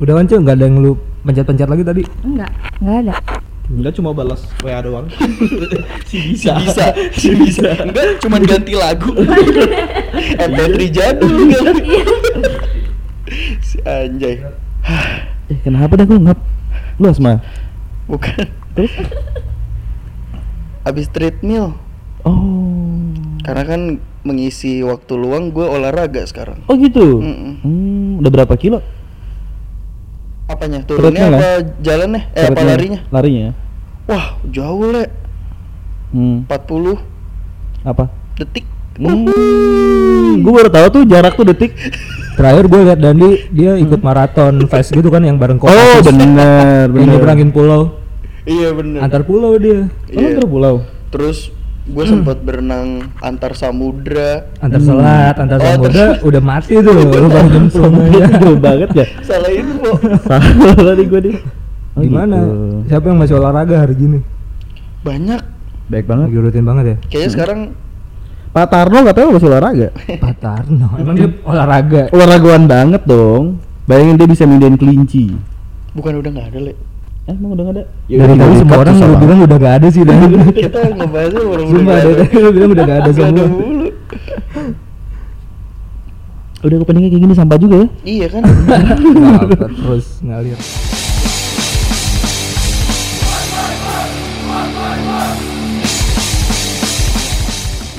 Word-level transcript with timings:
Udah 0.00 0.16
kan 0.16 0.24
nggak 0.26 0.56
ada 0.56 0.64
yang 0.64 0.80
lu 0.80 0.96
pencet-pencet 1.22 1.68
lagi 1.68 1.84
tadi. 1.84 2.02
Enggak, 2.24 2.50
enggak 2.80 2.96
ada. 3.04 3.14
Enggak 3.70 3.92
cuma 3.94 4.10
balas 4.10 4.42
WA 4.64 4.80
doang. 4.82 5.06
si 6.10 6.34
bisa 6.34 6.58
bisa 6.58 6.90
si 7.14 7.30
bisa 7.38 7.70
enggak 7.86 8.18
cuma 8.18 8.42
ganti 8.42 8.74
lagu 8.74 9.14
MP3 10.50 10.80
jadul 10.90 11.54
kan 11.54 11.76
si 13.62 13.78
anjay 13.86 14.42
eh 15.46 15.58
kenapa 15.62 15.94
dah 15.94 16.02
gue 16.02 16.18
ngap? 16.18 16.38
Lu 16.98 17.06
asma? 17.06 17.38
bukan 18.10 18.42
Terus? 18.74 18.90
abis 20.82 21.06
treadmill 21.14 21.78
Oh. 22.26 23.00
karena 23.46 23.62
kan 23.64 23.80
mengisi 24.26 24.82
waktu 24.82 25.14
luang 25.14 25.54
gue 25.54 25.64
olahraga 25.64 26.20
sekarang 26.26 26.60
Oh 26.66 26.74
gitu. 26.76 27.22
Mm-mm. 27.22 27.52
Hmm, 27.62 28.10
udah 28.20 28.30
berapa 28.34 28.52
kilo? 28.58 28.82
Apanya 30.50 30.78
turunnya 30.82 31.30
apa 31.30 31.48
jalannya 31.78 32.20
eh 32.28 32.42
apa 32.42 32.50
Treadmill. 32.52 32.68
larinya 32.68 33.00
Larinya. 33.08 33.48
wah 34.04 34.26
jauh 34.44 34.84
le 34.88 35.04
Hmm. 36.10 36.42
40 36.44 36.98
Apa? 37.80 38.10
detik 38.34 38.66
Hmm. 39.00 40.42
Gue 40.42 40.52
baru 40.52 40.68
tahu 40.68 40.86
tuh 40.90 41.02
jarak 41.04 41.32
tuh 41.32 41.46
detik. 41.46 41.72
Terakhir 42.34 42.66
gue 42.66 42.80
liat 42.82 42.98
Dandi 42.98 43.30
dia 43.48 43.72
ikut 43.76 44.00
maraton 44.00 44.60
fast 44.66 44.90
gitu 44.90 45.06
kan 45.06 45.22
yang 45.22 45.36
bareng 45.36 45.56
Hmm. 45.56 45.70
Oh, 45.70 45.98
bener, 46.00 46.84
Yang 46.84 46.92
bener. 46.92 47.08
nyebrangin 47.14 47.50
pulau. 47.50 47.96
iya 48.42 48.72
bener 48.72 49.00
Antar 49.00 49.22
pulau 49.22 49.54
dia. 49.54 49.86
Oh, 49.86 49.88
Iya. 50.10 50.34
antar 50.34 50.44
pulau. 50.44 50.74
terus 51.08 51.50
gue 51.90 52.04
sempat 52.04 52.38
berenang 52.38 53.10
antar 53.18 53.52
samudra 53.52 54.46
Antar 54.58 54.78
selat, 54.78 55.34
antar 55.34 55.58
Oh, 55.58 55.66
samudra 55.66 56.06
udah 56.28 56.40
mati 56.40 56.74
tuh. 56.76 56.92
Lu 56.92 57.04
baru 57.26 57.26
nyemplung 57.46 57.94
aja. 57.98 58.26
Jauh 58.30 58.56
banget 58.56 58.90
ya. 58.94 59.06
salah 59.20 59.50
info 59.50 59.90
Salah 60.22 60.50
tadi 60.76 61.02
gue 61.04 61.20
deh. 61.20 61.36
Oh, 61.92 62.00
Gimana? 62.00 62.38
gitu. 62.38 62.54
Siapa 62.86 63.04
yang 63.06 63.18
masih 63.18 63.34
olahraga 63.36 63.74
hari 63.76 63.94
gini? 63.94 64.18
banyak 65.00 65.42
Baik 65.86 66.06
banget. 66.06 66.28
Lagi 66.30 66.38
rutin 66.38 66.62
banget 66.62 66.84
ya. 66.86 66.96
kayaknya 67.08 67.30
sekarang 67.32 67.60
Pak 68.50 68.66
Tarno 68.66 68.98
katanya 69.02 69.26
masih 69.30 69.48
olahraga. 69.48 69.88
Pak 69.94 70.34
Tarno, 70.38 70.88
emang 71.02 71.14
dia 71.14 71.30
olahraga. 71.42 72.02
Olahragawan 72.10 72.64
banget 72.66 73.02
dong. 73.04 73.58
Bayangin 73.84 74.14
dia 74.14 74.26
bisa 74.26 74.42
mindahin 74.44 74.74
kelinci. 74.74 75.34
bukan 75.90 76.22
udah 76.22 76.30
nggak 76.30 76.48
ada 76.54 76.60
le 76.62 76.74
emang 77.36 77.50
udah 77.54 77.64
gak 77.68 77.74
ada? 77.76 77.84
Dari 78.06 78.34
tadi 78.34 78.54
semua 78.58 78.76
orang 78.82 78.94
lu 78.96 79.16
bilang 79.18 79.38
udah 79.46 79.58
gak 79.58 79.74
ada 79.78 79.88
sih 79.90 80.02
Dan. 80.02 80.18
kita 80.62 80.78
ngebahasnya 80.94 81.40
orang 81.46 81.66
Sumpah 81.70 81.96
dari 82.00 82.14
tadi 82.18 82.34
lu 82.38 82.50
bilang 82.50 82.70
udah 82.74 82.84
gak 82.86 82.98
ada 83.02 83.10
semua. 83.16 83.46
Udah 86.60 86.76
openingnya 86.76 87.08
kayak 87.08 87.22
gini 87.24 87.34
sampah 87.34 87.56
juga 87.56 87.76
ya? 87.80 87.88
iya 88.04 88.26
kan 88.28 88.42
terus 89.80 90.20
ngalir. 90.20 90.60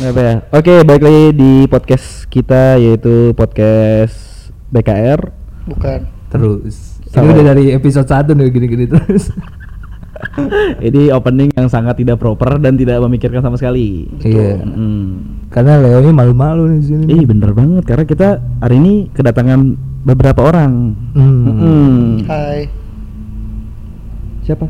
Apa 0.02 0.18
ya? 0.22 0.36
Oke, 0.50 0.74
balik 0.82 1.04
lagi 1.06 1.26
di 1.38 1.52
podcast 1.70 2.26
kita 2.26 2.82
yaitu 2.82 3.38
podcast 3.38 4.50
BKR. 4.74 5.30
bukan 5.70 6.10
Terus. 6.34 6.91
Ini 7.12 7.20
Sama. 7.20 7.36
udah 7.36 7.46
dari 7.46 7.76
episode 7.76 8.08
1 8.08 8.32
nih 8.32 8.48
gini-gini 8.50 8.86
terus. 8.88 9.36
Ini 10.80 11.12
opening 11.12 11.52
yang 11.52 11.68
sangat 11.68 11.98
tidak 11.98 12.18
proper 12.18 12.56
dan 12.56 12.80
tidak 12.80 13.04
memikirkan 13.04 13.44
sama 13.44 13.60
sekali. 13.60 14.08
Iya. 14.22 14.64
Hmm. 14.64 15.44
Karena 15.52 15.76
Leo 15.76 16.00
ini 16.00 16.14
malu-malu 16.14 16.72
di 16.72 16.88
sini. 16.88 17.06
Eh 17.12 17.26
bener 17.28 17.52
banget 17.52 17.84
karena 17.84 18.06
kita 18.06 18.30
hari 18.64 18.80
ini 18.80 18.94
kedatangan 19.12 19.76
beberapa 20.02 20.40
orang. 20.46 20.96
Hmm. 21.12 21.44
Hmm. 21.52 22.06
hai 22.26 22.70
Siapa? 24.42 24.66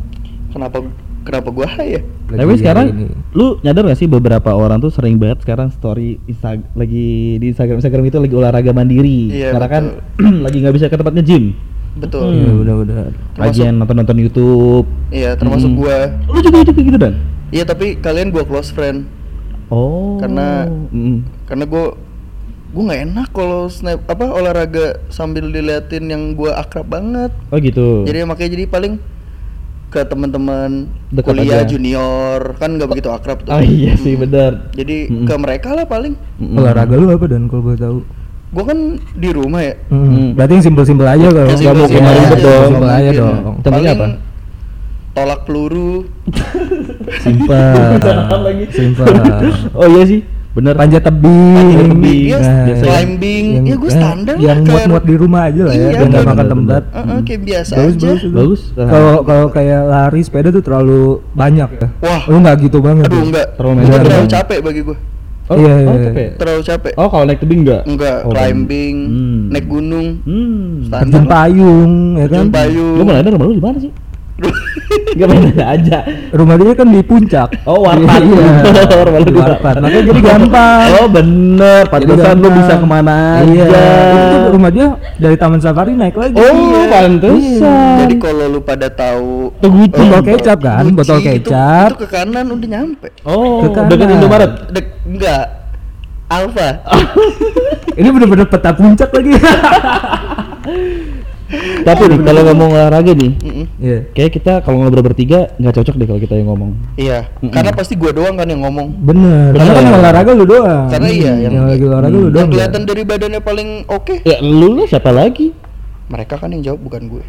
kenapa 0.51 0.83
kenapa 1.23 1.47
gua 1.47 1.63
hai 1.69 1.95
ya 1.95 2.01
Lagi 2.27 2.39
Tapi 2.41 2.53
sekarang 2.57 2.85
ini. 2.91 3.05
lu 3.31 3.55
nyadar 3.61 3.87
gak 3.87 3.95
sih 3.95 4.07
beberapa 4.07 4.51
orang 4.51 4.79
tuh 4.79 4.91
sering 4.91 5.15
banget 5.15 5.43
sekarang 5.43 5.71
story 5.71 6.19
Insta 6.25 6.59
lagi 6.75 7.39
di 7.39 7.45
Instagram 7.47 7.79
Instagram 7.79 8.03
itu 8.03 8.17
lagi 8.17 8.33
olahraga 8.33 8.71
mandiri. 8.71 9.29
Iya, 9.29 9.53
Karena 9.53 9.67
kan 9.67 9.83
lagi 10.47 10.57
nggak 10.57 10.75
bisa 10.75 10.87
ke 10.87 10.97
tempatnya 10.97 11.21
gym. 11.21 11.53
Betul 11.93 12.31
Iya, 12.31 12.51
benar-benar. 12.53 13.11
Lagian 13.35 13.73
nonton-nonton 13.75 14.17
YouTube. 14.17 14.85
iya 15.09 15.33
termasuk 15.33 15.67
Mm. 15.67 15.77
gua 15.77 15.97
Lu 16.25 16.39
juga 16.39 16.57
hidup 16.59 16.73
kayak 16.73 16.87
gitu 16.87 16.97
dan? 16.97 17.13
iya 17.49 17.63
tapi 17.63 17.95
kalian 17.95 18.29
gua 18.29 18.43
close 18.43 18.69
friend 18.69 19.05
Oh. 19.67 20.15
Karena- 20.17 20.67
Mm. 20.89 21.23
karena 21.45 21.63
gua 21.65 21.95
gua 22.69 22.83
nggak 22.85 23.01
enak 23.05 23.27
kalau 23.29 23.67
snap 23.67 23.99
apa 24.05 24.23
olahraga 24.25 24.85
sambil 25.07 25.43
diliatin 25.45 26.07
yang 26.07 26.31
gua 26.31 26.55
akrab 26.57 26.87
banget 26.87 27.31
Oh 27.45 27.57
gitu. 27.57 28.03
jadi 28.03 28.23
makanya 28.23 28.51
jadi 28.53 28.65
paling 28.65 28.93
ke 29.87 29.99
teman-teman 30.01 30.87
kuliah 31.17 31.61
aja. 31.61 31.67
junior 31.67 32.55
kan 32.55 32.71
nggak 32.71 32.87
begitu 32.87 33.09
akrab 33.09 33.39
tuh 33.41 33.51
Oh 33.51 33.59
iya 33.59 33.91
sih 33.97 34.15
Mm. 34.15 34.21
benar. 34.21 34.51
jadi 34.71 34.97
Mm-mm. 35.05 35.27
ke 35.27 35.35
mereka 35.35 35.69
lah 35.73 35.83
paling 35.83 36.15
Mm-mm. 36.37 36.55
Olahraga 36.57 36.95
lu 36.95 37.07
apa 37.09 37.25
dan 37.27 37.45
kalau 37.45 37.61
boleh 37.61 37.75
tahu? 37.77 37.99
Gua 38.51 38.63
kan 38.65 38.77
di 39.13 39.29
rumah 39.29 39.61
ya 39.61 39.73
Hmm. 39.87 40.05
Hmm. 40.05 40.29
Berarti 40.33 40.53
yang 40.53 40.65
simpel-simpel 40.65 41.07
aja 41.07 41.25
kalau 41.25 41.47
Ya, 41.47 41.55
nggak 41.55 41.73
mau 41.73 41.87
kemarin 41.87 42.23
betul. 42.25 42.51
nggak 42.51 42.67
Simpel 42.67 42.89
aja 42.91 43.09
dong. 43.13 43.35
Contohnya 43.57 43.91
Paling 43.91 44.11
apa? 44.11 44.29
tolak 45.11 45.39
peluru 45.43 45.93
Simpel. 47.19 47.75
Simpel. 48.69 49.07
Oh 49.73 49.87
iya 49.87 50.03
sih. 50.05 50.21
Bener. 50.51 50.75
Panjat 50.75 50.99
tebing. 51.01 51.55
Panjat 51.55 51.87
tebing, 51.87 52.23
iya, 52.27 52.37
Nah, 52.37 52.65
climbing. 52.77 53.45
yang- 53.53 53.65
Ya, 53.65 53.75
gua 53.77 53.87
eh, 53.87 53.93
standar 53.93 54.35
lah, 54.35 54.43
Yang 54.43 54.59
muat-muat 54.65 55.03
di 55.05 55.15
rumah 55.15 55.41
aja 55.45 55.61
lah 55.61 55.71
ya, 55.71 55.79
Iya, 55.79 55.87
biar 55.87 55.95
nggak 56.01 56.11
bener, 56.11 56.27
makan 56.27 56.47
tempat. 56.49 56.81
Eh, 56.91 57.19
kayak 57.23 57.41
biasa 57.41 57.73
Bagus, 57.73 57.93
aja 57.93 58.03
bagus, 58.03 58.21
Bagus. 58.29 58.61
Kalau 58.75 59.13
kalau 59.21 59.45
kayak 59.47 59.81
lari 59.85 60.21
sepeda 60.21 60.49
tuh 60.49 60.59
terlalu 60.59 61.01
banyak 61.31 61.69
ya. 61.73 61.87
Wah. 62.01 62.21
Lu 62.25 62.37
nggak 62.37 62.55
gitu 62.61 62.77
banget. 62.79 63.07
aduh 63.07 63.15
ya? 63.15 63.23
enggak 63.25 63.47
Terlalu 63.53 63.71
itu 63.73 63.87
medan. 63.87 64.03
terlalu 64.03 64.27
capek 64.29 64.59
bagi 64.59 64.81
gua 64.81 64.97
Oh, 65.51 65.59
Iya, 65.59 65.73
oh, 65.83 65.93
iya. 65.93 66.03
capek. 66.07 66.29
terlalu 66.39 66.61
capek 66.63 66.93
Oh, 66.95 67.07
kalau 67.07 67.23
naik 67.27 67.39
tebing 67.39 67.61
enggak? 67.61 67.81
enggak 67.83 68.17
Oh, 68.23 68.31
climbing 68.31 68.95
Hmm. 69.05 69.39
naik 69.51 69.67
gunung 69.67 70.07
Hmm. 70.23 70.87
Terjun 70.87 71.25
payung 71.27 71.91
ya 72.15 72.25
kan. 72.25 72.47
terjun 72.47 72.51
payung 72.51 72.95
Lu 72.95 73.03
mau 73.03 73.11
ada 73.13 73.27
rumah 73.27 73.45
lu 73.45 73.53
di 73.53 73.59
mana 73.61 73.77
sih? 73.77 73.91
Main 75.13 75.53
aja. 75.53 75.99
Rumah 76.31 76.55
dia 76.55 76.73
kan 76.73 76.87
di 76.87 77.01
puncak. 77.01 77.49
Oh, 77.63 77.83
warpat. 77.83 78.19
Iya. 78.19 78.47
Rumah 79.05 79.19
di 79.19 79.31
warpat. 79.31 79.49
warpat. 79.61 79.75
Makanya 79.79 80.03
jadi 80.05 80.21
gampang. 80.21 80.87
Oh, 80.95 81.07
bener. 81.07 81.81
Pantesan 81.85 82.35
lu 82.37 82.49
bisa 82.51 82.73
ke 82.75 82.85
mana 82.85 83.17
Iya. 83.43 83.65
aja. 83.65 83.83
Itu 84.31 84.49
rumah 84.51 84.69
dia 84.69 84.87
dari 85.15 85.35
Taman 85.35 85.59
Safari 85.59 85.91
naik 85.93 86.15
lagi. 86.15 86.35
Oh, 86.35 86.47
Iya. 86.47 86.81
pantesan. 86.89 87.97
jadi 88.01 88.15
kalau 88.17 88.45
lu 88.47 88.59
pada 88.61 88.87
tahu 88.87 89.51
Teguci. 89.57 90.01
Botol 90.01 90.21
kecap 90.25 90.57
kan, 90.59 90.83
Gucci 90.83 90.95
botol 90.95 91.17
itu- 91.17 91.27
kecap. 91.43 91.87
itu, 91.87 91.97
ke 91.97 92.07
kanan 92.07 92.45
udah 92.49 92.67
nyampe 92.69 93.07
Oh, 93.21 93.61
Ke 93.61 93.67
kanan. 93.71 93.89
dekat 93.89 94.07
Indomaret. 94.11 94.51
Dek, 94.69 94.85
enggak 95.03 95.43
Alfa 96.27 96.79
Ini 97.99 98.07
bener-bener 98.07 98.47
peta 98.47 98.71
puncak 98.71 99.11
lagi. 99.11 99.35
Tapi 101.81 102.01
nih 102.05 102.19
kalau 102.21 102.41
ngomong 102.47 102.69
olahraga 102.71 103.11
nih. 103.11 103.31
Iya. 103.77 103.97
kayak 104.11 104.31
kita 104.31 104.53
kalau 104.61 104.79
ngobrol 104.79 105.03
bertiga 105.03 105.51
nggak 105.55 105.73
cocok 105.73 105.95
deh 105.95 106.05
kalau 106.05 106.19
kita 106.19 106.33
yang 106.33 106.47
ngomong. 106.47 106.71
iya 106.95 107.27
Mm-mm. 107.35 107.51
karena 107.51 107.71
pasti 107.71 107.93
gua 107.93 108.11
doang 108.11 108.33
kan 108.33 108.45
yang 108.45 108.61
ngomong 108.61 108.87
Bener. 108.97 109.51
Karena 109.51 109.71
kan 109.73 109.85
olahraga 109.93 110.31
lu 110.31 110.45
doang. 110.45 110.87
Karena 110.87 111.07
iya, 111.07 111.31
yang, 111.37 111.53
yang- 111.53 111.67
lagi 111.67 111.83
olahraga 111.83 112.09
lu 112.09 112.19
Hmm. 112.21 112.25
doang. 112.25 112.35
yang 112.37 112.47
ya? 112.47 112.53
kelihatan 112.53 112.81
dari 112.83 113.03
badannya 113.03 113.41
paling 113.41 113.69
oke 113.85 114.15
Ya 114.23 114.37
lu 114.39 114.67
lah 114.73 114.85
siapa 114.85 115.09
lagi? 115.09 115.51
mereka 116.07 116.35
kan 116.35 116.51
yang 116.51 116.59
jawab 116.61 116.83
bukan 116.83 117.07
gue. 117.07 117.23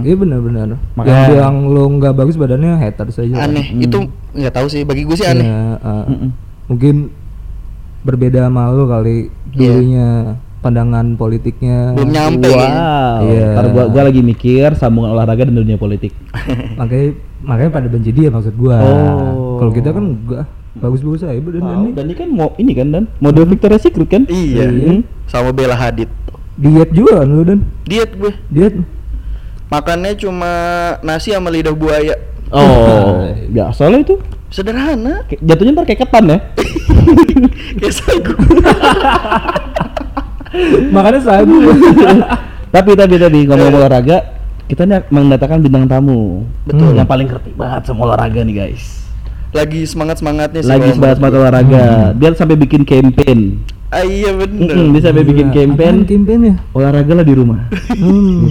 Iya 0.00 0.14
benar-benar. 0.14 0.78
Makanya- 0.94 1.10
Yang 1.12 1.26
bilang 1.28 1.56
lu 1.68 1.84
nggak 1.98 2.14
bagus 2.14 2.36
badannya 2.36 2.78
haters 2.78 3.18
aja. 3.18 3.34
lah. 3.34 3.44
aneh 3.44 3.66
Mm. 3.68 3.82
itu 3.82 3.98
nggak 4.32 4.52
tahu 4.52 4.66
sih 4.68 4.82
bagi 4.82 5.02
gue 5.02 5.16
sih 5.16 5.26
aneh 5.26 5.42
Iya, 5.42 5.62
uh. 5.76 6.04
Mungkin 6.64 7.10
berbeda 8.00 8.46
sama 8.46 8.70
lu 8.70 8.86
kali 8.86 9.26
Iya. 9.52 9.58
dulunya 9.68 10.08
pandangan 10.62 11.14
politiknya. 11.14 11.92
belum 11.92 12.08
nyampe 12.08 12.48
Wow. 12.48 13.18
Iya. 13.26 13.48
Ntar 13.52 13.66
gua, 13.68 13.84
gua 13.86 14.02
lagi 14.06 14.22
mikir 14.22 14.72
sambungan 14.72 15.12
olahraga 15.12 15.44
dan 15.44 15.54
dunia 15.54 15.74
politik. 15.74 16.14
makanya 16.78 17.18
makanya 17.42 17.70
pada 17.72 17.86
benci 17.86 18.10
dia 18.10 18.30
maksud 18.30 18.54
gua. 18.54 18.78
Oh. 18.78 19.58
Kalau 19.58 19.72
kita 19.72 19.90
kan 19.90 20.04
enggak 20.16 20.46
bagus-bagus 20.72 21.20
aja 21.22 21.36
Tahu, 21.36 21.52
ini. 21.60 21.90
dan 21.92 22.04
ini 22.06 22.14
kan 22.16 22.28
mau 22.28 22.56
ini 22.56 22.72
kan 22.72 22.88
dan 22.88 23.04
model 23.18 23.44
Victoria's 23.44 23.82
Secret 23.82 24.08
kan? 24.08 24.24
iya 24.24 24.64
Hmm. 24.64 25.04
sama 25.26 25.52
Bella 25.52 25.76
Hadid 25.76 26.08
Diet 26.54 26.88
juga 26.90 27.20
kan 27.20 27.28
lu 27.28 27.44
dan 27.44 27.60
diet 27.84 28.08
gue 28.14 28.32
diet. 28.48 28.80
makannya 29.68 30.16
cuma 30.16 30.48
nasi 31.00 31.28
sama 31.28 31.48
lidah 31.48 31.72
buaya 31.72 32.16
Oh, 32.48 33.20
biasa 33.54 33.84
lah 33.84 34.00
itu. 34.00 34.16
sederhana 34.48 35.24
Jatuhnya 35.34 35.72
ntar 35.72 35.84
kayak 35.84 36.04
ketan 36.04 36.24
ya. 36.28 36.38
kayak 37.78 37.92
sagu 37.92 38.32
Makanya 40.90 41.20
sagu. 41.20 41.56
tapi 42.68 42.90
tapi 42.92 43.14
tadi 43.16 43.44
ngomong 43.44 43.72
olahraga, 43.74 44.18
kita 44.64 44.84
nih 44.84 45.04
mendatangkan 45.08 45.60
bintang 45.60 45.84
tamu. 45.86 46.44
Betul. 46.64 46.92
Yang 46.94 47.08
paling 47.08 47.26
ngerti 47.28 47.50
banget 47.52 47.82
sama 47.84 48.00
olahraga 48.06 48.40
nih 48.42 48.56
guys. 48.56 48.84
lagi 49.52 49.84
semangat 49.84 50.16
semangatnya 50.16 50.64
sih 50.64 50.72
Lagi 50.72 50.96
semangat 50.96 51.16
semangat 51.20 51.36
olahraga. 51.36 51.84
Dia 52.16 52.28
sampai 52.32 52.56
bikin 52.56 52.82
campaign. 52.82 53.60
ah, 53.88 54.00
iya 54.00 54.32
bener 54.32 54.72
Mm-mm, 54.72 54.96
dia 54.96 55.02
sampai 55.04 55.20
bikin 55.22 55.52
campaign. 55.52 56.08
campaign 56.08 56.40
ya? 56.40 56.54
Olahraga 56.72 57.12
lah 57.12 57.20
di 57.20 57.34
rumah. 57.36 57.60
Hmm. 57.92 58.48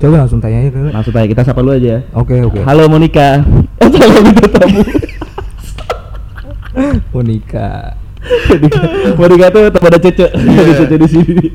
Coba 0.00 0.24
langsung 0.24 0.40
tanya 0.40 0.64
aja 0.64 0.70
kali. 0.72 0.88
Langsung 0.96 1.12
tanya 1.12 1.28
kita 1.28 1.42
sapa 1.44 1.60
lu 1.60 1.76
aja. 1.76 2.00
Oke 2.16 2.40
oke. 2.40 2.64
Halo 2.64 2.88
Monica. 2.88 3.44
Salah 3.84 4.20
minta 4.24 4.48
tamu. 4.48 4.80
Monica. 7.12 7.68
Tuh 8.18 9.70
teman 9.72 9.90
ada 9.90 9.98
Cece. 9.98 10.26
Iya. 10.34 10.60
Ada 10.60 10.72
Cece 10.84 10.96
di 10.98 11.08
sini. 11.08 11.46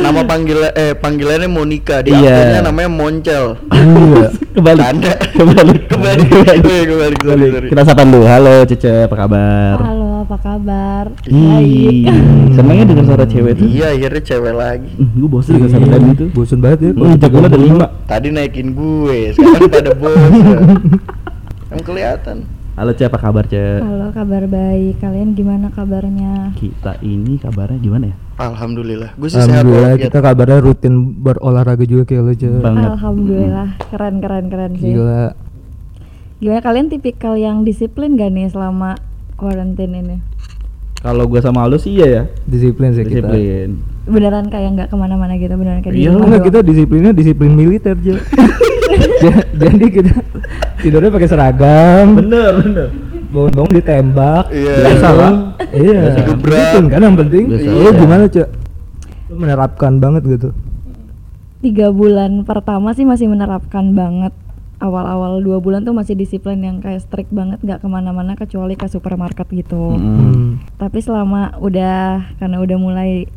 Nama 0.00 0.20
panggilan 0.24 0.72
eh 0.74 0.92
panggilannya 0.96 1.48
Monica, 1.48 2.02
di 2.02 2.10
akunnya 2.10 2.60
namanya 2.64 2.90
Moncel. 2.90 3.44
Iya. 3.70 4.28
Kembali. 4.56 4.80
Canda. 4.80 5.12
Kembali. 5.38 5.74
Kembali. 5.86 6.22
Kembali, 6.26 7.16
kembali, 7.20 7.44
sorry. 7.50 7.68
Kita 7.70 7.82
sapa 7.86 8.02
dulu. 8.04 8.26
Halo 8.26 8.54
Cece, 8.66 9.06
apa 9.06 9.16
kabar? 9.16 9.76
Halo, 9.80 10.26
apa 10.26 10.36
kabar? 10.40 11.04
Baik. 11.24 12.04
senangnya 12.50 12.84
dengar 12.90 13.04
suara 13.06 13.24
cewek 13.24 13.52
tuh. 13.56 13.66
Iya, 13.70 13.94
akhirnya 13.94 14.22
cewek 14.26 14.54
lagi. 14.56 14.90
gue 14.98 15.28
bosan 15.30 15.52
dengan 15.56 15.70
suara 15.70 15.86
tadi 15.86 16.08
itu. 16.12 16.24
Bosan 16.34 16.58
banget 16.58 16.78
ya. 16.82 16.90
Hmm, 16.92 17.14
jagoan 17.16 17.44
ada 17.46 17.58
lima. 17.60 17.86
Tadi 18.04 18.28
naikin 18.34 18.68
gue, 18.74 19.18
sekarang 19.38 19.70
pada 19.70 19.90
bosan. 19.94 20.30
Yang 21.70 21.82
kelihatan. 21.86 22.36
Halo 22.80 22.96
Ce, 22.96 23.04
apa 23.04 23.20
kabar 23.20 23.44
Ce? 23.44 23.60
Halo, 23.60 24.08
kabar 24.08 24.48
baik. 24.48 25.04
Kalian 25.04 25.36
gimana 25.36 25.68
kabarnya? 25.68 26.56
Kita 26.56 26.96
ini 27.04 27.36
kabarnya 27.36 27.76
gimana 27.76 28.08
ya? 28.08 28.16
Alhamdulillah. 28.40 29.20
Gue 29.20 29.28
sih 29.28 29.36
sehat 29.36 29.52
Alhamdulillah 29.52 30.00
kita 30.00 30.18
kabarnya 30.24 30.64
rutin 30.64 31.12
berolahraga 31.20 31.84
juga 31.84 32.08
kayak 32.08 32.22
lo 32.24 32.32
aja. 32.32 32.48
Banget. 32.56 32.88
Alhamdulillah, 32.96 33.68
keren 33.92 34.24
keren 34.24 34.44
keren 34.48 34.72
sih. 34.80 34.96
Gila. 34.96 35.36
Gimana 36.40 36.60
kalian 36.64 36.88
tipikal 36.88 37.36
yang 37.36 37.68
disiplin 37.68 38.16
gak 38.16 38.32
nih 38.32 38.48
selama 38.48 38.96
karantin 39.36 39.92
ini? 39.92 40.16
Kalau 41.04 41.28
gue 41.28 41.40
sama 41.44 41.68
Aldo 41.68 41.76
sih 41.76 42.00
iya 42.00 42.06
ya. 42.08 42.22
Disiplin 42.48 42.96
sih 42.96 43.04
kita. 43.04 43.28
Disiplin. 43.28 43.76
Beneran 44.08 44.48
kayak 44.48 44.80
nggak 44.80 44.88
ke 44.88 44.96
mana-mana 44.96 45.36
gitu, 45.36 45.52
beneran 45.52 45.84
kayak 45.84 46.00
di 46.00 46.08
Iya, 46.08 46.16
kita 46.40 46.64
disiplinnya 46.64 47.12
disiplin 47.12 47.52
militer 47.52 47.92
aja. 47.92 48.16
Ja- 49.20 49.44
Jadi 49.52 49.84
kita 49.90 50.12
tidurnya 50.78 51.10
pakai 51.10 51.28
seragam, 51.28 52.06
Bener, 52.16 52.52
bener. 52.58 52.88
bangun-bangun 53.28 53.72
ditembak. 53.74 54.44
Iya. 54.48 54.74
Biasa 54.80 55.08
lah. 55.10 55.32
Iya. 55.70 56.00
Disiplin 56.16 56.82
kan 56.86 57.00
yang 57.00 57.16
penting. 57.16 57.44
Biasa. 57.46 57.68
Lo 57.70 57.80
Iya. 57.86 57.90
gimana, 57.94 58.24
Cek? 58.26 58.48
Lo 59.26 59.34
menerapkan 59.36 59.92
banget 59.96 60.22
gitu. 60.26 60.48
Tiga 61.60 61.88
bulan 61.90 62.42
pertama 62.42 62.90
sih 62.90 63.04
masih 63.04 63.28
menerapkan 63.28 63.92
banget. 63.92 64.32
Awal-awal 64.78 65.44
dua 65.44 65.60
bulan 65.60 65.84
tuh 65.84 65.92
masih 65.92 66.16
disiplin 66.16 66.56
yang 66.56 66.80
kayak 66.80 67.04
strict 67.04 67.28
banget, 67.28 67.60
nggak 67.60 67.84
ke 67.84 67.86
mana-mana 67.86 68.32
kecuali 68.32 68.72
ke 68.72 68.88
supermarket 68.88 69.44
gitu. 69.46 69.92
Mm-mm. 69.92 70.16
Hmm. 70.16 70.48
tapi 70.74 70.98
selama 70.98 71.52
udah 71.58 72.00
karena 72.34 72.56
udah 72.58 72.78
mulai 72.80 73.28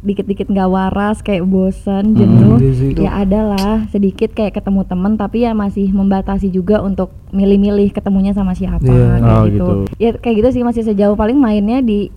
dikit-dikit 0.00 0.48
nggak 0.48 0.64
waras 0.66 1.20
kayak 1.20 1.44
bosan 1.44 2.16
jenuh 2.16 2.56
iya 2.56 2.72
sih. 2.72 2.90
ya 2.96 3.10
ada 3.18 3.40
lah 3.46 3.72
sedikit 3.86 4.32
kayak 4.32 4.54
ketemu 4.54 4.80
temen 4.82 5.12
tapi 5.14 5.44
ya 5.44 5.52
masih 5.52 5.88
membatasi 5.90 6.48
juga 6.48 6.80
untuk 6.80 7.12
milih-milih 7.30 7.90
ketemunya 7.90 8.32
sama 8.32 8.52
siapa 8.52 8.80
Iya. 8.80 9.06
kayak 9.14 9.28
Oh, 9.30 9.44
gitu. 9.44 9.52
gitu. 9.52 9.72
ya 9.96 10.10
kayak 10.14 10.36
gitu 10.38 10.48
sih 10.50 10.62
masih 10.62 10.82
sejauh 10.82 11.12
paling 11.14 11.36
mainnya 11.36 11.78
di 11.78 12.08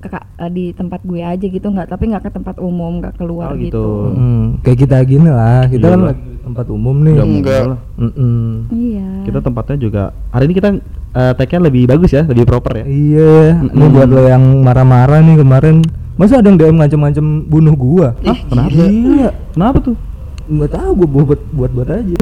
ke- 0.00 0.10
eh, 0.36 0.50
di 0.50 0.64
tempat 0.72 0.98
gue 1.00 1.22
aja 1.22 1.38
gitu 1.38 1.62
nggak 1.62 1.86
tapi 1.86 2.10
nggak 2.10 2.26
ke 2.26 2.30
tempat 2.32 2.58
umum 2.58 2.98
nggak 2.98 3.14
keluar 3.14 3.50
Oh, 3.50 3.56
gitu. 3.56 3.70
gitu. 3.70 3.86
Hmm, 4.12 4.44
kayak 4.60 4.78
kita 4.80 4.96
gini 5.04 5.30
lah. 5.30 5.70
Kita 5.70 5.86
Iya 5.86 5.94
kan 5.94 6.00
tempat 6.42 6.66
umum 6.68 6.96
nih. 7.00 7.14
Udah 7.14 7.24
Enggak. 7.24 7.62
lah. 7.68 7.78
Mm-mm. 7.96 8.66
iya 8.72 9.06
Kita 9.22 9.38
tempatnya 9.38 9.76
juga 9.78 10.02
hari 10.28 10.50
ini 10.50 10.54
kita 10.58 10.68
eh, 11.12 11.32
tag-nya 11.38 11.60
lebih 11.62 11.86
bagus 11.86 12.10
ya, 12.10 12.26
lebih 12.26 12.42
proper 12.42 12.82
ya. 12.82 12.84
Iya, 12.84 13.62
ini 13.62 13.78
Mm-mm. 13.78 13.94
buat 13.94 14.08
lo 14.08 14.22
yang 14.24 14.42
marah-marah 14.58 15.22
nih 15.22 15.38
kemarin. 15.38 15.86
Masa 16.12 16.44
ada 16.44 16.46
yang 16.52 16.60
DM 16.60 16.76
ngancem-ngancem 16.76 17.26
bunuh 17.48 17.72
gua? 17.72 18.12
Ih, 18.20 18.36
Kenapa? 18.52 18.68
Gila. 18.68 19.30
Kenapa 19.56 19.78
tuh? 19.80 19.96
Nggak 20.42 20.70
tahu 20.76 20.90
gua 21.00 21.08
buat 21.08 21.40
buat 21.56 21.70
buat 21.72 21.88
aja. 21.88 22.18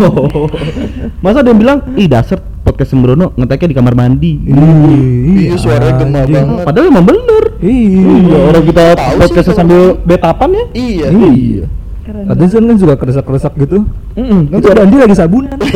Oh. 0.00 0.48
Masa 1.24 1.44
ada 1.44 1.52
yang 1.52 1.60
bilang, 1.60 1.78
"Ih, 1.92 2.08
dasar 2.08 2.40
podcast 2.64 2.96
Sembrono 2.96 3.36
ngeteknya 3.36 3.68
di 3.68 3.76
kamar 3.76 3.92
mandi." 3.92 4.32
Iya, 4.48 5.60
suaranya 5.60 6.00
gemar 6.00 6.24
anjing. 6.24 6.36
banget. 6.40 6.64
Padahal 6.64 6.86
emang 6.88 7.04
bener. 7.04 7.44
Iya. 7.60 8.00
Iya, 8.00 8.38
orang 8.48 8.64
kita 8.64 8.84
podcast 9.20 9.48
sambil 9.52 9.80
betapan 10.08 10.48
ya. 10.56 10.64
Iya. 10.72 11.06
Iya. 11.12 11.64
keren 12.04 12.24
Katanya 12.28 12.48
kan 12.52 12.62
kan 12.68 12.76
suka 12.80 12.94
keresak-keresak 13.00 13.52
gitu. 13.60 13.78
Mm-mm. 14.16 14.40
Itu 14.52 14.66
ada 14.72 14.80
Andi 14.88 14.96
lagi 14.96 15.16
sabunan. 15.16 15.58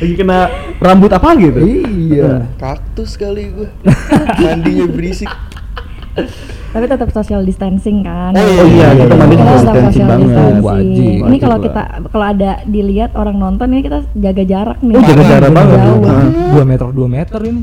Lagi 0.00 0.16
kena 0.16 0.48
rambut 0.80 1.10
apa 1.10 1.36
gitu. 1.36 1.60
iya. 1.86 2.48
Kaktus 2.56 3.14
kali 3.14 3.52
gue. 3.52 3.68
Mandinya 4.38 4.86
berisik. 4.88 5.30
tapi 6.70 6.86
tetap 6.86 7.10
social 7.10 7.42
distancing 7.42 8.02
kan 8.02 8.30
Oh, 8.32 8.42
Oh 8.42 8.66
iya, 8.68 8.94
kita 8.94 9.10
mandi 9.12 9.34
Kita 9.34 9.46
social 9.48 9.58
tetap 9.60 9.74
distancing 9.74 9.90
social 9.90 10.06
banget. 10.06 10.26
distancing. 10.26 10.62
Wajib. 10.62 10.90
Ini 10.90 11.20
Wajib 11.22 11.40
kalau 11.40 11.58
kita 11.60 11.82
kalau 12.08 12.26
ada 12.26 12.50
dilihat 12.64 13.10
orang 13.14 13.36
nonton 13.36 13.66
ini 13.68 13.80
kita 13.80 13.98
jaga 14.14 14.42
jarak 14.44 14.78
nih. 14.80 14.94
Oh, 14.94 15.02
jaga 15.02 15.24
jarak 15.24 15.50
banget. 15.50 15.78
Dua 16.50 16.64
meter 16.64 16.86
dua 16.90 17.08
meter 17.08 17.40
ini. 17.44 17.62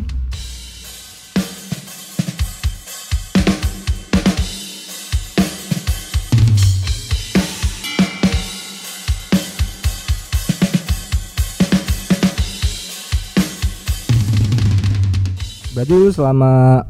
Berarti 15.77 15.94
lu 15.94 16.09
selama 16.09 16.81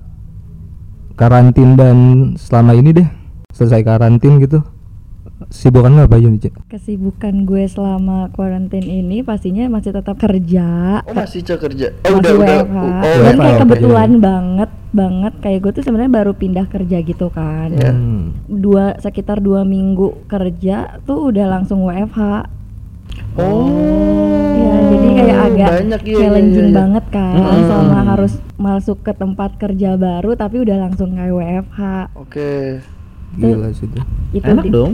karantin 1.19 1.75
dan 1.75 1.97
selama 2.39 2.71
ini 2.71 2.95
deh 2.95 3.07
selesai 3.51 3.83
karantin 3.83 4.39
gitu 4.39 4.63
sibukan 5.51 5.91
lu 5.91 6.01
apa 6.07 6.15
aja 6.15 6.27
nih 6.31 6.41
Cek? 6.47 6.53
Kesibukan 6.71 7.43
gue 7.43 7.67
selama 7.67 8.31
karantin 8.31 8.87
ini 8.87 9.27
pastinya 9.27 9.67
masih 9.67 9.91
tetap 9.91 10.15
kerja. 10.15 10.99
Oh 11.03 11.11
masih 11.11 11.43
cek 11.43 11.59
kerja. 11.61 11.87
masih 11.99 12.07
Oh 12.07 12.15
udah 12.15 12.31
udah. 12.31 12.57
WFH. 12.63 12.77
Oh, 12.79 13.15
Dan 13.19 13.35
kayak 13.35 13.51
ya, 13.51 13.59
kebetulan 13.59 14.11
banget 14.23 14.71
banget 14.95 15.33
kayak 15.43 15.59
gue 15.67 15.71
tuh 15.75 15.83
sebenarnya 15.83 16.11
baru 16.23 16.31
pindah 16.31 16.65
kerja 16.71 16.97
gitu 17.03 17.27
kan. 17.27 17.69
Iya. 17.75 17.91
Hmm. 17.91 18.39
Dua 18.47 18.95
sekitar 19.03 19.43
dua 19.43 19.67
minggu 19.67 20.27
kerja 20.31 21.03
tuh 21.03 21.27
udah 21.27 21.59
langsung 21.59 21.83
WFH. 21.83 22.19
Oh. 23.35 24.56
Jadi 24.87 25.07
kayak 25.13 25.37
agak 25.43 25.69
banyak 25.73 26.01
iya, 26.01 26.09
iya, 26.09 26.19
challenging 26.19 26.57
iya, 26.61 26.69
iya. 26.69 26.77
banget 26.77 27.05
kan 27.09 27.33
Mm-mm. 27.35 27.63
selama 27.63 27.99
harus 28.07 28.33
masuk 28.55 28.97
ke 28.99 29.11
tempat 29.11 29.51
kerja 29.55 29.89
baru 29.95 30.31
tapi 30.33 30.55
udah 30.59 30.77
langsung 30.79 31.09
kayak 31.11 31.33
WFH. 31.33 31.79
Oke. 32.15 32.51
Gila 33.33 33.69
sih 33.71 33.85
itu. 33.85 33.99
Itu 34.33 34.47
Enak 34.47 34.63
di- 34.63 34.71
dong. 34.71 34.93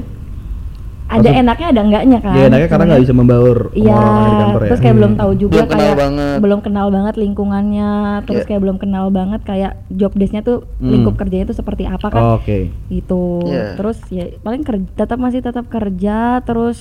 Ada 1.06 1.19
Maksud- 1.22 1.42
enaknya 1.44 1.67
ada 1.70 1.82
enggaknya 1.84 2.20
kan? 2.20 2.34
Ya 2.34 2.44
enaknya 2.44 2.67
karena 2.67 2.86
nggak 2.88 3.03
bisa 3.03 3.13
membaur 3.13 3.58
Iya, 3.72 3.91
orang-orang 3.91 4.24
di 4.24 4.34
kantor 4.34 4.58
ya. 4.58 4.65
terus 4.65 4.82
kayak 4.82 4.96
belum 4.96 5.13
tahu 5.13 5.32
juga 5.36 5.53
Belum 5.53 5.67
kenal 5.67 5.84
kayak 5.84 5.98
banget. 6.00 6.38
belum 6.39 6.60
kenal 6.60 6.88
banget 6.89 7.15
lingkungannya, 7.17 7.91
terus 8.24 8.36
Iya. 8.36 8.48
kayak 8.48 8.62
belum 8.63 8.77
kenal 8.79 9.06
banget 9.12 9.41
kayak 9.44 9.72
job 9.89 10.12
desk-nya 10.12 10.41
tuh 10.41 10.58
Hmm. 10.74 10.89
lingkup 10.89 11.13
kerjanya 11.15 11.46
tuh 11.46 11.53
seperti 11.56 11.84
apa 11.86 12.08
kan? 12.08 12.24
Oh, 12.24 12.34
Oke. 12.36 12.72
Gitu. 12.88 13.24
Iya. 13.46 13.75
Terus 13.75 13.98
ya 14.08 14.25
paling 14.39 14.63
kerja 14.63 14.88
tetap 14.96 15.17
masih 15.17 15.39
tetap 15.39 15.65
kerja, 15.67 16.17
terus 16.41 16.79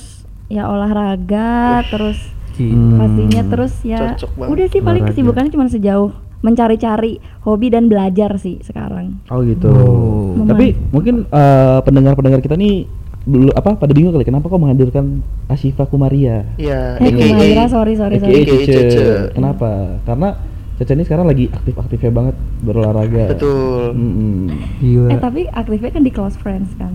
ya 0.49 0.65
olahraga, 0.67 1.53
terus 1.87 2.17
Gila. 2.53 2.97
pastinya 2.99 3.43
terus 3.47 3.73
ya 3.83 3.99
Cocok 4.15 4.31
banget. 4.35 4.51
udah 4.53 4.67
sih 4.69 4.81
paling 4.81 5.03
Olahraga. 5.03 5.17
kesibukannya 5.17 5.51
cuma 5.51 5.67
sejauh 5.67 6.11
mencari-cari 6.43 7.13
hobi 7.43 7.71
dan 7.71 7.87
belajar 7.87 8.35
sih 8.35 8.59
sekarang. 8.61 9.23
Oh 9.31 9.41
gitu. 9.43 9.71
Oh. 9.71 10.43
Tapi 10.43 10.75
mungkin 10.91 11.23
eh, 11.25 11.79
pendengar-pendengar 11.81 12.43
kita 12.43 12.59
nih 12.59 12.85
belum 13.23 13.55
apa 13.55 13.79
pada 13.79 13.95
bingung 13.95 14.11
kali 14.11 14.27
kenapa 14.27 14.51
kok 14.51 14.59
menghadirkan 14.59 15.23
Asifa 15.47 15.87
Kumaria? 15.87 16.43
Iya. 16.59 16.99
Eh, 16.99 17.07
AKA. 17.07 17.27
Kumaira, 17.31 17.65
sorry 17.71 17.95
sorry 17.95 18.19
sorry. 18.19 18.43
Cece. 18.43 18.67
Cece. 18.67 19.05
Kenapa? 19.33 20.03
Karena 20.03 20.35
Cece 20.75 20.99
ini 20.99 21.05
sekarang 21.07 21.31
lagi 21.31 21.47
aktif-aktifnya 21.47 22.11
banget 22.11 22.35
berolahraga. 22.61 23.31
Betul. 23.31 23.95
Mm-mm. 23.95 24.51
Gila. 24.83 25.09
Eh 25.15 25.19
tapi 25.23 25.47
aktifnya 25.47 25.91
kan 25.95 26.03
di 26.03 26.11
close 26.11 26.35
friends 26.35 26.75
kan. 26.75 26.91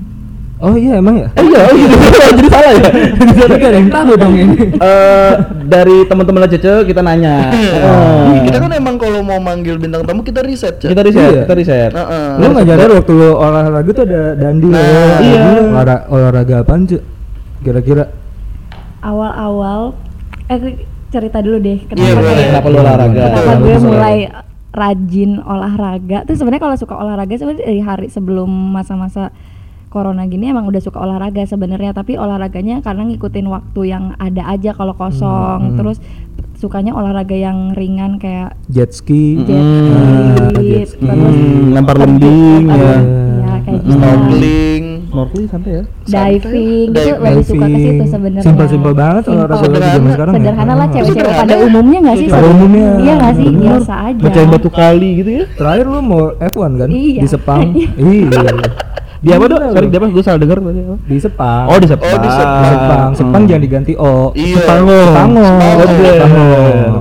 Oh 0.57 0.73
iya 0.73 0.97
emang 0.97 1.15
ya? 1.15 1.29
Oh 1.31 1.43
iya, 1.43 1.59
oh 1.61 1.71
iya. 1.71 1.87
jadi 2.33 2.49
salah 2.49 2.71
ya. 2.71 2.89
Jadi 3.29 3.53
gak 3.53 3.69
ada 3.69 3.77
yang 3.77 3.89
tahu 3.89 4.11
dong 4.15 4.33
ini. 4.33 4.55
Eh, 4.73 5.33
dari 5.63 5.97
teman-teman 6.03 6.49
Cece 6.49 6.81
kita 6.83 6.99
nanya. 6.99 7.53
Eh, 7.53 8.41
Kita 8.41 8.57
kan 8.57 8.71
emang 8.71 8.97
kalau 8.97 9.21
mau 9.21 9.37
manggil 9.37 9.77
bintang 9.77 10.01
tamu 10.01 10.21
kita 10.21 10.41
riset, 10.41 10.77
Cek. 10.77 10.89
kita 10.89 11.01
riset, 11.03 11.29
Iya. 11.29 11.41
kita 11.45 11.53
riset. 11.53 11.91
Heeh. 11.91 12.27
Lu 12.37 12.45
nggak 12.49 12.65
nyadar 12.65 12.89
waktu 12.91 13.11
lu 13.13 13.29
olahraga 13.31 13.91
tuh 13.91 14.03
ada 14.03 14.21
dandi 14.33 14.67
Nah, 14.67 14.81
loh. 14.81 15.17
iya. 15.21 15.43
Olahraga, 15.67 15.95
olahraga 16.09 16.55
apaan 16.59 16.81
cuy? 16.83 17.01
Kira-kira 17.59 18.03
awal-awal 18.99 19.93
eh 20.47 20.59
cerita 21.07 21.37
dulu 21.39 21.57
deh 21.59 21.79
Iya, 21.79 21.87
kenapa 21.87 22.17
boleh. 22.17 22.33
kayak 22.33 22.47
Kenapa 22.49 22.67
lu 22.67 22.77
olahraga? 22.79 23.21
kenapa 23.21 23.51
gue 23.53 23.69
lu 23.69 23.81
mulai 23.85 24.17
rajin 24.69 25.31
olahraga 25.39 26.17
tuh 26.23 26.33
sebenarnya 26.33 26.63
kalau 26.63 26.75
suka 26.75 26.95
olahraga 26.95 27.29
sebenarnya 27.31 27.61
dari 27.63 27.79
hari 27.79 28.07
sebelum 28.07 28.45
masa-masa 28.71 29.29
corona 29.87 30.23
gini 30.23 30.47
emang 30.47 30.65
udah 30.65 30.79
suka 30.79 30.97
olahraga 30.97 31.43
sebenarnya 31.43 31.91
tapi 31.91 32.15
olahraganya 32.15 32.79
karena 32.79 33.05
ngikutin 33.05 33.47
waktu 33.47 33.81
yang 33.85 34.03
ada 34.17 34.43
aja 34.45 34.71
kalau 34.71 34.93
kosong 34.93 35.27
Hmm, 35.57 35.69
hmm. 35.69 35.77
terus 35.77 35.97
sukanya 36.53 36.91
olahraga 36.91 37.33
yang 37.33 37.71
ringan 37.71 38.17
kayak 38.17 38.57
jet 38.67 38.91
ski? 38.91 39.39
jet 39.39 39.55
ski, 39.55 39.93
jet 40.65 40.87
ski. 40.89 41.05
terus 41.05 41.21
Hmm, 41.23 41.71
lempar 41.71 41.95
lembing 41.95 42.63
aduh, 42.65 42.81
ya. 42.81 42.97
ya 42.97 43.53
kayak 43.61 43.79
gitu 43.79 43.93
Snorkeling. 43.93 44.83
snorkeling 45.07 45.47
santai 45.47 45.71
ya. 45.71 45.83
diving 46.03 46.87
gitu 46.87 46.99
Diving. 46.99 47.21
lebih 47.23 47.45
suka 47.45 47.65
ke 47.65 47.77
situ 47.77 48.03
sebenarnya 48.07 48.43
banget 48.91 49.23
Simpel. 49.23 49.37
olahraga 49.37 49.55
lagi 49.55 49.87
zaman 49.87 49.87
Sederhana. 49.87 50.09
sekarang 50.09 50.33
ya. 50.33 50.37
sederhana 50.37 50.73
lah 50.73 50.83
Ah. 50.83 50.91
cewek-cewek 50.91 51.33
pada 51.37 51.55
umumnya 51.59 51.99
nggak 52.01 52.17
sih 52.17 52.27
Pada 52.27 52.47
umumnya. 52.49 52.87
iya 52.97 53.13
nggak 53.15 53.33
sih 53.35 53.47
Bener. 53.47 53.61
biasa 53.63 53.93
aja 54.03 54.21
Mecahin 54.21 54.49
batu 54.49 54.69
kali 54.69 55.09
gitu 55.15 55.29
ya. 55.31 55.43
Terakhir 55.55 55.85
lu 55.85 55.99
mau 56.01 56.21
F1 56.35 56.71
kan? 56.75 56.89
Iya. 56.89 57.21
Di 57.21 57.27
Sepang. 57.27 57.61
iya. 57.97 58.41
Di 59.17 59.29
apa 59.33 59.45
tuh? 59.45 59.57
Sorry, 59.57 59.87
di 59.87 59.97
apa? 59.97 60.05
Gue 60.07 60.23
salah 60.23 60.39
dengar 60.39 60.57
tadi 60.59 60.79
apa? 60.79 60.95
Di 61.01 61.17
Sepang. 61.17 61.65
Oh, 61.65 61.77
di 61.77 61.87
Sepang. 61.87 62.09
Oh, 62.09 62.19
di 62.19 62.29
Sepang. 62.29 62.63
Sepang. 62.63 63.09
Sepang 63.13 63.41
jangan 63.45 63.61
diganti 63.61 63.93
O. 63.97 64.29
Iya. 64.31 64.55
Sepango. 64.61 64.99
Sepango. 65.03 65.47
Bener. 65.77 66.17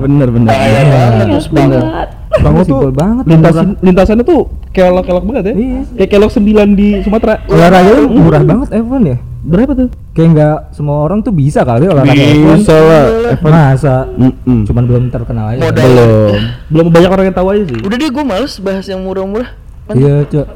Bener 0.01 0.27
bener. 0.33 0.49
Bahaya 0.49 0.81
Bener. 0.81 1.13
Iya, 1.13 1.25
tuh 1.27 1.41
Sepang. 1.41 1.69
banget. 1.69 2.07
Sepango 2.27 2.59
tuh 2.59 2.65
Simpel 2.67 2.91
banget. 2.93 3.23
lintasan 3.25 3.67
lintasannya 3.79 4.23
tuh 4.23 4.39
kelok-kelok 4.69 5.23
banget 5.25 5.43
ya. 5.43 5.53
Iya. 5.55 5.79
Kayak 5.95 6.09
kelok 6.11 6.31
9 6.31 6.43
di 6.73 6.87
Sumatera. 7.01 7.33
Olahraga 7.47 7.91
lu 7.93 8.03
murah 8.11 8.43
banget 8.43 8.67
F1 8.75 9.01
ya? 9.03 9.17
Berapa 9.47 9.71
tuh? 9.73 9.87
Kayak 10.11 10.29
nggak 10.33 10.57
semua 10.75 10.97
orang 10.99 11.23
tuh 11.23 11.31
bisa 11.31 11.63
kali 11.63 11.87
olahraga 11.87 12.13
Bisa 12.13 12.73
F1. 12.73 12.83
lah. 12.83 13.05
Masa? 13.39 13.95
Cuman 14.43 14.83
belum 14.85 15.03
terkenal 15.07 15.55
aja. 15.55 15.61
Modal. 15.63 15.85
belum. 15.85 16.33
Belum 16.67 16.87
banyak 16.91 17.09
orang 17.09 17.25
yang 17.29 17.37
tahu 17.37 17.47
aja 17.53 17.63
sih. 17.63 17.79
Udah 17.79 17.95
deh 17.95 18.09
gue 18.09 18.25
males 18.25 18.53
bahas 18.59 18.85
yang 18.85 19.01
murah-murah. 19.01 19.49
Iya, 19.89 20.27
Cok. 20.27 20.47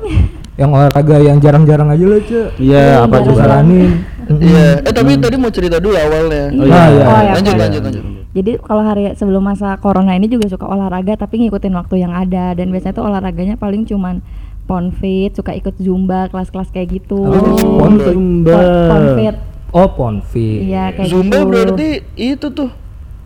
Yang 0.54 0.70
olahraga 0.70 1.16
yang 1.18 1.38
jarang-jarang 1.40 1.90
aja 1.90 2.04
lo, 2.04 2.18
Cok. 2.20 2.50
Iya, 2.58 2.84
apa 3.02 3.16
Gue 3.18 3.26
coba? 3.28 3.40
saranin. 3.40 3.92
Iya. 4.32 4.68
Eh 4.82 4.94
tapi 4.94 5.12
tadi 5.18 5.36
mau 5.36 5.50
cerita 5.50 5.78
dulu 5.78 5.96
awalnya. 5.96 6.44
Oh, 6.50 6.64
Iya. 6.64 6.82
Iya. 6.88 7.04
Oh, 7.04 7.20
ya, 7.20 7.32
Lanjut 7.34 7.54
oke. 7.54 7.62
lanjut 7.62 7.82
lanjut. 7.82 8.04
Jadi 8.32 8.52
kalau 8.60 8.80
hari 8.82 9.04
sebelum 9.14 9.44
masa 9.44 9.76
corona 9.76 10.12
ini 10.14 10.26
juga 10.26 10.48
suka 10.48 10.64
olahraga 10.64 11.16
tapi 11.18 11.36
ngikutin 11.42 11.74
waktu 11.74 11.96
yang 12.00 12.12
ada 12.12 12.52
dan 12.54 12.68
biasanya 12.68 12.96
tuh 12.96 13.04
olahraganya 13.04 13.56
paling 13.56 13.84
cuman 13.84 14.24
ponfit, 14.64 15.34
suka 15.34 15.52
ikut 15.52 15.76
zumba, 15.78 16.28
kelas-kelas 16.28 16.72
kayak 16.72 16.88
gitu. 16.94 17.20
Apa? 17.22 17.44
Oh, 17.58 17.76
Ponfit. 17.78 18.08
Zumba. 18.10 18.54
Pon- 18.54 18.72
Ponfit. 18.88 19.36
Oh, 19.72 19.88
Ponfi. 19.90 20.50
Iya 20.66 20.92
kayak 20.92 21.08
Zumba 21.08 21.38
gitu. 21.38 21.48
berarti 21.48 21.88
itu 22.14 22.48
tuh 22.50 22.70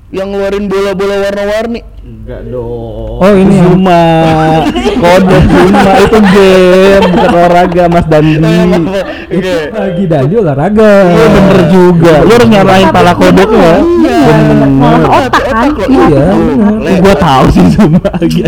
yang 0.10 0.29
ngeluarin 0.29 0.65
bola-bola 0.65 1.15
warna-warni. 1.20 1.82
Enggak 2.05 2.45
dong. 2.53 3.17
Oh, 3.17 3.33
ini 3.33 3.65
Zuma. 3.65 4.01
Kode 5.01 5.38
Zuma 5.41 5.91
itu 6.05 6.19
game, 6.21 7.05
bukan 7.09 7.29
olahraga 7.33 7.83
Mas 7.89 8.05
Dandi. 8.05 8.57
Oke. 9.25 9.55
Lagi 9.74 10.03
dan 10.05 10.24
dia 10.29 10.38
olahraga. 10.38 10.93
Iya 11.09 11.25
bener 11.33 11.59
juga. 11.74 12.13
Lu 12.21 12.31
harus 12.38 12.50
nyarain 12.53 12.85
Tapi 12.85 12.93
pala 12.93 13.12
kodoknya 13.17 13.57
ya. 13.57 13.75
Iya, 14.05 14.21
Bener. 14.45 15.01
otak 15.01 15.45
kan. 15.50 15.67
Iya. 15.89 16.25
Gua 17.01 17.15
tahu 17.17 17.45
sih 17.50 17.65
Zuma. 17.74 18.09
Iya, 18.21 18.45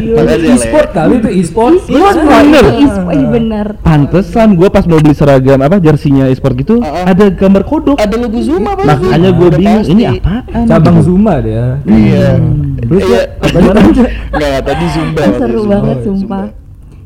e-sport 0.53 0.87
kali 0.93 1.13
itu 1.17 1.29
e-sport. 1.41 1.73
Iya, 1.89 2.09
bener. 2.13 2.65
iya 2.77 3.25
bener. 3.25 3.67
Pantesan 3.81 4.53
gua 4.53 4.69
pas 4.69 4.85
mau 4.85 5.01
beli 5.01 5.17
seragam 5.17 5.65
apa 5.65 5.81
jersinya 5.81 6.29
e-sport 6.29 6.53
gitu 6.61 6.77
Ah, 6.85 7.09
ah. 7.09 7.17
ada 7.17 7.25
gambar 7.33 7.65
kodok. 7.65 7.97
Ada 7.97 8.21
logo 8.21 8.37
Zuma. 8.37 8.77
Makanya 8.77 9.33
gua 9.33 9.49
Udah 9.49 9.57
bingung 9.57 9.85
ini 9.89 10.03
apaan? 10.05 10.65
Cabang 10.69 11.01
Zuma 11.01 11.41
dia. 11.41 11.81
Iya. 11.89 12.37
Terus 12.77 13.03
Iya. 13.03 13.17
ya, 13.17 13.23
apa 13.41 13.79
aja? 13.81 14.03
Enggak 14.31 14.61
tadi 14.63 14.85
Zumba. 14.93 15.21
Tadi 15.21 15.37
seru 15.41 15.59
Zumba. 15.59 15.73
banget 15.73 15.97
sumpah. 16.05 16.45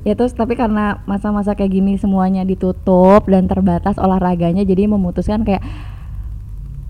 Ya 0.01 0.13
terus 0.17 0.33
tapi 0.33 0.57
karena 0.57 0.97
masa-masa 1.05 1.53
kayak 1.53 1.71
gini 1.71 1.93
semuanya 1.93 2.41
ditutup 2.41 3.21
dan 3.29 3.45
terbatas 3.45 4.01
olahraganya 4.01 4.65
jadi 4.65 4.89
memutuskan 4.89 5.45
kayak 5.45 5.61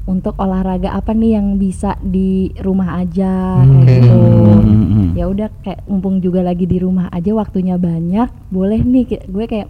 untuk 0.08 0.34
olahraga 0.40 0.96
apa 0.96 1.14
nih 1.14 1.38
yang 1.38 1.60
bisa 1.60 2.00
di 2.02 2.56
rumah 2.64 3.04
aja 3.04 3.62
kayak 3.62 3.84
Oke. 3.84 3.92
gitu. 4.00 4.22
Hmm. 4.64 5.10
Ya 5.14 5.26
udah 5.28 5.52
kayak 5.62 5.84
mumpung 5.92 6.24
juga 6.24 6.40
lagi 6.42 6.64
di 6.64 6.80
rumah 6.80 7.12
aja 7.12 7.36
waktunya 7.36 7.76
banyak, 7.76 8.32
boleh 8.48 8.80
nih 8.80 9.28
gue 9.28 9.46
kayak 9.46 9.68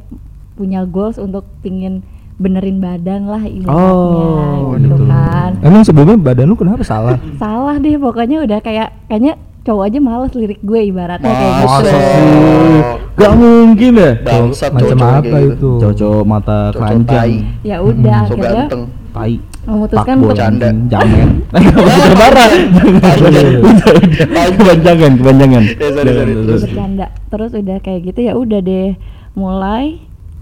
punya 0.53 0.85
goals 0.85 1.17
untuk 1.17 1.49
pingin 1.65 2.05
benerin 2.41 2.77
badan 2.77 3.21
lah 3.23 3.39
ibaratnya 3.39 3.69
Oh, 3.93 4.73
gitu 4.75 4.89
gitu. 4.89 5.05
kan. 5.05 5.51
Emang 5.61 5.81
sebelumnya 5.81 6.17
badan 6.17 6.45
lu 6.45 6.55
kenapa 6.55 6.81
salah? 6.81 7.21
Salah 7.41 7.77
deh 7.77 7.95
pokoknya 7.95 8.41
udah 8.41 8.59
kayak 8.59 8.89
kayaknya 9.05 9.33
cowok 9.61 9.83
aja 9.85 9.99
males 10.01 10.33
lirik 10.33 10.57
gue 10.59 10.81
ibaratnya 10.83 11.29
kayak 11.29 11.53
gitu. 11.53 11.67
Masa 11.69 11.85
sih? 11.85 11.93
sih? 11.93 12.81
Gak 13.13 13.33
mungkin 13.37 13.91
ya. 13.93 14.11
Bangsat 14.19 14.71
Macam 14.73 14.97
apa 14.99 15.37
gitu. 15.37 15.47
itu? 15.47 15.71
Cocok 15.79 16.21
mata 16.25 16.59
keranjang. 16.73 17.29
Ya 17.61 17.77
udah 17.77 18.19
So 18.19 18.33
akhirnya 18.33 18.65
ganteng. 18.65 18.83
Tai. 19.11 19.35
memutuskan 19.61 20.15
untuk 20.17 20.33
Canda. 20.33 20.69
Jamen. 20.89 21.29
Terbarah. 21.53 22.49
Kebanjangan, 24.51 25.11
kebanjangan. 25.15 25.63
Ya, 25.67 25.89
bercanda 26.57 27.07
terus 27.27 27.51
udah 27.53 27.77
kayak 27.79 27.99
gitu 28.07 28.19
ya 28.23 28.33
udah 28.33 28.59
deh 28.59 28.95
mulai 29.31 30.01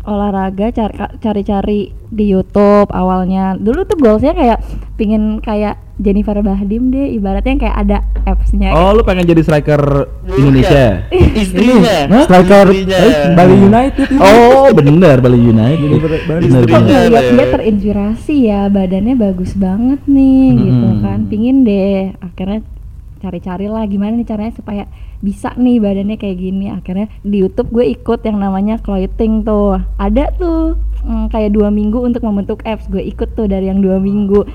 olahraga 0.10 0.68
cari 0.70 0.94
cari-cari 1.20 1.80
di 2.10 2.26
YouTube 2.28 2.90
awalnya 2.90 3.54
dulu 3.54 3.86
tuh 3.86 3.96
goalsnya 3.96 4.34
kayak 4.34 4.60
pingin 4.98 5.38
kayak 5.40 5.78
Jennifer 5.96 6.34
Bahdim 6.36 6.90
deh 6.90 7.12
ibaratnya 7.12 7.60
kayak 7.60 7.78
ada 7.78 7.98
appsnya 8.24 8.72
Oh, 8.72 8.92
lu 8.92 9.04
pengen 9.04 9.28
jadi 9.28 9.42
striker 9.42 10.08
Indonesia? 10.32 11.06
Istrinya. 11.12 12.08
Hah? 12.08 12.24
Striker 12.24 12.66
Istrinya. 12.72 12.98
eh, 12.98 13.36
Bali 13.36 13.56
United 13.60 14.06
itu. 14.08 14.16
Oh, 14.18 14.68
bener 14.72 15.16
Bali 15.20 15.38
United. 15.38 15.90
Bener, 16.26 16.64
kok 16.66 16.82
ngeliat 16.82 17.12
ya. 17.22 17.32
dia 17.36 17.46
terinspirasi 17.52 18.36
ya 18.42 18.62
badannya 18.68 19.16
bagus 19.16 19.52
banget 19.54 20.00
nih 20.06 20.46
gitu 20.58 20.88
Mm-mm. 20.88 21.04
kan 21.04 21.20
pingin 21.28 21.62
deh 21.62 22.16
akhirnya 22.18 22.64
cari-cari 23.20 23.68
lah 23.68 23.84
gimana 23.86 24.16
nih 24.16 24.28
caranya 24.28 24.54
supaya 24.56 24.84
bisa 25.20 25.52
nih 25.60 25.84
badannya 25.84 26.16
kayak 26.16 26.38
gini 26.40 26.72
akhirnya 26.72 27.12
di 27.22 27.44
YouTube 27.44 27.70
gue 27.76 27.86
ikut 27.92 28.24
yang 28.24 28.40
namanya 28.40 28.80
clothing 28.80 29.44
tuh 29.44 29.80
ada 30.00 30.32
tuh 30.40 30.80
mm, 31.04 31.32
kayak 31.32 31.52
dua 31.52 31.68
minggu 31.70 32.00
untuk 32.00 32.24
membentuk 32.24 32.64
apps 32.64 32.88
gue 32.88 33.04
ikut 33.04 33.36
tuh 33.36 33.52
dari 33.52 33.68
yang 33.68 33.84
dua 33.84 34.00
minggu 34.00 34.48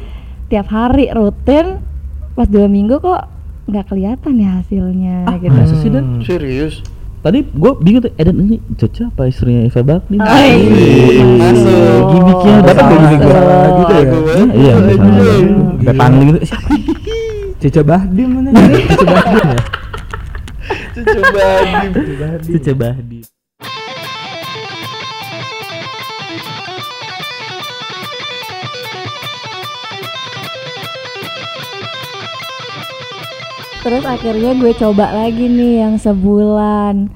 tiap 0.48 0.72
hari 0.72 1.12
rutin 1.12 1.80
pas 2.34 2.48
dua 2.48 2.66
minggu 2.66 2.98
kok 2.98 3.22
nggak 3.64 3.84
kelihatan 3.88 4.34
ya 4.40 4.50
hasilnya 4.60 5.16
gitu 5.40 5.56
Masa 5.56 5.74
sih, 5.80 5.88
Dan? 5.88 6.04
Hmm. 6.04 6.22
Serius? 6.24 6.84
Tadi 7.24 7.40
gua 7.56 7.72
bingung 7.80 8.04
tuh, 8.04 8.12
Eden 8.20 8.36
ini 8.36 8.60
cocok 8.76 9.16
apa 9.16 9.32
istrinya 9.32 9.64
Eva 9.64 9.80
Bakti? 9.80 10.20
Oh, 10.20 10.28
iya. 10.28 11.24
Masuk. 11.40 12.00
Gimiknya 12.12 12.54
dapat 12.60 12.76
Salah, 12.76 12.84
gak 12.84 13.00
gimik 13.00 13.20
gua? 13.24 13.32
salah 13.32 13.68
gitu 13.72 13.92
ya? 13.96 14.04
Iya, 14.04 14.44
iya, 14.52 14.72
misalnya. 14.76 15.92
Pangling 15.96 16.28
gitu. 16.28 16.38
Siapa? 16.52 16.68
Cica 17.64 17.80
Bahdim 17.80 18.28
mana? 18.28 18.52
Cica 18.92 19.06
Bahdim 19.08 19.40
ya? 19.40 19.60
Cucu 20.92 21.20
Badim. 21.32 21.92
Cica 22.44 22.72
Bahdi. 22.76 23.20
Terus 33.80 34.04
akhirnya 34.04 34.52
gue 34.60 34.72
coba 34.76 35.16
lagi 35.16 35.48
nih 35.48 35.88
yang 35.88 35.96
sebulan. 35.96 37.08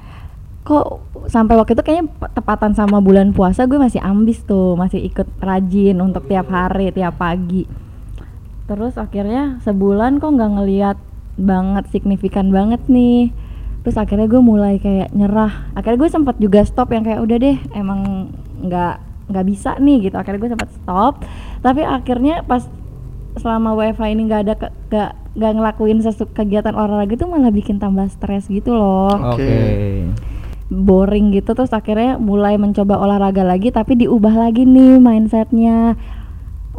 Kok 0.65 0.85
sampai 1.29 1.61
waktu 1.61 1.77
itu 1.77 1.85
kayaknya 1.85 2.09
tepatan 2.33 2.73
sama 2.73 2.97
bulan 2.97 3.37
puasa 3.37 3.69
gue 3.69 3.77
masih 3.77 4.01
ambis 4.01 4.41
tuh, 4.49 4.73
masih 4.73 4.97
ikut 4.97 5.29
rajin 5.45 6.01
untuk 6.01 6.25
tiap 6.25 6.49
hari, 6.49 6.89
tiap 6.89 7.21
pagi. 7.21 7.88
Terus 8.69 8.93
akhirnya 9.01 9.57
sebulan 9.65 10.21
kok 10.21 10.29
nggak 10.37 10.51
ngeliat 10.61 10.97
banget 11.41 11.89
signifikan 11.89 12.53
banget 12.53 12.85
nih. 12.85 13.33
Terus 13.81 13.97
akhirnya 13.97 14.29
gue 14.29 14.41
mulai 14.45 14.77
kayak 14.77 15.09
nyerah. 15.17 15.73
Akhirnya 15.73 16.05
gue 16.05 16.09
sempat 16.13 16.35
juga 16.37 16.61
stop 16.61 16.93
yang 16.93 17.01
kayak 17.01 17.25
udah 17.25 17.37
deh, 17.41 17.57
emang 17.73 18.29
nggak 18.61 18.95
nggak 19.33 19.45
bisa 19.49 19.73
nih 19.81 20.05
gitu. 20.05 20.15
Akhirnya 20.21 20.45
gue 20.45 20.51
sempat 20.53 20.69
stop. 20.69 21.25
Tapi 21.65 21.81
akhirnya 21.81 22.45
pas 22.45 22.69
selama 23.37 23.73
WFH 23.73 24.03
ini 24.13 24.21
nggak 24.29 24.41
ada 24.45 24.53
nggak 24.59 25.11
nggak 25.37 25.51
ngelakuin 25.55 25.99
sesu 26.01 26.25
kegiatan 26.27 26.73
olahraga 26.73 27.13
itu 27.13 27.25
malah 27.29 27.53
bikin 27.53 27.77
tambah 27.77 28.09
stres 28.09 28.49
gitu 28.49 28.73
loh 28.73 29.13
Oke. 29.37 30.09
boring 30.67 31.31
gitu 31.31 31.53
terus 31.53 31.69
akhirnya 31.69 32.17
mulai 32.17 32.57
mencoba 32.57 32.97
olahraga 32.97 33.45
lagi 33.45 33.69
tapi 33.69 33.95
diubah 33.95 34.33
lagi 34.33 34.65
nih 34.65 34.97
mindsetnya 34.97 35.95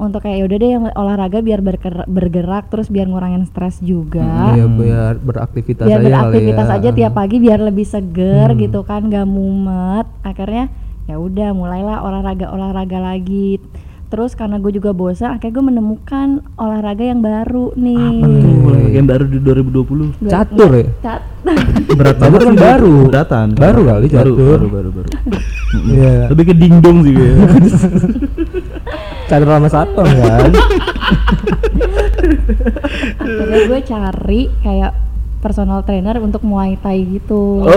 untuk 0.00 0.24
kayak 0.24 0.40
yaudah 0.40 0.56
deh 0.56 0.70
yang 0.72 0.84
olahraga 0.96 1.44
biar 1.44 1.60
bergerak, 1.60 2.08
bergerak 2.08 2.64
terus 2.72 2.88
biar 2.88 3.04
ngurangin 3.04 3.44
stres 3.44 3.76
juga. 3.84 4.56
Iya, 4.56 4.64
biar 4.64 5.14
beraktivitas 5.20 5.84
biar 5.84 6.00
aja 6.00 6.08
kali 6.08 6.08
beraktivitas 6.08 6.68
ya. 6.68 6.76
aja 6.80 6.88
tiap 6.96 7.12
pagi 7.12 7.36
biar 7.36 7.60
lebih 7.60 7.84
seger 7.84 8.48
Hmm. 8.48 8.58
gitu 8.58 8.80
kan 8.80 9.12
gak 9.12 9.28
mumet. 9.28 10.08
Akhirnya 10.24 10.72
ya 11.04 11.20
udah 11.20 11.52
mulailah 11.52 12.00
olahraga 12.00 12.48
olahraga 12.48 12.96
lagi 12.96 13.60
terus 14.10 14.34
karena 14.34 14.58
gue 14.58 14.72
juga 14.72 14.90
bosan 14.90 15.32
akhirnya 15.32 15.54
gue 15.54 15.64
menemukan 15.64 16.28
olahraga 16.54 17.04
yang 17.04 17.22
baru 17.22 17.70
nih 17.72 18.18
Apa 18.18 18.26
tuh? 18.26 18.58
Olahraga 18.60 18.90
yang 18.92 19.06
baru 19.06 19.24
di 19.24 19.38
2020. 19.38 19.70
Gua- 20.18 20.28
Catur 20.28 20.70
ya? 20.72 20.86
cat 21.00 21.22
Berat 21.90 22.16
Catur 22.18 22.40
kan 22.42 22.56
baru. 22.58 22.94
Beratan. 23.06 23.46
Baru 23.54 23.80
kali 23.82 24.06
baru, 24.06 24.32
catur. 24.34 24.58
baru, 24.58 24.68
baru, 24.68 24.90
baru. 24.92 25.08
Iya. 25.88 26.26
Lebih 26.28 26.44
ke 26.44 26.54
dingdong 26.54 26.98
sih 27.00 27.12
gue. 27.14 27.30
Catur 29.24 29.48
lama 29.48 29.68
satpam 29.70 30.02
kan? 30.04 30.50
akhirnya 33.20 33.60
gue 33.64 33.80
cari 33.82 34.40
kayak 34.60 34.92
personal 35.40 35.80
trainer 35.80 36.20
untuk 36.20 36.40
Muay 36.40 36.76
Thai 36.76 37.00
gitu. 37.10 37.64
Oh, 37.64 37.72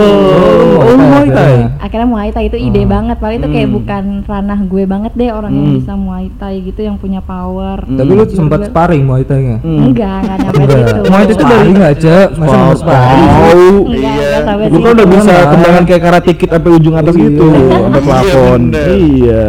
oh, 0.77 0.95
Muay 0.95 1.27
Thai. 1.27 1.79
Akhirnya 1.79 2.05
Muay 2.05 2.29
Thai 2.29 2.45
itu 2.45 2.57
ide 2.57 2.83
banget, 2.83 3.15
padahal 3.17 3.39
itu 3.39 3.47
kayak 3.47 3.65
Hmm. 3.65 3.77
bukan 3.79 4.03
ranah 4.23 4.59
gue 4.61 4.83
banget 4.83 5.11
deh 5.13 5.31
orang 5.31 5.51
yang 5.51 5.67
Hmm. 5.71 5.77
bisa 5.79 5.93
Muay 5.95 6.27
Thai 6.33 6.55
gitu 6.61 6.81
yang 6.81 6.95
punya 6.95 7.19
power. 7.19 7.79
Tapi 7.81 8.03
lu 8.05 8.21
Tiba-tiba- 8.21 8.35
sempat 8.35 8.59
sparring 8.67 9.03
Muay 9.03 9.23
Thai-nya? 9.23 9.57
Hmm. 9.59 9.79
Enggak, 9.87 10.17
enggak 10.21 10.37
nyampe 10.37 10.59
Enggak. 10.59 10.77
situ. 10.83 10.99
Muay 11.01 11.11
Thai 11.15 11.23
itu 11.23 11.33
dari- 11.33 11.43
Sparring 11.43 11.73
nggak, 11.73 11.93
Cek? 11.97 12.27
Masa 12.35 12.55
mau 12.57 12.75
sparring? 12.75 13.23
Tahu. 13.23 13.63
Enggak, 13.87 13.99
Iya. 14.03 14.37
enggak 14.43 14.67
Lu 14.67 14.77
kan 14.77 14.91
udah 14.93 15.07
bisa 15.07 15.31
Iya. 15.31 15.45
tendangan 15.49 15.83
kayak 15.83 16.01
karate 16.03 16.31
kid 16.35 16.49
sampai 16.51 16.71
ujung 16.73 16.95
atas 16.95 17.15
Iya. 17.15 17.23
gitu, 17.23 17.47
sampai 17.71 18.01
plafon. 18.03 18.61
bener. 18.69 18.87
Iya. 18.91 19.47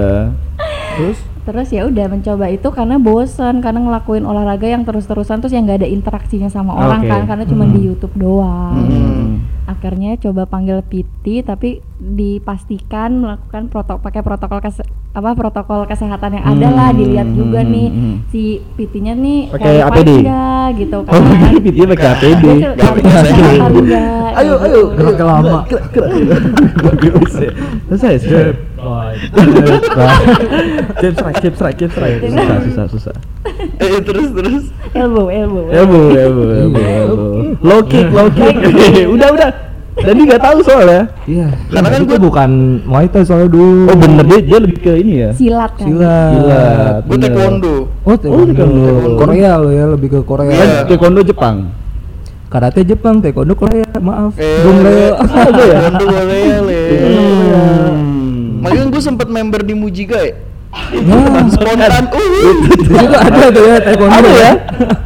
Terus? 0.94 1.18
Terus 1.44 1.68
ya 1.68 1.84
udah 1.84 2.08
mencoba 2.08 2.48
itu 2.48 2.68
karena 2.68 2.96
bosan, 2.96 3.60
karena 3.60 3.84
ngelakuin 3.84 4.24
olahraga 4.24 4.64
yang 4.64 4.82
terus-terusan 4.82 5.44
terus 5.44 5.52
yang 5.52 5.68
nggak 5.68 5.84
ada 5.84 5.88
interaksinya 5.88 6.48
sama 6.48 6.72
orang 6.72 7.04
Oke. 7.04 7.10
kan, 7.12 7.22
karena 7.28 7.44
cuma 7.44 7.68
di 7.68 7.84
YouTube 7.84 8.16
doang. 8.16 8.80
Hmm. 8.80 9.44
Akhirnya 9.64 10.16
coba 10.16 10.44
panggil 10.44 10.80
PT 10.80 11.40
tapi 11.42 11.80
dipastikan 11.96 13.16
melakukan 13.16 13.68
protokol 13.68 14.00
pakai 14.00 14.20
protokol 14.20 14.60
kese- 14.60 14.84
apa 15.12 15.32
protokol 15.32 15.84
kesehatan 15.84 16.36
yang 16.36 16.44
ada 16.44 16.68
lah 16.68 16.88
Hmm, 16.90 16.98
dilihat 16.98 17.28
juga 17.32 17.60
hmm, 17.60 17.70
nih 17.70 17.88
hmm. 17.88 18.14
si 18.28 18.42
PT-nya 18.76 19.12
nih 19.14 19.40
Pakai 19.52 19.80
APD? 19.80 20.10
nggak 20.20 20.66
gitu 20.80 20.98
kan. 21.04 21.12
Oh, 21.14 21.24
dia 21.60 21.86
pakai 21.86 22.08
APD. 22.08 22.44
Ayo, 24.34 24.54
ayo, 24.58 24.80
Gerak 24.92 25.20
lama. 25.20 25.60
Selesai, 27.88 28.16
selesai. 28.84 29.14
Chip 31.00 31.12
strike, 31.14 31.36
chip 31.40 31.54
strike, 31.54 31.76
chip 31.76 31.90
strike. 31.90 32.18
Susah, 32.22 32.56
susah, 32.60 32.84
susah. 32.88 33.14
Eh 33.78 34.00
terus 34.00 34.28
terus. 34.30 34.64
Elbow, 34.92 35.26
elbow. 35.26 35.64
Elbow, 35.68 36.04
elbow, 36.10 36.46
elbow, 36.50 36.82
elbow. 36.84 37.32
Low 37.60 37.80
kick, 37.82 38.08
low 38.08 38.28
kick. 38.28 38.54
udah, 39.14 39.28
udah. 39.30 39.50
Dan 39.94 40.18
dia 40.18 40.26
nggak 40.26 40.42
tahu 40.42 40.58
soalnya. 40.60 41.06
Iya. 41.24 41.54
Karena 41.70 41.86
kan 41.88 42.00
itu 42.02 42.10
gua- 42.10 42.24
bukan 42.26 42.50
Muay 42.82 43.06
Thai 43.06 43.22
soalnya 43.22 43.46
dulu. 43.46 43.86
Oh 43.86 43.96
bener 43.96 44.26
dia, 44.26 44.40
dia 44.42 44.58
lebih 44.58 44.78
ke 44.80 44.92
ini 44.96 45.22
ya. 45.22 45.30
Silat 45.30 45.70
kan. 45.78 45.86
Silat. 45.86 46.30
Silat. 46.34 47.02
Gue 47.06 47.16
taekwondo. 47.16 47.74
Oh, 48.02 48.16
taekwondo. 48.18 48.52
taekwondo. 48.52 49.10
Korea 49.16 49.50
lo 49.54 49.68
ya, 49.70 49.84
lebih 49.86 50.08
ke 50.10 50.20
Korea. 50.20 50.50
Kan 50.50 50.66
Iya. 50.66 50.82
taekwondo 50.84 51.20
Jepang. 51.22 51.56
Karate 52.50 52.82
Jepang, 52.82 53.22
taekwondo 53.22 53.54
Korea. 53.54 53.86
Maaf. 53.98 54.34
Eh? 54.34 54.66
Taekwondo 54.66 56.04
Korea 56.10 56.56
le. 56.66 56.80
Hmm. 56.90 58.23
Makanya 58.64 58.88
gue 58.88 59.02
sempet 59.02 59.28
member 59.28 59.60
di 59.60 59.74
Mujiga 59.74 60.16
ya. 60.18 60.34
Nah, 60.74 61.46
Spontan. 61.46 62.10
Uh. 62.10 62.56
di 62.74 62.90
situ 62.90 63.14
ada 63.14 63.46
tuh 63.46 63.62
ya 63.62 63.76
taekwondo. 63.78 64.14
Ada 64.16 64.30
ya? 64.32 64.50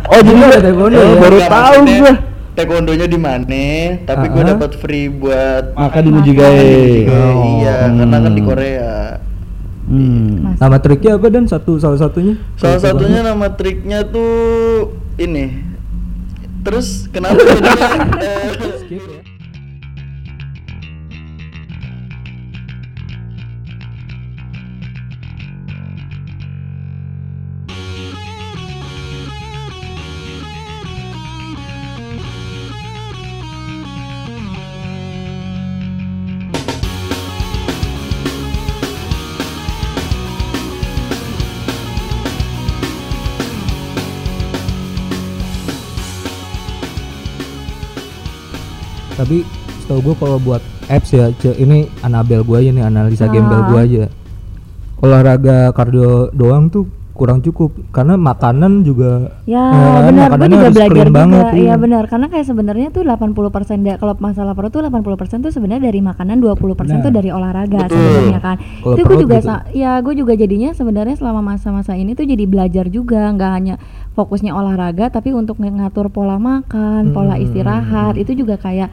Oh 0.06 0.20
jadi 0.22 0.40
Ada 0.40 0.58
taekwondo 0.62 0.96
Oh, 0.96 1.04
ya? 1.04 1.16
baru 1.18 1.38
tahu 1.42 1.76
gua. 1.84 2.12
Taekwondonya 2.54 3.06
di 3.06 3.18
mana? 3.18 3.66
Tapi 4.02 4.26
gue 4.28 4.42
Ah. 4.42 4.48
dapat 4.48 4.70
free 4.74 5.06
buat 5.08 5.76
Makan 5.76 6.00
di 6.00 6.10
Mujigae. 6.10 6.48
Mujigae. 6.48 7.12
Oh. 7.12 7.60
Iya, 7.60 7.74
karena 7.92 8.16
kan 8.18 8.32
di 8.32 8.40
Hmm. 8.40 8.48
Korea. 8.48 8.92
Hmm. 9.84 10.56
Nama 10.56 10.76
triknya 10.78 11.10
apa 11.14 11.26
dan 11.28 11.44
satu 11.44 11.76
salah 11.76 11.96
satunya? 11.96 12.34
Salah 12.54 12.76
satunya 12.78 13.20
nama 13.22 13.46
triknya 13.50 14.04
tuh 14.04 14.32
ini. 15.16 15.64
Terus 16.60 17.08
kenapa 17.08 17.38
Tapi 49.28 49.44
setahu 49.78 50.00
gue 50.00 50.14
kalau 50.16 50.40
buat 50.40 50.64
apps 50.88 51.12
ya, 51.12 51.28
ini 51.52 51.84
Anabel 52.00 52.40
gua 52.40 52.64
aja 52.64 52.72
nih 52.72 52.80
analisa 52.80 53.28
Ah. 53.28 53.28
gembel 53.28 53.60
gua 53.62 53.84
aja. 53.84 54.08
Olahraga 54.98 55.68
kardio 55.70 56.32
doang 56.32 56.66
tuh 56.66 56.88
kurang 57.12 57.42
cukup 57.42 57.76
karena 57.90 58.16
makanan 58.16 58.80
juga 58.80 59.28
Ya, 59.44 59.60
kan, 59.60 60.06
benar, 60.08 60.28
gue 60.32 60.48
juga 60.48 60.70
belajar 60.70 60.88
juga. 61.04 61.12
banget, 61.12 61.44
Iya 61.50 61.60
iya. 61.60 61.74
benar, 61.76 62.02
karena 62.06 62.26
kayak 62.26 62.46
sebenarnya 62.46 62.88
tuh 62.88 63.02
80% 63.04 63.44
da- 63.82 63.98
kalau 63.98 64.16
masalah 64.16 64.54
perut 64.54 64.70
tuh 64.70 64.80
80% 64.80 65.42
tuh 65.42 65.50
sebenarnya 65.50 65.82
dari 65.84 66.00
makanan, 66.00 66.38
20% 66.38 66.64
tuh 66.96 67.10
Benar. 67.10 67.18
dari 67.18 67.28
olahraga 67.28 67.80
sebenarnya 67.84 68.40
kan. 68.40 68.56
Kalau 68.56 68.94
itu 68.94 69.02
gue 69.04 69.16
juga 69.20 69.36
gitu. 69.36 69.44
sa- 69.44 69.66
ya 69.68 69.98
gue 69.98 70.14
juga 70.14 70.32
jadinya 70.32 70.72
sebenarnya 70.72 71.18
selama 71.18 71.44
masa-masa 71.44 71.92
ini 71.92 72.14
tuh 72.14 72.24
jadi 72.24 72.44
belajar 72.46 72.88
juga, 72.88 73.28
nggak 73.28 73.50
hanya 73.52 73.74
fokusnya 74.14 74.50
olahraga 74.50 75.10
tapi 75.10 75.30
untuk 75.30 75.58
ng- 75.58 75.74
ngatur 75.76 76.08
pola 76.08 76.38
makan, 76.38 77.12
pola 77.12 77.34
Hmm. 77.34 77.44
istirahat 77.44 78.16
itu 78.16 78.32
juga 78.32 78.56
kayak 78.56 78.88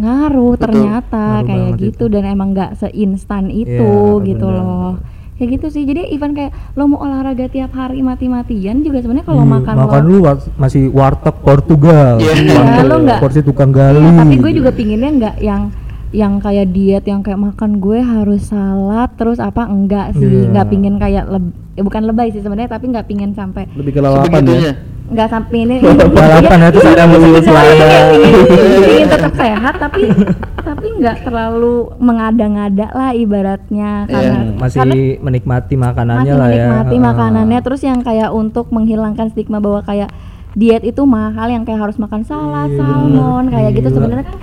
ngaruh 0.00 0.52
Betul. 0.52 0.62
ternyata 0.62 1.24
Ngaruh 1.34 1.46
kayak 1.46 1.60
banget 1.68 1.82
gitu 1.82 2.04
dan 2.06 2.22
emang 2.24 2.48
nggak 2.50 2.70
seinstan 2.74 3.44
itu 3.48 3.90
Iya, 4.16 4.26
gitu 4.26 4.46
benar. 4.46 4.58
loh. 4.58 4.92
Kayak 5.32 5.50
gitu 5.54 5.66
sih. 5.70 5.82
Jadi 5.82 6.00
even 6.10 6.32
kayak 6.32 6.52
lo 6.74 6.84
mau 6.84 7.00
olahraga 7.00 7.46
tiap 7.46 7.72
hari 7.72 8.00
mati-matian 8.00 8.80
juga 8.80 9.00
sebenarnya 9.00 9.24
kalau 9.24 9.40
Iya, 9.42 9.52
makan, 9.54 9.74
makan 9.78 10.02
lo 10.02 10.10
lu 10.10 10.18
masih 10.54 10.82
warteg 10.90 11.36
Portugal. 11.38 12.14
Iya. 12.18 12.32
Iya, 12.34 12.52
Warteg 12.54 12.84
lu 12.84 12.96
nggak- 13.02 13.20
porsi 13.20 13.40
tukang 13.40 13.70
gali. 13.70 13.96
Iya, 13.98 14.10
tapi 14.18 14.34
gue 14.36 14.52
juga 14.54 14.70
pinginnya 14.70 15.10
nggak 15.10 15.36
yang 15.38 15.62
yang 16.10 16.32
kayak 16.36 16.66
diet 16.68 17.04
yang 17.04 17.22
kayak 17.22 17.38
makan 17.38 17.78
gue 17.78 18.02
harus 18.02 18.42
salad 18.44 19.14
terus 19.14 19.38
apa 19.38 19.62
enggak 19.64 20.10
sih 20.12 20.26
Iya. 20.42 20.50
nggak 20.50 20.66
pingin 20.68 20.98
kayak 20.98 21.24
leb- 21.24 21.54
ya 21.72 21.82
bukan 21.82 22.02
lebay 22.02 22.28
sih 22.28 22.42
sebenarnya 22.42 22.66
tapi 22.68 22.90
nggak 22.90 23.06
pingin 23.06 23.30
sampai 23.30 23.70
Lebih 23.72 23.94
ke 23.94 24.00
lalapan 24.02 24.42
ya. 24.44 24.74
Nggak 25.10 25.28
sampai 25.28 25.58
ini 25.60 25.76
Balapan 26.16 26.58
ya, 26.60 26.68
terus 26.70 26.86
ada 26.88 27.04
mulut 27.04 27.42
selada. 27.42 27.88
ingin 28.86 29.06
tetap 29.06 29.32
sehat 29.42 29.74
tapi 29.76 30.02
tapi 30.56 30.86
nggak 30.94 31.16
terlalu 31.22 31.76
mengada-ngada 31.98 32.86
lah 32.90 33.10
ibaratnya 33.12 34.06
karena 34.06 34.38
Iya, 34.40 34.54
Masih 34.56 34.78
karena 34.78 34.94
menikmati 35.20 35.74
makanannya 35.74 36.24
masih 36.26 36.38
lah 36.38 36.48
ya. 36.48 36.54
menikmati 36.62 36.94
Ah. 36.94 37.02
makanannya 37.02 37.58
terus 37.60 37.80
yang 37.82 38.00
kayak 38.00 38.30
untuk 38.30 38.70
menghilangkan 38.70 39.28
stigma 39.28 39.58
bahwa 39.58 39.82
kayak 39.82 40.14
diet 40.52 40.82
itu 40.82 41.02
mahal 41.04 41.46
yang 41.46 41.62
kayak 41.62 41.78
harus 41.80 41.96
makan 41.96 42.22
salad, 42.22 42.68
Iya, 42.68 42.78
salmon 42.78 43.44
kayak 43.48 43.70
gitu 43.72 43.88
sebenarnya 43.92 44.26
kan 44.26 44.38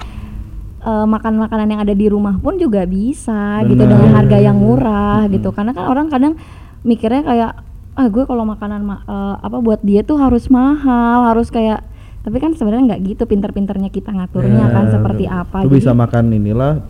eh, 0.79 1.05
makan 1.05 1.33
makanan 1.37 1.67
yang 1.69 1.81
ada 1.81 1.91
di 1.91 2.07
rumah 2.07 2.35
pun 2.35 2.55
juga 2.55 2.83
bisa 2.83 3.59
gitu 3.63 3.75
Benar. 3.77 3.91
dengan 3.93 4.09
harga 4.13 4.37
yang 4.37 4.55
murah 4.55 5.27
gitu 5.27 5.49
karena 5.49 5.71
kan 5.71 5.85
orang 5.85 6.07
kadang 6.07 6.33
mikirnya 6.81 7.21
kayak 7.21 7.51
ah 7.97 8.07
gue 8.07 8.23
kalau 8.23 8.45
makanan 8.45 8.81
ma- 8.81 9.01
eh, 9.01 9.35
apa 9.41 9.57
buat 9.57 9.81
dia 9.81 10.01
tuh 10.01 10.15
harus 10.15 10.47
mahal 10.47 11.27
harus 11.27 11.49
kayak 11.49 11.81
tapi 12.21 12.37
kan 12.37 12.53
sebenarnya 12.53 12.93
nggak 12.93 13.01
gitu 13.07 13.23
pinter-pinternya 13.23 13.89
kita 13.89 14.11
ngaturnya 14.11 14.63
Ya, 14.63 14.71
kan 14.71 14.85
seperti 14.89 15.25
apa 15.25 15.63
Lu 15.63 15.71
bisa 15.71 15.91
makan 15.91 16.29
inilah 16.29 16.83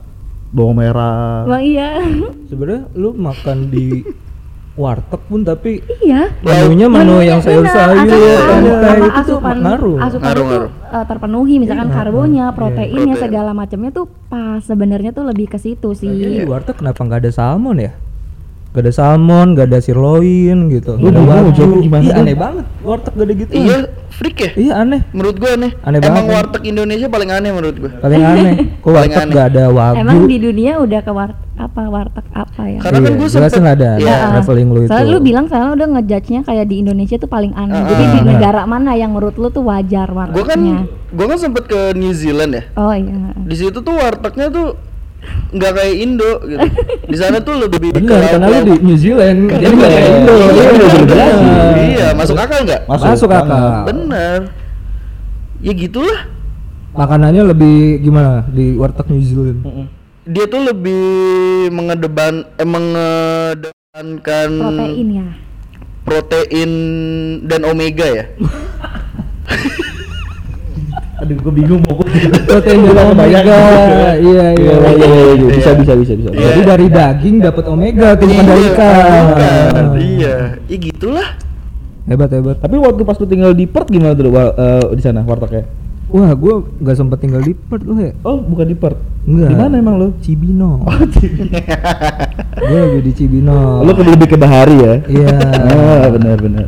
bawang 0.49 0.77
merah. 0.77 1.45
Wah, 1.45 1.59
iya 1.59 2.01
Sebenarnya 2.45 2.89
lu 2.91 3.13
makan 3.13 3.67
di 3.67 4.01
warteg 4.73 5.21
pun 5.23 5.41
tapi 5.41 5.81
iya 5.99 6.29
menunya 6.39 6.85
menu 6.85 7.17
yang 7.19 7.39
sayur 7.39 7.65
sayur 7.65 7.97
ya 8.05 8.37
santai 8.37 8.77
apa, 8.77 8.93
itu 8.93 9.09
tuh 9.25 9.37
asupan 9.41 9.55
ngaruh. 9.59 9.97
asupan 9.99 10.21
Ngaruh, 10.23 10.37
itu 10.37 10.51
ngaruh. 10.51 10.69
eh, 10.93 11.05
terpenuhi 11.05 11.55
misalkan 11.57 11.89
karbonya 11.89 12.45
proteinnya 12.51 12.93
Protein. 13.11 13.23
segala 13.23 13.51
macamnya 13.51 13.89
tuh 13.89 14.05
pas 14.27 14.61
sebenarnya 14.61 15.11
tuh 15.11 15.25
lebih 15.25 15.47
ke 15.47 15.57
situ 15.57 15.89
Di 15.91 15.97
sih 15.97 16.13
warteg 16.43 16.77
kenapa 16.77 16.99
nggak 16.99 17.19
ada 17.19 17.31
salmon 17.31 17.77
ya? 17.79 17.91
Gak 18.67 18.83
ada 18.83 18.91
salmon, 18.91 19.47
gak 19.55 19.73
ada 19.73 19.79
sirloin 19.79 20.69
gitu. 20.69 20.99
Lu 20.99 21.09
Gak 21.09 21.23
ada 21.23 21.49
gimana 21.81 22.03
Iya 22.03 22.13
aneh 22.19 22.35
banget. 22.35 22.65
Warteg 22.83 23.13
gak 23.15 23.25
ada 23.25 23.33
gitu. 23.33 23.51
Iya, 23.51 23.77
freak 24.11 24.37
ya. 24.37 24.51
Iya 24.53 24.73
aneh. 24.83 25.01
Menurut 25.11 25.35
gue 25.39 25.49
aneh. 25.49 25.71
Aneh 25.81 25.97
Emang 25.97 26.27
banget. 26.27 26.35
warteg 26.35 26.63
Indonesia 26.67 27.07
paling 27.07 27.29
aneh 27.31 27.51
menurut 27.55 27.77
gue. 27.79 27.91
Paling 27.97 28.21
aneh. 28.21 28.53
Kok 28.79 28.91
warteg 28.91 29.17
aneh. 29.17 29.33
gak 29.33 29.47
ada 29.49 29.63
wagyu? 29.71 30.01
emang 30.03 30.19
di 30.25 30.37
dunia 30.37 30.73
udah 30.77 30.99
ke 31.01 31.11
war 31.11 31.31
apa 31.57 31.81
warteg 31.89 32.25
apa 32.37 32.61
ya 32.69 32.79
Karena 32.85 32.99
kan 33.01 33.09
Iya, 33.09 33.17
gue 33.17 33.29
jelasin 33.33 33.55
sempet 33.65 33.73
ada, 33.81 33.89
Iya. 33.97 34.13
ada 34.13 34.29
traveling 34.37 34.69
lu 34.69 34.79
itu. 34.85 34.89
Soalnya 34.93 35.09
lu 35.09 35.19
bilang 35.25 35.45
soalnya 35.49 35.71
udah 35.73 35.87
ngejudge-nya 35.97 36.41
kayak 36.45 36.65
di 36.69 36.75
Indonesia 36.77 37.15
tuh 37.17 37.29
paling 37.31 37.53
aneh. 37.57 37.73
Ah, 37.73 37.87
Jadi 37.89 38.03
di 38.05 38.19
ah. 38.21 38.25
negara 38.29 38.61
mana 38.69 38.91
yang 38.93 39.09
menurut 39.09 39.35
lu 39.41 39.49
tuh 39.49 39.65
wajar 39.65 40.05
Gue 40.05 40.45
kan 40.45 40.59
wartegnya? 40.61 40.85
gue 41.07 41.25
kan 41.25 41.37
sempet 41.39 41.63
ke 41.65 41.79
New 41.97 42.13
Zealand 42.13 42.51
ya. 42.53 42.63
Oh 42.77 42.93
iya. 42.93 43.33
Di 43.33 43.55
situ 43.57 43.79
tuh 43.81 43.95
wartegnya 43.95 44.53
tuh 44.53 44.77
nggak 45.47 45.71
kayak 45.73 45.95
Indo 45.97 46.31
gitu. 46.41 46.67
Di 47.05 47.17
sana 47.17 47.37
tuh 47.39 47.55
lebih 47.57 47.79
ke 47.83 47.91
Bener, 47.95 48.19
karena 48.21 48.47
lu 48.47 48.59
di. 48.63 48.75
New 48.79 48.95
Zealand. 48.95 49.39
Jadi 49.49 49.63
Iya, 49.65 49.71
gak 49.73 49.89
kayak 49.89 50.09
Indo. 50.13 50.33
iya, 50.35 50.65
Iya. 51.07 51.65
Iya, 51.77 52.07
masuk 52.13 52.37
akal 52.37 52.59
nggak? 52.63 52.81
Masuk 52.85 53.27
banget. 53.27 53.45
akal. 53.45 53.67
Bener. 53.85 54.39
Ya 55.57 55.73
gitulah. 55.73 56.19
Makanannya 56.93 57.43
lebih 57.47 57.77
gimana 58.01 58.45
di 58.47 58.73
warteg 58.73 59.05
New 59.07 59.21
Zealand? 59.21 59.59
Dia 60.23 60.45
tuh 60.45 60.61
lebih 60.61 61.05
mengedepan 61.69 62.33
eh, 62.53 62.67
mengedepankan 62.67 64.49
Protein 64.59 65.07
ya. 65.09 65.25
protein 66.03 66.71
dan 67.43 67.61
omega 67.63 68.07
ya. 68.07 68.25
Aduh, 71.17 71.33
gue 71.33 71.53
bingung 71.53 71.81
mau 71.81 71.97
gue. 71.97 72.07
Protein 72.45 72.79
dari 72.85 73.01
omega. 73.01 73.41
Iya, 73.41 73.57
iya. 73.57 74.11
Iya, 74.21 74.45
iya, 74.53 74.73
iya, 74.93 75.07
iya. 75.33 75.47
Bisa, 75.49 75.71
Iya. 75.73 75.79
bisa, 75.81 75.93
bisa, 75.97 76.13
bisa. 76.13 76.29
Iya. 76.29 76.47
Jadi 76.53 76.61
dari 76.61 76.87
daging 76.93 77.35
dapat 77.41 77.65
omega 77.65 78.07
tuh 78.13 78.25
bukan 78.29 78.45
dari 78.45 78.61
Iya, 78.61 78.71
ikan. 78.71 79.23
bukan. 79.25 79.83
Iya, 79.97 80.35
ya 80.69 80.77
gitulah. 80.77 81.27
Hebat 82.05 82.29
hebat. 82.31 82.57
Tapi 82.61 82.75
waktu 82.77 83.01
pas 83.01 83.17
lu 83.17 83.25
tinggal 83.25 83.51
di 83.51 83.65
Perth 83.65 83.89
gimana 83.89 84.13
tuh 84.13 84.29
eh, 84.31 84.83
di 84.93 85.01
sana 85.01 85.25
wartegnya? 85.25 85.65
Wah, 86.07 86.31
gua 86.39 86.63
nggak 86.63 86.95
sempet 86.95 87.19
tinggal 87.19 87.43
di 87.43 87.51
Perth 87.51 87.83
loh 87.83 87.99
ya. 87.99 88.15
Oh, 88.23 88.39
bukan 88.39 88.63
di 88.63 88.77
Perth. 88.79 89.01
Enggak. 89.27 89.49
Di 89.51 89.55
mana 89.59 89.73
emang 89.75 89.95
lu? 89.99 90.07
Cibino. 90.23 90.85
Gue 92.57 92.77
lagi 92.79 92.99
di 93.03 93.11
Cibino. 93.11 93.83
Lu 93.83 93.91
lebih 93.91 94.27
ke 94.31 94.37
Bahari 94.39 94.75
ya? 94.79 94.93
Iya. 95.03 95.35
Ah, 95.67 96.07
benar 96.07 96.37
benar. 96.39 96.65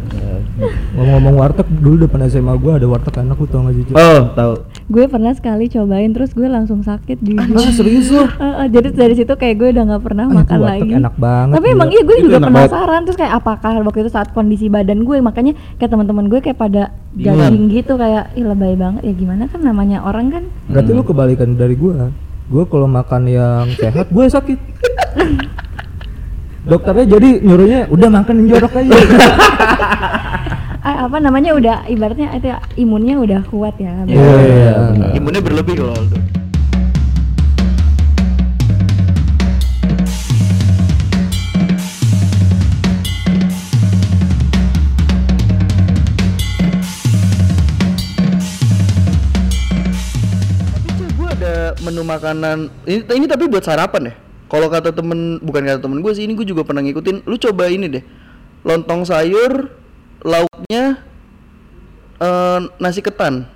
Ngomong-ngomong 0.60 1.36
warteg, 1.38 1.68
dulu 1.74 1.96
depan 2.02 2.20
SMA 2.26 2.52
gua 2.56 2.76
ada 2.76 2.86
warteg 2.86 3.16
enak 3.18 3.34
lu 3.34 3.46
tau 3.46 3.64
gak 3.64 3.76
jujur? 3.76 3.94
Oh, 3.94 4.22
tahu. 4.34 4.54
gue 4.90 5.06
pernah 5.06 5.30
sekali 5.32 5.66
cobain 5.68 6.10
terus 6.10 6.32
gue 6.32 6.46
langsung 6.46 6.82
sakit 6.82 7.22
jujur 7.22 7.46
Ah, 7.56 7.70
serius 7.70 8.10
lu? 8.10 8.26
Eh, 8.42 8.54
eh, 8.58 8.68
jadi 8.70 8.88
dari 8.90 9.14
situ 9.14 9.30
kayak 9.32 9.56
gue 9.56 9.70
udah 9.70 9.84
nggak 9.86 10.02
pernah 10.02 10.26
Ah, 10.26 10.36
makan 10.36 10.58
warteg 10.58 10.82
lagi 10.82 10.92
enak 10.98 11.16
banget, 11.16 11.56
tapi 11.56 11.68
emang 11.70 11.90
iya 11.90 12.02
gue 12.02 12.16
Itu 12.16 12.26
juga 12.26 12.38
enak 12.38 12.50
banget. 12.50 12.70
penasaran 12.70 13.02
terus 13.02 13.18
kayak 13.18 13.34
apakah 13.36 13.72
waktu 13.80 14.00
itu 14.00 14.10
saat 14.10 14.30
kondisi 14.30 14.66
badan 14.68 15.00
gue 15.02 15.18
makanya 15.20 15.52
kayak 15.78 15.90
teman-teman 15.90 16.26
gue 16.26 16.40
kayak 16.40 16.58
pada 16.58 16.84
judging 17.14 17.70
gitu 17.70 17.94
kayak 17.96 18.34
ih 18.34 18.44
lebay 18.44 18.74
banget 18.74 19.02
ya 19.04 19.14
gimana 19.14 19.46
kan 19.46 19.60
namanya 19.60 20.02
orang 20.02 20.28
kan 20.30 20.44
Berarti 20.68 20.92
lu 20.92 21.02
kebalikan 21.02 21.54
dari 21.54 21.74
gua. 21.74 22.10
Gua 22.46 22.66
kalau 22.66 22.88
makan 22.88 23.22
yang 23.26 23.70
sehat, 23.72 24.10
gue 24.10 24.26
sakit. 24.26 24.58
Dokternya 26.66 27.06
jadi 27.08 27.30
nyuruhnya 27.40 27.80
udah 27.88 28.10
makan 28.12 28.34
yang 28.40 28.48
jorok 28.52 28.74
aja. 28.76 28.90
eh, 30.80 30.98
apa 31.06 31.18
namanya 31.20 31.52
udah 31.56 31.78
ibaratnya 31.88 32.32
itu 32.36 32.48
ya, 32.52 32.58
imunnya 32.80 33.16
udah 33.20 33.42
kuat 33.52 33.76
ya 33.80 33.94
Iya, 34.08 34.32
iya. 34.48 34.74
benar. 34.94 35.10
Imunnya 35.16 35.42
berlebih 35.44 35.76
kalau 35.80 35.94
Aldo. 35.96 36.18
Tapi 50.70 50.88
cuy, 50.96 51.10
gue 51.10 51.28
ada 51.30 51.54
menu 51.84 52.02
makanan 52.06 52.58
ini, 52.86 53.02
ini 53.04 53.26
tapi 53.28 53.50
buat 53.50 53.64
sarapan 53.66 54.12
ya. 54.12 54.16
Kalau 54.50 54.66
kata 54.66 54.90
temen, 54.90 55.38
bukan 55.46 55.62
kata 55.62 55.80
temen 55.82 56.02
gue 56.02 56.12
sih, 56.16 56.26
ini 56.26 56.34
gue 56.34 56.48
juga 56.48 56.66
pernah 56.66 56.82
ngikutin. 56.82 57.26
Lu 57.30 57.38
coba 57.38 57.70
ini 57.70 57.86
deh, 57.86 58.04
lontong 58.66 59.06
sayur, 59.06 59.70
lauknya 60.22 61.00
eh, 62.18 62.60
nasi 62.78 63.00
ketan. 63.00 63.48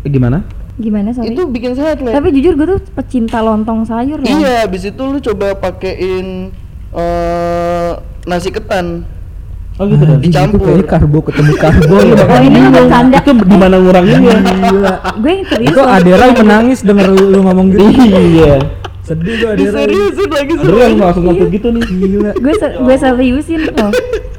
Eh, 0.00 0.08
gimana? 0.08 0.40
gimana 0.72 1.12
sorry 1.12 1.36
Itu 1.36 1.44
bikin 1.44 1.76
sehat 1.76 2.00
lah. 2.00 2.16
tapi 2.16 2.32
jujur 2.32 2.56
gue 2.56 2.64
tuh 2.66 2.80
pecinta 2.94 3.38
lontong 3.38 3.84
sayur 3.84 4.16
loh 4.16 4.24
Iya, 4.24 4.64
habis 4.64 4.80
itu 4.82 4.96
lu 4.98 5.20
coba 5.20 5.52
pakein 5.54 6.48
eh 6.90 7.90
nasi 8.24 8.48
ketan. 8.48 9.04
Oh 9.76 9.84
gitu 9.84 10.00
Ah, 10.02 10.16
Dicampur. 10.16 10.60
kayaknya 10.62 10.86
karbo 10.86 11.18
ketemu 11.22 11.52
karbo 11.54 11.96
ya. 12.10 12.16
oh 12.22 12.40
ini 12.42 12.58
lu 12.58 12.70
bercanda 12.70 13.16
Itu 13.18 13.32
di 13.34 13.56
mana 13.56 13.76
nguranginnya? 13.76 14.36
Gue 15.16 15.30
yang 15.30 15.44
serius 15.46 15.68
Itu. 15.70 15.80
Adera 15.82 16.24
yang 16.26 16.38
menangis 16.38 16.78
denger 16.80 17.06
lu, 17.08 17.24
lu 17.28 17.38
ngomong 17.44 17.66
gitu. 17.70 17.84
Iya. 18.00 18.54
Sedih 19.10 19.34
gua 19.42 19.50
Adera. 19.58 19.74
Seriusin 19.82 20.30
lagi 20.30 20.52
Beneran 20.54 20.90
langsung 21.02 21.24
ngomong 21.26 21.50
gitu 21.50 21.68
nih. 21.74 21.82
Gila. 21.82 22.32
gue 22.38 22.54
se 22.54 22.66
gue 22.78 22.96
seriusin 22.96 23.60
loh 23.66 23.90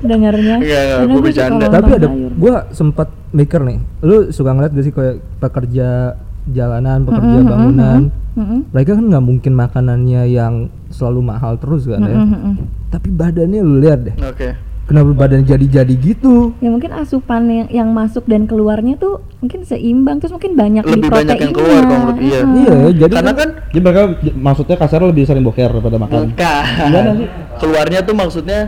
dengarnya 0.01 0.55
Enggak, 0.63 0.81
enggak, 0.81 0.99
gue 1.11 1.21
bercanda. 1.21 1.65
Tapi 1.67 1.91
ada 1.99 2.07
gua 2.39 2.55
sempat 2.71 3.07
mikir 3.35 3.59
nih. 3.67 3.79
Lu 3.99 4.31
suka 4.31 4.55
ngeliat 4.55 4.71
gak 4.71 4.85
sih 4.87 4.93
kayak 4.95 5.19
pekerja 5.43 6.15
jalanan, 6.49 7.03
pekerja 7.05 7.39
bangunan. 7.45 8.01
Mm-mm. 8.31 8.71
Mereka 8.71 8.95
kan 8.95 9.05
nggak 9.11 9.25
mungkin 9.27 9.53
makanannya 9.59 10.23
yang 10.31 10.71
selalu 10.87 11.19
mahal 11.19 11.59
terus 11.59 11.83
kan 11.83 11.99
ya. 11.99 12.15
Mm-mm, 12.15 12.31
mm-mm. 12.31 12.55
Tapi 12.87 13.11
badannya 13.11 13.59
lu 13.59 13.83
lihat 13.83 13.99
deh. 14.07 14.15
Oke. 14.23 14.70
Kenapa 14.91 15.07
badan 15.15 15.41
jadi-jadi 15.41 15.93
gitu? 15.95 16.51
ya 16.59 16.67
mungkin 16.67 16.91
asupan 16.91 17.47
yang, 17.47 17.67
yang 17.71 17.89
masuk 17.89 18.27
dan 18.27 18.43
keluarnya 18.43 18.95
tuh 18.95 19.23
mungkin 19.39 19.63
seimbang 19.63 20.19
terus 20.19 20.29
mungkin 20.29 20.51
banyak 20.53 20.83
Lebih 20.83 20.95
di 20.97 21.07
banyak 21.07 21.37
yang 21.39 21.49
proteinnya. 21.49 21.55
keluar 21.55 21.81
kalau 21.81 21.99
menurut 22.03 22.19
iya. 22.19 22.39
Heeh. 22.41 22.59
Iya, 22.59 22.75
jadi 22.99 23.13
Karena 23.15 23.33
kan 23.33 23.49
Jadi 23.65 23.79
mereka 23.79 24.01
maksudnya 24.35 24.75
kasar 24.75 24.99
lebih 25.01 25.23
sering 25.23 25.41
boker 25.41 25.69
daripada 25.71 25.95
makan. 25.97 26.21
bukan. 26.29 26.63
Gimana 26.83 27.11
sih? 27.15 27.27
Keluarnya 27.57 27.99
tuh 28.01 28.13
maksudnya 28.13 28.59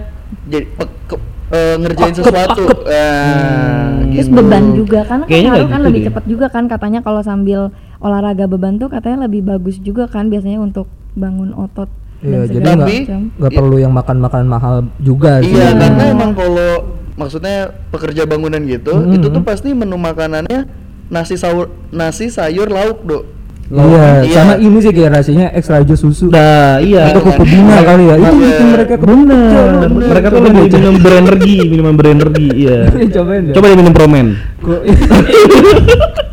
jadi 0.45 0.65
pe- 0.69 0.95
ke- 1.05 1.23
eh, 1.51 1.75
ngerjain 1.77 2.07
Akep, 2.09 2.19
sesuatu. 2.23 2.63
akep. 2.65 2.79
Ah, 2.87 3.99
Terus 4.07 4.25
gitu. 4.25 4.37
beban 4.37 4.63
juga 4.73 4.99
karena 5.03 5.23
kan 5.23 5.29
Kayaknya 5.29 5.51
kan 5.51 5.59
gitu 5.75 5.83
lebih 5.83 5.99
deh. 5.99 6.07
cepat 6.07 6.23
juga 6.25 6.45
kan 6.47 6.63
katanya 6.65 6.99
kalau 7.01 7.19
sambil 7.19 7.59
olahraga 7.99 8.45
beban 8.45 8.77
tuh 8.77 8.87
katanya 8.87 9.27
lebih 9.27 9.43
bagus 9.43 9.75
juga 9.77 10.05
kan 10.05 10.27
biasanya 10.27 10.57
untuk 10.57 10.87
bangun 11.13 11.51
otot 11.51 11.91
Iya, 12.23 12.41
jadi 12.47 12.65
Tapi- 12.65 13.03
nggak 13.35 13.51
Iya. 13.51 13.59
perlu 13.59 13.75
yang 13.77 13.91
makan 13.91 14.17
makanan 14.17 14.47
mahal 14.47 14.75
juga 14.97 15.43
sih. 15.43 15.51
Iya, 15.51 15.69
Iya. 15.69 15.77
karena 15.77 16.03
emang 16.07 16.31
kalau 16.31 16.71
maksudnya 17.13 17.55
pekerja 17.91 18.23
bangunan 18.23 18.63
gitu, 18.63 18.95
Mm-mm. 18.95 19.13
itu 19.13 19.27
tuh 19.27 19.43
pasti 19.43 19.69
menu 19.69 19.95
makanannya 19.95 20.65
nasi 21.07 21.35
sayur 21.35 21.67
nasi 21.89 22.27
sayur 22.27 22.71
lauk, 22.71 23.03
Dok. 23.03 23.23
Iya, 23.67 24.23
Iya. 24.23 24.33
sama 24.33 24.53
ini 24.55 24.77
sih 24.77 24.91
kayak 24.91 25.11
rasanya 25.13 25.47
extra 25.51 25.81
jus 25.81 25.97
susu. 25.97 26.29
Nah, 26.29 26.77
iya. 26.79 27.09
Atau 27.09 27.25
kuku 27.25 27.43
bunga 27.43 27.79
kali 27.81 28.03
ya. 28.05 28.15
Itu 28.15 28.23
Iya. 28.23 28.39
bikin 28.39 28.67
mereka 28.69 28.93
Bener. 28.97 29.67
bener. 29.81 30.09
Mereka 30.13 30.27
tuh 30.29 30.41
lebih 30.41 30.63
minum 30.69 30.95
berenergi, 30.99 31.55
minuman 31.71 31.95
berenergi, 31.95 32.47
iya. 32.55 32.79
Cobain 33.09 33.41
deh. 33.49 33.53
Coba 33.55 33.65
dia 33.67 33.77
minum 33.77 33.91
promen. 33.91 34.25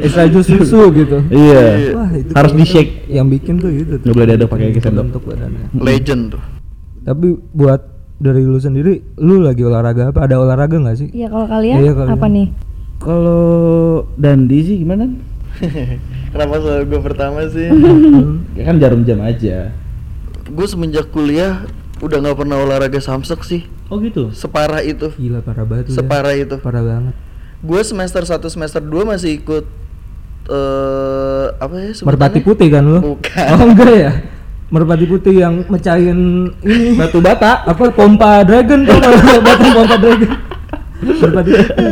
Extra 0.00 0.24
jus 0.26 0.46
susu 0.46 0.80
gitu. 0.90 1.18
Iya. 1.28 1.92
Wah, 1.92 2.10
itu 2.10 2.30
Harus 2.32 2.52
di 2.52 2.64
shake. 2.64 3.06
Yang 3.06 3.26
bikin 3.34 3.54
tuh 3.56 3.70
itu 3.70 3.94
tuh. 3.96 4.10
Boleh 4.10 4.26
diaduk 4.26 4.48
pakai 4.48 4.72
sendok. 4.74 5.04
Bentuk 5.06 5.22
badannya. 5.24 5.64
Legend 5.76 6.22
tuh. 6.32 6.42
Tapi 7.00 7.26
buat 7.50 7.80
dari 8.16 8.42
lu 8.42 8.56
sendiri, 8.56 9.00
lu 9.16 9.40
lagi 9.40 9.60
olahraga 9.60 10.08
apa? 10.08 10.24
Ada 10.24 10.36
olahraga 10.36 10.76
nggak 10.76 10.96
sih? 10.96 11.08
Iya 11.10 11.28
kalau 11.28 11.46
kalian 11.46 11.76
Iya, 11.78 11.92
kalian. 11.94 12.12
apa 12.12 12.26
nih? 12.28 12.46
Kalau 13.00 13.44
Dandi 14.14 14.58
sih 14.60 14.76
gimana? 14.78 15.08
Kenapa 16.32 16.54
soal 16.60 16.84
gue 16.84 17.00
pertama 17.00 17.40
sih? 17.48 17.68
Ya 18.58 18.62
kan 18.66 18.76
jarum 18.76 19.02
jam 19.02 19.20
aja. 19.20 19.72
gue 20.42 20.66
semenjak 20.66 21.08
kuliah 21.08 21.64
udah 22.00 22.18
nggak 22.18 22.36
pernah 22.36 22.58
olahraga 22.58 22.98
samsek 22.98 23.40
sih. 23.40 23.62
Oh 23.88 23.96
gitu. 23.98 24.28
Separah 24.30 24.82
itu. 24.82 25.08
Gila 25.14 25.40
parah 25.40 25.64
banget 25.64 25.88
ya. 25.88 25.96
Separah 25.96 26.34
itu. 26.34 26.56
Parah 26.58 26.82
banget. 26.82 27.14
Gue 27.60 27.80
semester 27.80 28.20
1 28.20 28.36
semester 28.46 28.80
2 28.80 29.04
masih 29.06 29.36
ikut 29.36 29.64
eh 30.50 31.46
apa 31.56 31.74
ya 31.76 31.90
sebutannya? 31.92 32.10
Merpati 32.10 32.40
putih 32.42 32.68
kan 32.68 32.82
lu? 32.84 32.98
Bukan. 33.14 33.46
Oh 33.48 33.62
enggak 33.64 33.92
ya? 33.92 34.12
Merpati 34.68 35.04
putih 35.04 35.34
yang 35.36 35.54
mecahin 35.66 36.18
ini 36.62 36.94
Batu 36.94 37.18
bata. 37.18 37.62
apa 37.64 37.90
pompa 37.90 38.42
dragon 38.42 38.82
tuh 38.82 38.98
batu 39.46 39.66
pompa 39.68 39.96
dragon. 39.96 40.30
Merpati 41.00 41.50
putih. 41.50 41.90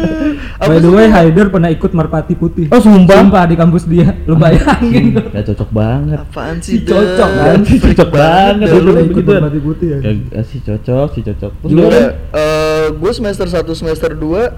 Apa 0.58 0.68
By 0.68 0.78
the 0.78 0.90
way? 0.90 1.06
Haider 1.06 1.46
pernah 1.48 1.70
ikut 1.70 1.90
merpati 1.90 2.34
putih. 2.34 2.66
Oh, 2.68 2.76
sumpah? 2.76 3.18
Sumpah 3.18 3.46
di 3.46 3.54
kampus 3.54 3.86
dia. 3.86 4.10
Lu 4.26 4.34
bayangin 4.34 5.14
tuh. 5.14 5.26
Ya 5.30 5.42
cocok 5.42 5.70
banget. 5.70 6.18
Apaan 6.18 6.56
Si 6.58 6.76
sih? 6.76 6.84
cocok 6.84 7.30
kan? 7.32 7.58
Si 7.62 7.76
cocok 7.78 8.08
banget. 8.10 8.66
Lu 8.68 8.90
pernah 8.90 9.04
ikut 9.06 9.24
merpati 9.24 9.58
putih 9.58 9.86
ya. 9.88 9.98
Ya, 10.04 10.42
si 10.42 10.58
cocok, 10.60 11.06
si 11.14 11.20
cocok. 11.22 11.50
Terus 11.56 11.70
Juga 11.70 11.82
gimana? 11.86 12.10
gue 12.90 13.12
semester 13.12 13.46
1 13.46 13.64
semester 13.72 14.10
2 14.12 14.50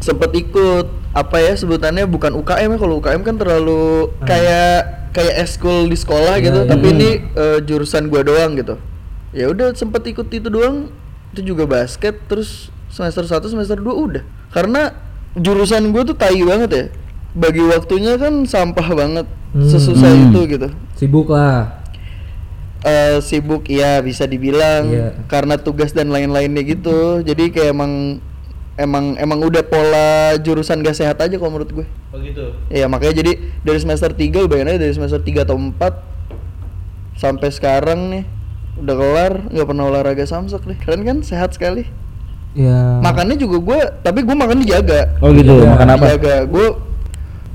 sempet 0.00 0.30
ikut 0.34 0.86
apa 1.14 1.36
ya 1.38 1.54
sebutannya 1.54 2.04
bukan 2.04 2.34
UKM 2.34 2.68
ya 2.68 2.78
kalau 2.78 2.94
UKM 2.98 3.22
kan 3.22 3.34
terlalu 3.34 4.10
kayak 4.20 4.78
kayak 5.10 5.34
eskul 5.40 5.86
di 5.86 5.94
sekolah 5.94 6.36
Iya, 6.36 6.44
gitu 6.44 6.60
iya. 6.60 6.68
tapi 6.68 6.86
ini 6.90 7.10
eh, 7.32 7.58
jurusan 7.60 8.06
gua 8.06 8.20
doang 8.20 8.54
gitu 8.54 8.74
ya 9.30 9.46
udah 9.46 9.70
sempet 9.72 10.02
ikut 10.04 10.26
itu 10.28 10.46
doang 10.48 10.90
itu 11.30 11.40
juga 11.44 11.64
basket 11.64 12.18
terus 12.24 12.70
semester 12.86 13.22
1 13.22 13.42
semester 13.44 13.74
2 13.74 13.86
udah 13.86 14.22
karena 14.50 14.94
jurusan 15.34 15.90
gue 15.90 16.02
tuh 16.04 16.14
tai 16.14 16.38
banget 16.40 16.70
ya 16.70 16.84
bagi 17.32 17.58
waktunya 17.60 18.14
kan 18.14 18.42
sampah 18.44 18.88
banget 18.92 19.26
Hmm. 19.50 19.62
sesusah 19.64 20.10
Hmm. 20.10 20.24
itu 20.28 20.40
gitu 20.48 20.68
Sibuk 20.94 21.30
lah. 21.30 21.78
eh 22.82 23.16
sibuk 23.18 23.64
ya 23.66 23.98
bisa 23.98 24.26
dibilang 24.26 24.84
Iya. 24.84 25.08
karena 25.24 25.54
tugas 25.56 25.90
dan 25.90 26.10
lain-lainnya 26.10 26.60
gitu 26.64 27.22
jadi 27.22 27.48
kayak 27.48 27.70
emang 27.70 28.18
emang 28.74 29.14
emang 29.14 29.38
udah 29.40 29.62
pola 29.62 30.10
jurusan 30.36 30.80
gak 30.80 30.94
sehat 30.94 31.16
aja 31.16 31.34
kalau 31.34 31.50
menurut 31.52 31.70
gue 31.72 31.86
Oh 32.10 32.18
gitu. 32.18 32.54
Iya 32.68 32.86
makanya 32.86 33.20
jadi 33.20 33.32
dari 33.60 33.78
semester 33.78 34.10
3 34.10 34.30
lu 34.34 34.46
bayangin 34.46 34.70
aja 34.70 34.80
dari 34.80 34.92
semester 34.92 35.18
3 35.18 35.42
atau 35.42 35.54
4 35.54 35.78
sampai 37.14 37.48
sekarang 37.48 38.00
nih 38.10 38.24
udah 38.74 38.94
kelar 38.94 39.32
nggak 39.48 39.66
pernah 39.66 39.84
olahraga 39.84 40.24
samsak 40.24 40.62
deh 40.64 40.74
keren 40.76 41.02
kan 41.02 41.16
sehat 41.20 41.54
sekali 41.54 41.86
Ya. 42.54 43.02
makannya 43.02 43.34
juga 43.34 43.58
gue 43.58 43.78
tapi 44.00 44.22
gue 44.22 44.30
makan 44.30 44.62
dijaga 44.62 45.10
Oh 45.18 45.30
gitu. 45.30 45.58
Iya. 45.58 45.74
Makan 45.74 45.88
apa? 45.90 46.04
dijaga 46.06 46.34
gue 46.46 46.66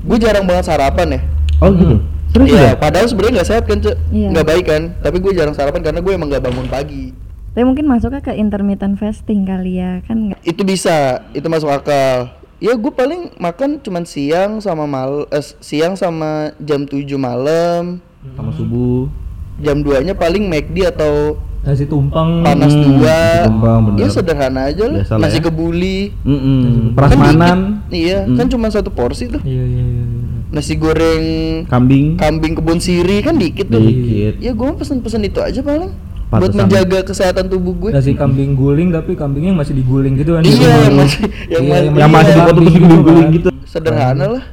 gue 0.02 0.16
jarang 0.20 0.44
banget 0.44 0.64
sarapan 0.66 1.08
ya 1.16 1.20
Oh 1.58 1.72
gitu. 1.72 1.96
Terus 2.30 2.46
Iya, 2.46 2.62
ya? 2.62 2.72
padahal 2.76 3.04
sebenarnya 3.04 3.34
nggak 3.36 3.48
sehat 3.48 3.64
kan, 3.66 3.78
Cek. 3.80 3.96
Iya. 4.08 4.28
Nggak 4.30 4.46
baik 4.46 4.64
kan. 4.64 4.82
Tapi 5.02 5.16
gue 5.18 5.32
jarang 5.34 5.50
sarapan 5.50 5.82
karena 5.82 5.98
gue 5.98 6.12
emang 6.14 6.28
nggak 6.30 6.40
bangun 6.40 6.66
pagi. 6.68 7.10
Tapi 7.50 7.64
mungkin 7.64 7.84
masuknya 7.84 8.20
ke 8.20 8.32
intermittent 8.32 8.94
fasting 8.94 9.42
kali 9.42 9.76
ya 9.76 10.00
kan 10.02 10.30
nggak? 10.30 10.40
Itu 10.42 10.62
bisa, 10.62 11.26
itu 11.30 11.46
masuk 11.46 11.68
akal. 11.68 12.30
ya 12.58 12.76
gue 12.76 12.92
paling 12.92 13.32
makan 13.36 13.80
cuman 13.80 14.04
siang 14.04 14.60
sama 14.60 14.84
mal 14.84 15.24
eh, 15.26 15.40
siang 15.58 15.94
sama 15.94 16.52
jam 16.58 16.84
7 16.84 17.08
malam 17.16 18.04
Sama 18.30 18.52
subuh. 18.52 19.08
jam 19.56 19.80
2 19.80 20.04
nya 20.04 20.12
paling 20.12 20.44
McD 20.44 20.84
atau 20.86 21.40
nasi 21.60 21.84
tumpeng 21.84 22.40
panas 22.40 22.68
Hmm, 22.70 22.84
dua 22.86 23.20
tumpeng, 23.44 23.80
bener. 23.86 23.98
ya 23.98 24.08
sederhana 24.10 24.60
aja 24.66 24.84
lah 24.86 25.00
Biasa 25.00 25.12
lah 25.14 25.20
nasi 25.22 25.36
ya. 25.36 25.42
kebuli 25.42 25.98
Mm-mm. 26.22 26.60
Kan 26.92 26.92
Prasmanan, 26.94 27.58
dikit. 27.86 27.96
iya 27.98 28.18
kan 28.30 28.46
cuma 28.46 28.68
satu 28.68 28.88
porsi 28.90 29.24
tuh 29.26 29.40
iya 29.40 29.60
iya 29.62 29.80
iya 29.82 30.04
nasi 30.50 30.74
goreng 30.74 31.24
kambing, 31.64 32.16
kambing 32.16 32.52
kebun 32.54 32.76
siri 32.76 33.20
kan 33.20 33.36
dikit 33.36 33.68
tuh 33.68 33.76
dikit. 33.78 34.36
ya 34.36 34.52
gue 34.52 34.68
pesen-pesen 34.70 35.20
itu 35.22 35.36
aja 35.38 35.60
paling 35.60 35.92
buat 36.30 36.46
Pantesan. 36.46 36.62
menjaga 36.62 36.98
kesehatan 37.02 37.44
tubuh 37.46 37.74
gue 37.76 37.90
nasi 37.90 38.14
kambing 38.14 38.54
guling 38.54 38.88
tapi 38.88 39.12
kambingnya 39.12 39.50
masih 39.52 39.74
diguling 39.74 40.14
gitu 40.14 40.30
kan 40.32 40.42
Iya, 40.42 40.52
Gitu. 40.52 40.62
yang 40.62 40.94
masih- 40.96 41.22
yang 41.50 41.62
Iya, 41.62 41.72
masih- 41.72 41.90
Yang 41.92 42.10
masih 42.10 42.30
Iya, 42.30 42.38
dipotong 42.38 42.54
kambing 42.56 42.70
terus 42.78 42.94
diguling 42.94 43.18
kan. 43.20 43.34
gitu. 43.34 43.48
sederhana 43.64 44.26
lah 44.28 44.44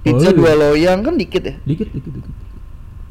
pizza 0.00 0.18
Oh, 0.18 0.22
iya. 0.24 0.30
dua 0.32 0.52
loyang 0.54 0.98
kan 1.00 1.14
dikit 1.14 1.42
ya 1.44 1.54
dikit 1.60 1.88
dikit 1.88 2.12
dikit 2.12 2.34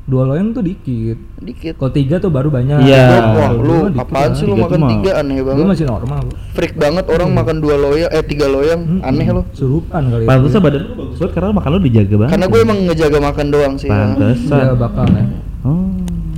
dua 0.05 0.23
loyang 0.25 0.47
tuh 0.49 0.59
dikit 0.61 1.19
dikit 1.37 1.75
kalau 1.75 1.91
tiga 1.91 2.15
tuh 2.17 2.27
baru 2.27 2.47
banyak 2.49 2.79
Iya. 2.81 3.07
wah 3.29 3.51
Kalau 3.51 3.59
lu 3.61 3.77
apaan 3.93 4.31
sih 4.31 4.43
lu 4.43 4.55
makan 4.55 4.79
tiga 4.89 5.11
aneh 5.17 5.39
banget 5.41 5.63
masih 5.65 5.85
normal 5.85 6.23
freak 6.51 6.75
banget 6.75 7.05
orang 7.05 7.29
makan 7.29 7.55
dua 7.57 7.75
loyang 7.77 8.07
eh 8.09 8.19
tiga 8.21 8.47
loyang 8.47 8.99
aneh 9.01 9.27
lo 9.29 9.43
surupan 9.51 10.07
kali 10.07 10.23
ya. 10.23 10.27
Pantesan 10.29 10.59
badan 10.61 10.79
lu 10.81 10.93
bagus 10.97 11.17
banget 11.17 11.33
karena 11.33 11.51
makan 11.53 11.69
lu 11.69 11.79
dijaga 11.81 12.15
banget. 12.17 12.31
karena 12.31 12.45
gue 12.45 12.59
emang 12.61 12.79
ngejaga 12.85 13.19
makan 13.21 13.45
doang 13.49 13.73
sih 13.75 13.87
ya. 13.87 13.95
Pantesan. 13.97 14.59
Iya 14.61 14.73
bakal 14.73 15.05
ya. 15.09 15.23
Oh. 15.63 15.87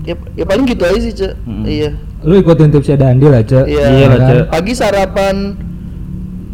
Ya, 0.10 0.16
ya 0.34 0.44
paling 0.44 0.66
gitu 0.66 0.84
aja 0.84 1.00
sih 1.00 1.14
cek 1.14 1.34
iya 1.64 1.92
Lu 2.20 2.36
ikutin 2.36 2.68
tipsnya 2.68 3.00
Dandi 3.00 3.26
lah, 3.26 3.40
Cek. 3.40 3.64
Iya. 3.64 3.86
Iya 3.88 4.06
kan? 4.10 4.20
Cek. 4.20 4.44
pagi 4.52 4.74
sarapan 4.74 5.56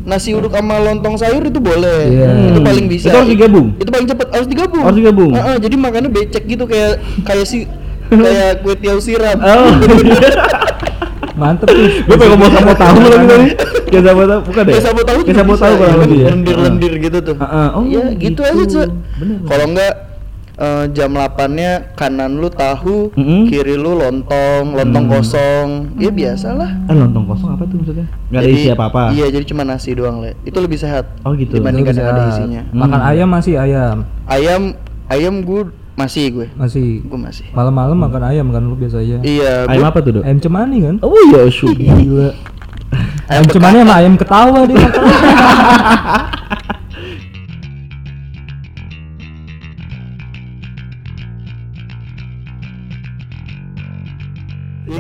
nasi 0.04 0.30
uduk 0.30 0.54
sama 0.54 0.78
lontong 0.78 1.18
sayur 1.18 1.42
itu 1.42 1.58
boleh 1.58 2.06
Iya. 2.06 2.30
itu 2.46 2.60
Hmm. 2.60 2.68
paling 2.68 2.86
bisa 2.86 3.08
Itu 3.08 3.18
harus 3.18 3.32
digabung? 3.32 3.68
itu 3.76 3.90
paling 3.90 4.06
cepet 4.06 4.28
harus 4.30 4.46
digabung 4.46 4.84
Harus 4.84 4.98
digabung? 5.00 5.32
Heeh, 5.34 5.56
jadi 5.58 5.76
makannya 5.76 6.10
becek 6.12 6.44
gitu 6.46 6.64
kayak 6.64 6.94
kayak 7.24 7.46
si 7.46 7.66
kayak 8.08 8.62
kue 8.62 8.76
tiaw 8.76 9.00
siram 9.00 9.42
Oh. 9.42 9.66
Mantep 11.36 11.68
tuh. 11.68 11.88
Gue 12.06 12.16
pengen 12.16 12.32
ngomong 12.32 12.52
sama 12.54 12.74
tahu 12.74 13.00
lagi 13.02 13.26
tadi. 13.26 13.48
Kayak 13.90 14.04
sama 14.06 14.24
tahu 14.24 14.40
bukan 14.46 14.62
deh. 14.62 14.72
Kayak 14.72 14.86
sabu 14.86 15.02
tahu 15.02 15.20
Kayak 15.20 15.38
sabu 15.38 15.54
tahu 15.58 15.74
kurang 15.76 15.98
lebih 16.00 16.18
ya. 16.18 16.28
lendir-lendir 16.30 16.94
gitu 17.02 17.18
tuh 17.22 17.36
Heeh. 17.36 17.68
Oh, 17.72 17.84
Iya 17.84 18.04
gitu, 18.14 18.22
gitu. 18.22 18.42
aja 18.46 18.64
cek 18.66 18.90
Bener. 19.18 19.38
kalau 19.44 19.66
enggak 19.68 19.94
eh, 20.56 20.86
jam 20.90 21.12
8-nya 21.12 21.72
kanan 21.94 22.36
lu 22.36 22.48
tahu, 22.48 23.12
Mm-mm. 23.12 23.46
kiri 23.46 23.76
lu 23.76 23.94
lontong, 23.94 24.72
lontong 24.72 25.06
kosong. 25.08 25.68
Ya 25.96 26.10
biasalah. 26.10 26.70
Ah 26.86 26.94
lontong 26.94 27.26
kosong 27.26 27.50
apa 27.52 27.64
tuh 27.64 27.76
maksudnya? 27.78 28.08
Gak 28.28 28.40
ada 28.40 28.50
isi 28.50 28.70
apa-apa. 28.70 29.02
Iya, 29.12 29.30
jadi 29.30 29.46
cuma 29.46 29.62
nasi 29.62 29.92
doang, 29.92 30.20
Le. 30.20 30.34
Itu 30.42 30.58
lebih 30.58 30.76
sehat. 30.76 31.06
Oh, 31.22 31.32
gitu. 31.34 31.56
Dibandingkan 31.56 31.94
yang 31.94 32.10
ada 32.10 32.24
isinya. 32.30 32.62
Makan 32.72 33.00
Hmm. 33.00 33.10
ayam 33.10 33.28
masih 33.28 33.54
ayam. 33.56 33.98
Ayam 34.26 34.62
ayam 35.08 35.36
gue 35.42 35.62
masih 35.94 36.26
gue. 36.30 36.48
Masih. 36.54 37.00
Gue 37.02 37.16
masih. 37.18 37.46
Malam-malam 37.52 37.96
makan 37.96 38.24
ayam 38.26 38.48
kan 38.50 38.62
lu 38.62 38.76
biasa 38.76 39.00
aja. 39.00 39.20
Iya, 39.22 39.64
Ayam 39.66 39.82
gua- 39.82 39.92
apa 39.92 40.00
tuh, 40.00 40.12
Dok? 40.12 40.24
Ayam 40.24 40.40
cemani 40.40 40.78
kan? 40.82 40.96
Oh 41.00 41.16
iya, 41.26 41.48
syuk. 41.48 41.72
Gila. 41.74 42.32
Ayam 43.26 43.44
Ayam 43.44 43.46
cemani 43.50 43.78
sama 43.82 43.94
ayam 43.96 44.14
ketawa 44.16 44.60
dia 44.66 44.78
makan. 44.78 45.04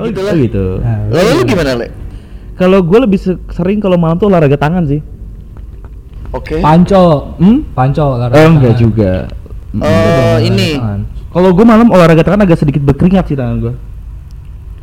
Oh 0.05 0.07
gitu 0.07 0.19
gitu. 0.19 0.21
lah. 0.23 0.35
gitu. 0.37 0.65
Nah, 0.79 0.97
Lalu 1.11 1.29
lu 1.31 1.43
gimana, 1.43 1.71
Le? 1.75 1.87
Kalau 2.55 2.79
gue 2.79 2.99
lebih 3.01 3.17
se- 3.17 3.41
sering 3.49 3.79
kalau 3.79 3.97
malam 3.97 4.15
tuh 4.15 4.29
olahraga 4.29 4.55
tangan 4.55 4.85
sih. 4.85 5.01
Oke. 6.31 6.59
Panco. 6.59 7.35
Hmm? 7.37 7.63
Panco 7.71 8.15
olahraga. 8.15 8.35
Eh 8.35 8.45
enggak 8.45 8.71
tangan. 8.71 8.81
juga. 8.81 9.11
Oh, 9.75 10.37
ini. 10.39 10.79
Kalau 11.29 11.49
gue 11.51 11.65
malam 11.65 11.87
olahraga 11.89 12.23
tangan 12.23 12.43
agak 12.43 12.55
sedikit 12.57 12.79
berkeringat 12.81 13.25
sih 13.25 13.35
tangan 13.35 13.59
gue. 13.59 13.73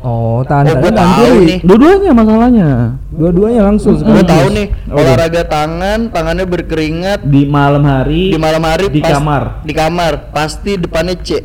Oh, 0.03 0.43
tangan 0.43 0.67
Eh, 0.67 0.91
tangan 0.91 1.15
kiri. 1.17 1.45
nih. 1.47 1.59
Dua-duanya 1.63 2.11
masalahnya. 2.11 2.69
Dua-duanya 3.09 3.61
langsung 3.63 3.95
Gue 3.95 4.19
tahu 4.21 4.51
nih, 4.51 4.67
Oh, 4.91 4.99
olahraga 4.99 5.47
tangan, 5.47 6.11
tangannya 6.11 6.43
berkeringat 6.43 7.23
Di 7.23 7.47
malam 7.47 7.87
hari. 7.87 8.29
di 8.29 8.37
malam 8.37 8.59
hari 8.61 8.91
Di 8.91 8.99
pas- 8.99 9.15
kamar. 9.15 9.43
Di 9.63 9.71
kamar, 9.71 10.13
pasti 10.29 10.75
depannya 10.75 11.15
C. 11.23 11.39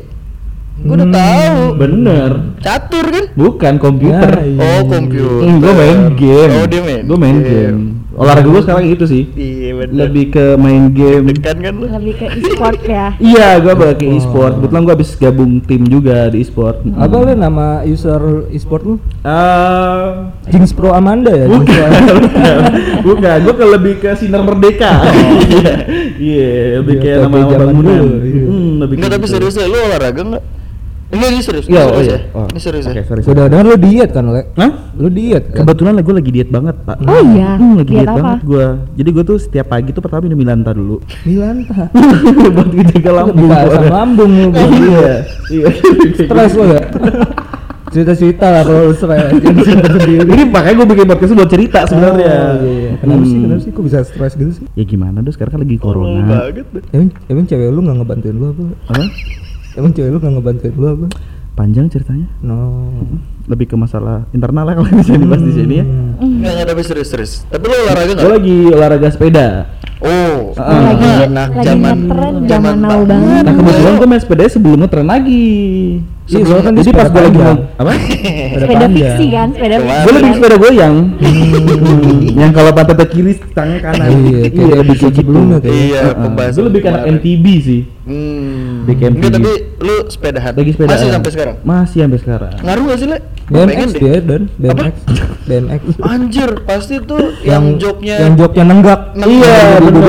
Gue 0.79 0.95
udah 0.95 1.05
Hmm. 1.05 1.15
tahu. 1.15 1.61
Bener. 1.77 2.31
Catur 2.59 3.05
kan? 3.05 3.25
Bukan 3.33 3.73
komputer. 3.77 4.31
Ya, 4.33 4.45
iya. 4.45 4.59
Oh, 4.59 4.81
komputer. 4.85 5.41
Hmm, 5.41 5.57
gue 5.57 5.73
main 5.73 5.99
game. 6.13 6.51
Oh, 6.53 6.65
dia 6.65 6.81
main. 6.81 7.01
Gue 7.03 7.17
main 7.17 7.37
game. 7.39 7.79
Olahraga 8.11 8.49
gue 8.49 8.61
sekarang 8.61 8.83
gitu 8.89 9.05
sih. 9.05 9.23
Iya, 9.31 9.69
bener. 9.77 9.95
Lebih 10.01 10.25
ke 10.29 10.45
main 10.53 10.91
game. 10.91 11.31
dekan 11.31 11.55
kan 11.57 11.73
lu? 11.73 11.87
lebih 11.89 12.13
ke 12.15 12.25
e-sport 12.29 12.79
ya 12.83 13.15
Iya, 13.31 13.47
gue 13.57 13.71
balik 13.73 13.97
ke 13.97 14.05
Oh. 14.05 14.11
e-sport. 14.13 14.53
Kebetulan 14.57 14.81
gue 14.81 14.93
habis 14.93 15.11
gabung 15.15 15.51
tim 15.61 15.81
juga 15.83 16.27
di 16.27 16.37
e-sport. 16.37 16.83
Apa 16.89 17.15
lu 17.15 17.31
nama 17.33 17.67
user 17.81 18.19
e-sport 18.49 18.83
lu? 18.85 18.95
Eh, 19.21 20.03
Jinx 20.49 20.71
Pro 20.71 20.91
Amanda 20.91 21.31
ya? 21.31 21.47
Amanda. 21.47 21.63
bukan, 21.63 21.89
bukan. 23.05 23.37
Gue 23.41 23.55
ke 23.55 23.65
lebih 23.69 23.93
ke 23.97 24.09
sinar 24.15 24.43
merdeka. 24.43 24.99
Iya, 24.99 25.73
Iya, 26.29 26.51
lebih 26.77 26.93
Iya, 26.93 27.01
kayak 27.01 27.17
zaman 27.21 27.39
bangunan. 27.47 27.95
dulu, 27.95 28.07
iya. 28.21 28.43
Hmm, 28.43 28.71
lebih 28.79 28.95
Enggak, 28.95 29.11
tapi 29.13 29.23
gitu. 29.23 29.33
serius 29.33 29.55
lu 29.61 29.77
olahraga 29.77 30.21
enggak? 30.21 30.43
Ini 31.09 31.41
serius. 31.41 31.65
ini 31.65 31.73
Iya, 31.73 31.81
oh 31.81 31.89
serius 31.91 32.05
iya. 32.05 32.13
ya. 32.13 32.19
Oh, 32.31 32.45
Ini 32.45 32.59
serius 32.59 32.83
ya. 32.85 32.91
Oke, 32.91 33.01
sorry. 33.03 33.21
Gua 33.21 33.33
udah 33.33 33.45
dengar 33.47 33.65
lu 33.65 33.77
diet 33.79 34.09
kan, 34.09 34.23
Le? 34.25 34.41
Hah? 34.53 34.71
Lu 34.93 35.07
diet 35.09 35.43
kan? 35.49 35.57
Kebetulan 35.59 35.93
gue 35.97 36.15
lagi 36.15 36.31
diet 36.31 36.49
banget, 36.49 36.75
Pak. 36.79 36.97
Oh 37.01 37.21
iya? 37.27 37.49
Hmm, 37.55 37.73
lagi 37.75 37.89
Diet 37.89 37.97
diet, 37.99 38.07
apa? 38.07 38.17
banget 38.19 38.41
gue. 38.45 38.67
Jadi 38.95 39.09
gue 39.09 39.23
tuh 39.25 39.37
setiap 39.37 39.67
pagi 39.67 39.89
tuh 39.89 40.01
pertama 40.01 40.21
minum 40.23 40.37
Milanta 40.37 40.69
dulu. 40.69 41.01
Milanta. 41.27 41.89
Buat 42.55 42.69
ngejaga 42.71 43.11
lambung. 43.15 43.41
Gua. 43.43 43.57
asam 43.59 43.85
lambung 43.87 44.31
lu. 44.31 44.47
gua. 44.49 44.69
Iya. 44.69 45.13
Iya. 45.49 45.67
Stres 46.21 46.51
lu 46.53 46.65
ya? 46.67 46.81
Cerita-cerita 47.89 48.45
lah 48.47 48.61
kalau 48.61 48.81
lu 48.83 48.93
stres. 48.93 49.33
Sendiri. 49.33 50.21
Ini 50.21 50.43
makanya 50.45 50.75
gue 50.77 50.87
bikin 50.93 51.05
podcast 51.09 51.33
buat 51.33 51.49
cerita 51.49 51.79
sebenarnya. 51.89 52.33
Oh, 52.53 52.53
iya, 52.61 52.69
iya. 52.85 52.91
Kenapa 53.01 53.23
sih? 53.23 53.33
Hmm. 53.33 53.43
Kenapa 53.43 53.61
sih? 53.65 53.71
Kok 53.73 53.83
bisa 53.83 53.97
stres 54.05 54.33
gitu 54.37 54.51
sih? 54.53 54.65
Ya 54.77 54.85
gimana 54.85 55.25
dong 55.25 55.33
sekarang 55.33 55.57
kan 55.57 55.61
lagi 55.65 55.75
Oh, 55.75 55.83
corona. 55.83 56.21
banget. 56.21 56.69
deh. 56.69 56.83
Emang, 56.93 57.09
emang 57.25 57.43
cewek 57.43 57.65
lu 57.67 57.81
nggak 57.81 57.97
ngebantuin 57.97 58.35
lu 58.35 58.45
apa? 58.47 58.63
Apa? 58.93 59.03
Emang 59.73 59.91
cewek 59.91 60.09
lu 60.09 60.17
nggak 60.17 60.33
ngebantuin 60.33 60.73
lu 60.73 60.87
apa? 60.87 61.07
Panjang 61.53 61.85
ceritanya. 61.87 62.27
No. 62.39 62.89
Lebih 63.45 63.65
ke 63.65 63.75
masalah 63.75 64.29
internal 64.31 64.63
lah 64.63 64.73
kalau 64.75 64.89
bisa 64.93 65.11
dibahas 65.13 65.41
di 65.41 65.53
sini 65.53 65.73
ya. 65.75 65.85
Hmm. 65.85 66.13
Enggak, 66.19 66.51
enggak, 66.53 66.67
tapi 66.69 66.81
serius-serius. 66.83 67.31
Tapi 67.45 67.63
lu 67.63 67.75
olahraga 67.75 68.11
enggak? 68.11 68.29
lagi 68.29 68.57
olahraga 68.69 69.07
sepeda. 69.09 69.47
Oh, 69.99 70.55
Ah. 70.55 70.95
lagi 70.95 71.09
anak 71.27 71.49
zaman 71.59 71.95
zaman 72.47 72.75
now 72.79 73.03
banget. 73.03 73.43
Nah 73.43 73.53
kebetulan 73.53 73.93
gue 73.93 74.07
main 74.07 74.21
sepeda 74.23 74.47
sebelum 74.47 74.79
ngetren 74.79 75.03
lagi. 75.03 75.47
Iya, 76.29 76.45
soalnya 76.45 76.61
kan 76.61 76.73
jadi 76.77 76.89
pas 76.93 77.07
sepeda 77.09 77.09
gue 77.09 77.23
lagi 77.25 77.39
mau 77.41 77.55
apa? 77.75 77.91
sepeda 78.53 78.85
fiksi 78.87 79.25
kan 79.27 79.47
sepeda 79.49 79.75
fiksi 79.75 79.99
gue 79.99 80.13
lebih 80.13 80.31
sepeda 80.31 80.55
goyang. 80.55 80.95
Hmm, 81.19 82.19
yang 82.31 82.51
kalau 82.53 82.71
pantatnya 82.71 83.07
kiri 83.09 83.33
tangan 83.51 83.77
kanan. 83.81 84.07
Iya, 84.23 84.39
kayak 84.47 84.75
lebih 84.79 84.95
kayak 84.95 85.13
gitu. 85.17 85.31
Iya, 85.67 86.01
pembahasan 86.15 86.55
Gue 86.55 86.65
lebih 86.71 86.79
ke. 86.79 86.89
MTB 87.11 87.45
sih. 87.59 87.81
Hmm. 88.07 88.38
Di 88.89 88.95
camp 88.97 89.13
Enggak, 89.21 89.31
tapi 89.37 89.53
lu 89.85 89.95
sepedahan. 90.09 90.51
Lagi 90.57 90.71
sepeda. 90.73 90.89
Masih 90.89 91.07
sampai 91.13 91.31
sekarang? 91.31 91.55
Masih 91.61 91.97
sampai 92.01 92.19
sekarang. 92.19 92.53
Ngaruh 92.65 92.83
gak 92.89 92.97
sih, 92.97 93.07
Le? 93.07 93.17
BMX 93.49 93.89
dia 93.97 94.17
dan 94.21 94.41
BMX. 94.57 94.95
BMX. 95.45 95.81
Anjir, 96.01 96.49
pasti 96.65 96.95
tuh 97.01 97.33
yang, 97.49 97.77
joknya 97.77 98.15
yang 98.21 98.33
joknya 98.33 98.63
nenggak. 98.65 99.01
Iya, 99.17 99.57
bener. 99.81 100.01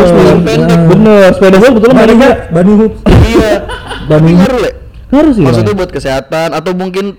pendek. 0.45 0.59
Nah. 0.65 0.89
Bener, 0.89 1.29
sepeda 1.37 1.57
gue 1.61 1.69
kebetulan 1.73 1.95
mereka 1.97 2.29
Bunny 2.53 2.75
Hoops. 2.81 3.01
Iya. 3.09 3.53
Bani- 4.11 4.37
ngaruh, 4.37 4.59
Le? 4.65 4.71
harus 5.11 5.35
sih. 5.37 5.45
Maksudnya 5.45 5.75
buat 5.77 5.91
kesehatan 5.93 6.49
atau 6.57 6.73
mungkin 6.73 7.19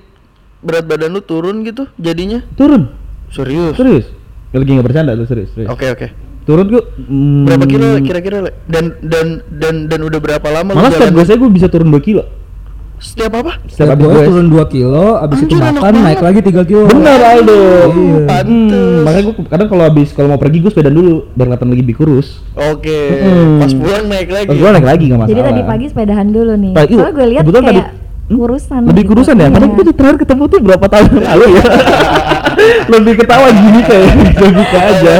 berat 0.62 0.86
badan 0.86 1.13
lu 1.13 1.21
turun 1.26 1.65
gitu 1.65 1.89
jadinya? 1.97 2.41
turun. 2.58 2.89
Serius? 3.34 3.76
Serius. 3.78 4.06
Lagi 4.52 4.71
nggak 4.76 4.86
bercanda 4.86 5.12
tuh 5.15 5.28
serius. 5.28 5.50
serius. 5.56 5.69
Oke, 5.71 5.88
oke. 5.91 6.30
Turun 6.41 6.65
gue. 6.67 6.82
hmm, 6.99 7.45
Berapa 7.45 7.65
kilo 7.65 7.88
kira-kira? 7.99 8.38
Dan 8.65 8.97
dan 8.99 9.27
dan 9.51 9.75
dan 9.86 9.99
udah 10.01 10.19
berapa 10.19 10.47
lama 10.47 10.69
lu 10.69 10.77
Malah 10.77 10.91
setiap 10.91 11.12
gue 11.12 11.23
saya 11.23 11.38
gue 11.38 11.49
bisa 11.49 11.67
turun 11.67 11.88
2 11.88 12.01
kilo. 12.01 12.23
Setiap 12.97 13.34
apa? 13.36 13.58
Setiap 13.65 13.93
habis 13.93 14.06
gue 14.06 14.23
turun 14.23 14.47
2 14.47 14.62
kilo, 14.67 15.17
abis 15.17 15.38
itu 15.39 15.49
Anjir, 15.51 15.58
enak 15.60 15.73
makan 15.75 15.93
naik 15.95 16.17
banget. 16.19 16.21
lagi 16.21 16.39
3 16.54 16.69
kilo. 16.69 16.84
Bener 16.88 17.17
Aldo. 17.23 17.62
Iya. 17.91 18.39
Hmm, 18.41 18.69
makanya 19.01 19.23
gue 19.23 19.36
kadang 19.47 19.67
kalau 19.67 19.84
habis 19.84 20.10
kalau 20.12 20.27
mau 20.27 20.38
pergi 20.38 20.58
gue 20.60 20.69
sepeda 20.69 20.89
dulu 20.89 21.25
biar 21.32 21.45
kelihatan 21.47 21.67
lagi 21.67 21.82
lebih 21.82 21.95
kurus. 21.95 22.27
Oke. 22.54 22.99
Hmm. 23.19 23.58
Pas 23.58 23.71
pulang 23.71 24.06
naik 24.06 24.30
lagi. 24.30 24.47
Pas 24.47 24.56
gue 24.56 24.69
naik 24.71 24.86
lagi 24.88 25.04
nggak 25.04 25.19
masalah. 25.19 25.32
jadi 25.32 25.41
tadi 25.43 25.62
pagi 25.63 25.86
sepedahan 25.88 26.27
dulu 26.27 26.54
nih 26.56 26.71
Pagi- 26.73 26.93
soalnya 26.95 27.12
gue 27.12 27.27
lihat 27.27 27.43
kayak 27.43 27.63
tadi- 27.63 27.99
Hmm? 28.21 28.39
kurusan 28.39 28.82
lebih 28.86 28.95
gitu. 28.97 29.10
kurusan 29.12 29.36
ya. 29.36 29.47
Padahal 29.49 29.67
Iya. 29.67 29.75
gue 29.75 29.84
tuh 29.84 29.95
terakhir 29.97 30.17
ketemu 30.21 30.43
tuh 30.47 30.60
berapa 30.62 30.86
tahun 30.88 31.10
lalu 31.21 31.45
ya. 31.51 31.63
lebih 32.91 33.13
ketawa 33.19 33.47
gini 33.50 33.80
kayak 33.86 34.08
gue 34.38 34.50
buka 34.52 34.80
aja. 34.80 35.13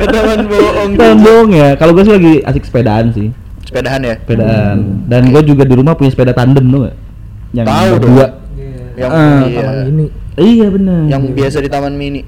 Ketahuan 0.00 0.40
bohong. 0.46 0.90
Tahun 0.96 1.18
bohong 1.22 1.50
ya. 1.54 1.68
Kalau 1.76 1.92
gue 1.96 2.04
sih 2.04 2.14
lagi 2.14 2.34
asik 2.44 2.64
sepedaan 2.66 3.12
sih. 3.12 3.28
Sepedahan 3.66 4.00
ya? 4.02 4.14
Sepedaan. 4.18 4.76
Dan 5.06 5.30
gue 5.30 5.42
juga 5.46 5.62
di 5.62 5.74
rumah 5.78 5.94
punya 5.94 6.10
sepeda 6.10 6.34
tandem 6.34 6.66
tuh 6.66 6.80
gak? 6.90 6.96
Yang 7.54 7.66
Tahu 7.66 7.92
berdua. 7.98 8.26
Yang 8.98 9.10
Ah, 9.10 9.42
iya. 9.46 9.60
Taman 9.62 9.86
ini. 9.88 10.06
Iya 10.40 10.66
benar. 10.72 11.02
Yang 11.08 11.22
biasa 11.36 11.56
di 11.62 11.70
taman 11.70 11.94
mini. 11.94 12.22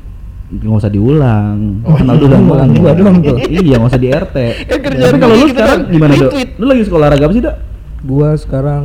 nggak 0.52 0.84
usah 0.84 0.92
diulang. 0.92 1.80
Oh, 1.80 1.96
Kenal 1.96 2.16
dulu 2.20 2.28
dan 2.28 2.44
Ulang 2.44 2.70
gua 2.76 2.92
doang 2.92 3.16
tuh. 3.24 3.40
Iya, 3.40 3.80
nggak 3.80 3.88
usah 3.88 4.02
di 4.04 4.08
RT. 4.12 4.36
Kan 4.68 4.78
kerjaan 4.84 5.12
Tapi 5.16 5.22
kalau 5.24 5.32
lu 5.32 5.46
gitu 5.48 5.52
sekarang 5.56 5.80
gimana, 5.88 6.12
Dok? 6.12 6.32
Lu 6.60 6.64
lagi 6.68 6.82
sekolah 6.84 7.04
olahraga 7.08 7.24
apa 7.24 7.32
sih, 7.32 7.42
Dok? 7.42 7.56
Gua 8.04 8.28
sekarang 8.36 8.82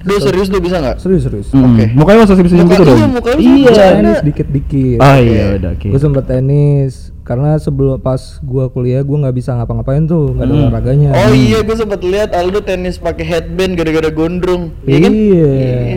Lu 0.00 0.16
serius 0.16 0.48
lu 0.48 0.58
bisa 0.58 0.76
nggak? 0.76 0.96
serius 0.96 1.22
serius. 1.22 1.48
Hmm, 1.50 1.70
Oke. 1.70 1.84
Mukanya 1.92 2.18
masih 2.22 2.34
senyum 2.42 2.64
Muka- 2.64 2.72
gitu 2.72 2.84
dong. 2.84 2.96
iya, 2.96 3.06
muka 3.06 3.28
lu 3.30 3.38
Iya. 3.38 3.70
Tenis 3.92 4.18
dikit-dikit. 4.24 4.98
Oh 4.98 5.16
iya, 5.16 5.44
udah 5.54 5.70
oke. 5.70 5.86
Gue 5.86 6.00
sempet 6.00 6.24
tenis 6.26 6.92
karena 7.20 7.50
sebelum 7.56 7.96
pas 7.96 8.18
gua 8.40 8.66
kuliah 8.66 9.00
gua 9.00 9.22
nggak 9.22 9.36
bisa 9.36 9.52
ngapa-ngapain 9.52 10.02
tuh, 10.04 10.32
nggak 10.32 10.42
ada 10.42 10.50
Hmm. 10.50 10.62
olahraganya. 10.64 11.10
Oh 11.14 11.30
iya, 11.30 11.58
gue 11.60 11.72
sempat 11.74 12.00
lihat 12.02 12.32
Aldo 12.32 12.60
tenis 12.60 12.96
pakai 12.96 13.24
headband 13.24 13.72
gara-gara 13.74 14.08
gondrong. 14.08 14.72
Iya 14.82 14.98
kan? 14.98 15.12
Iya. 15.12 15.50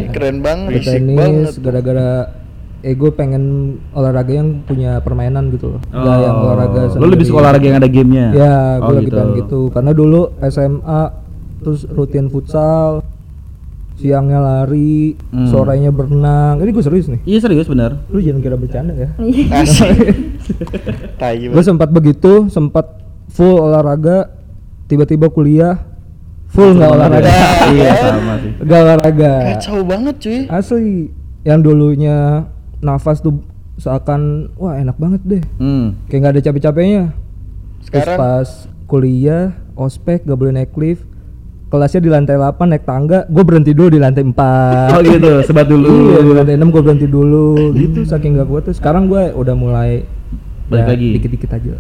Keren 0.10 0.38
banget. 0.42 0.70
Tenis 0.84 1.16
banget. 1.16 1.54
gara-gara 1.60 2.10
eh 2.82 2.94
gue 2.94 3.10
pengen 3.10 3.44
olahraga 3.89 4.36
yang 4.36 4.62
punya 4.62 5.00
permainan 5.00 5.48
gitu 5.50 5.66
loh. 5.70 5.82
Nggak 5.89 6.18
yang 6.20 6.36
olahraga 6.38 6.80
Oh. 6.84 7.00
Lu 7.00 7.08
lebih 7.08 7.24
sendiri. 7.24 7.26
suka 7.26 7.39
olahraga 7.39 7.66
yang 7.66 7.80
ada 7.80 7.88
gamenya? 7.88 8.26
Ya, 8.30 8.56
gue 8.78 8.84
Oh, 8.84 8.94
lagi 8.94 9.08
pengen 9.10 9.32
gitu. 9.39 9.60
Karena 9.72 9.92
dulu 9.92 10.22
SMA 10.44 11.02
terus 11.58 11.88
rutin 11.88 12.28
futsal, 12.28 13.00
siangnya 13.93 14.38
lari, 14.38 15.13
Hmm. 15.29 15.47
sorenya 15.47 15.89
berenang. 15.89 16.60
Ini 16.60 16.69
gue 16.69 16.84
serius 16.84 17.08
nih. 17.08 17.21
Iya 17.23 17.39
serius 17.41 17.67
benar. 17.67 18.03
Lu 18.10 18.17
jangan 18.17 18.41
kira 18.41 18.58
bercanda 18.58 18.93
ya. 18.93 19.10
Asik. 19.62 19.93
Tai 21.21 21.38
gue 21.38 21.63
sempat 21.63 21.89
begitu, 21.89 22.47
sempat 22.47 22.99
full 23.29 23.58
olahraga, 23.58 24.34
tiba-tiba 24.86 25.29
kuliah 25.29 25.79
full 26.49 26.73
nggak 26.73 26.91
olahraga. 26.91 27.29
iya 27.73 27.89
sama 27.97 28.34
sih. 28.38 28.51
Gak 28.62 28.79
olahraga. 28.79 29.34
Kacau 29.58 29.79
banget 29.82 30.15
cuy. 30.19 30.39
Asli. 30.47 31.10
Yang 31.43 31.60
dulunya 31.65 32.47
nafas 32.79 33.19
tuh 33.19 33.41
seakan 33.75 34.53
wah 34.56 34.77
enak 34.77 34.97
banget 34.97 35.21
deh. 35.23 35.43
Hmm. 35.58 35.97
Kayak 36.06 36.19
nggak 36.19 36.34
ada 36.34 36.41
capek-capeknya. 36.43 37.03
Terus 37.10 37.88
Sekarang? 37.89 38.17
pas 38.17 38.47
kuliah, 38.86 39.45
ospek 39.73 40.23
gak 40.23 40.38
boleh 40.38 40.53
naik 40.53 40.71
lift. 40.77 41.03
Kelasnya 41.73 42.05
di 42.05 42.09
lantai 42.13 42.38
8 42.38 42.69
naik 42.69 42.86
tangga, 42.86 43.25
gue 43.25 43.41
berhenti 43.41 43.73
dulu 43.73 43.97
di 43.97 43.97
lantai 43.97 44.21
4. 44.21 44.93
Oh 44.93 45.01
gitu, 45.01 45.41
sebat 45.41 45.65
dulu. 45.65 45.89
Iya, 45.89 46.19
di 46.21 46.31
lantai 46.38 46.53
6 46.62 46.69
gue 46.69 46.81
berhenti 46.86 47.07
dulu. 47.09 47.73
Gitu 47.73 48.05
saking 48.05 48.38
gak 48.38 48.45
kuat 48.45 48.69
tuh. 48.69 48.77
Sekarang 48.77 49.09
gue 49.09 49.33
udah 49.33 49.57
mulai 49.57 50.05
Balik 50.69 50.86
ya, 50.86 50.89
lagi? 50.93 51.09
Dikit-dikit 51.17 51.49
aja. 51.49 51.73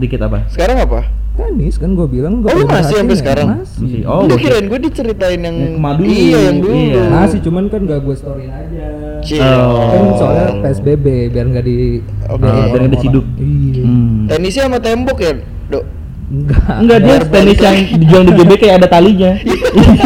Dikit 0.00 0.20
apa? 0.24 0.48
Sekarang 0.48 0.80
apa? 0.80 1.00
Tenis 1.36 1.76
kan 1.76 1.92
gue 1.92 2.08
bilang 2.08 2.40
gue 2.40 2.48
Oh, 2.48 2.64
lu 2.64 2.64
masih 2.64 2.96
sampai 2.96 3.16
sekarang? 3.20 3.60
Masih. 3.60 3.76
Masih. 3.84 4.00
Oh, 4.08 4.24
Udah 4.24 4.36
gua 4.36 4.40
kirain 4.40 4.66
gue 4.72 4.80
diceritain 4.88 5.40
yang 5.44 5.56
dulu. 5.84 6.08
Iya, 6.08 6.38
yang 6.40 6.58
dulu. 6.64 6.72
Iya. 6.72 7.04
Masih 7.12 7.38
cuman 7.44 7.64
kan 7.68 7.80
gak 7.84 8.00
gue 8.08 8.16
storyin 8.16 8.48
aja. 8.48 8.84
Cie. 9.20 9.44
Oh. 9.44 9.84
Kan 9.92 10.04
soalnya 10.16 10.48
PSBB 10.64 11.28
biar 11.28 11.44
nggak 11.52 11.64
di 11.68 12.00
biar 12.24 12.52
Ah, 12.56 12.66
biar 12.72 12.80
nggak 12.88 12.94
diciduk. 12.96 13.24
Iya. 13.36 13.84
Hmm. 13.84 14.32
Tenisnya 14.32 14.64
sama 14.64 14.80
tembok 14.80 15.18
ya, 15.20 15.32
Dok? 15.68 15.84
Enggak. 16.26 16.74
Enggak 16.76 16.98
dia 17.00 17.16
tenis 17.22 17.58
yang 17.58 17.76
dijual 17.96 18.22
di 18.22 18.32
GB 18.34 18.50
kayak 18.56 18.74
ada 18.80 18.88
talinya. 18.88 19.32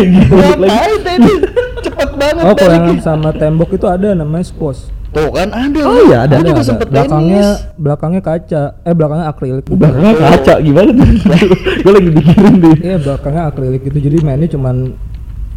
Gitu, 0.00 0.34
lagi. 0.34 0.60
Ngapain 0.60 0.98
tenis? 1.00 1.38
Cepet 1.80 2.10
banget 2.12 2.42
Oh, 2.42 2.54
kalau 2.54 2.78
sama 2.98 3.30
tembok 3.32 3.70
itu 3.72 3.86
ada 3.86 4.12
namanya 4.12 4.44
squash. 4.44 4.90
Tuh 5.10 5.26
kan 5.32 5.48
ada. 5.48 5.80
Oh 5.82 5.98
iya, 6.04 6.18
ada. 6.22 6.38
Gue 6.38 6.50
juga 6.50 6.60
Ada, 6.60 6.68
sempet 6.68 6.86
ada. 6.86 6.92
belakangnya 6.94 7.42
tenis. 7.42 7.74
belakangnya 7.74 8.20
kaca. 8.20 8.62
Eh 8.80 8.94
belakangnya 8.94 9.26
akrilik. 9.26 9.64
Belakangnya 9.66 10.14
kaca 10.14 10.54
gimana 10.60 10.90
tuh? 10.92 11.08
Gue 11.82 11.92
lagi 11.96 12.10
pikirin 12.12 12.54
deh. 12.58 12.76
Iya, 12.78 12.96
belakangnya 13.00 13.42
akrilik 13.46 13.80
gitu. 13.82 13.98
Jadi 13.98 14.16
mainnya 14.20 14.48
cuman 14.48 14.76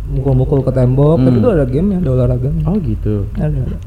mukul-mukul 0.09 0.59
ke 0.61 0.71
tembok, 0.71 1.15
tapi 1.17 1.29
Hmm. 1.29 1.39
itu 1.39 1.49
ada 1.49 1.65
game 1.65 1.89
ada 1.95 2.09
olahraganya. 2.09 2.63
Oh 2.65 2.77
gitu. 2.77 3.25
Ada, 3.35 3.51
ada. 3.51 3.77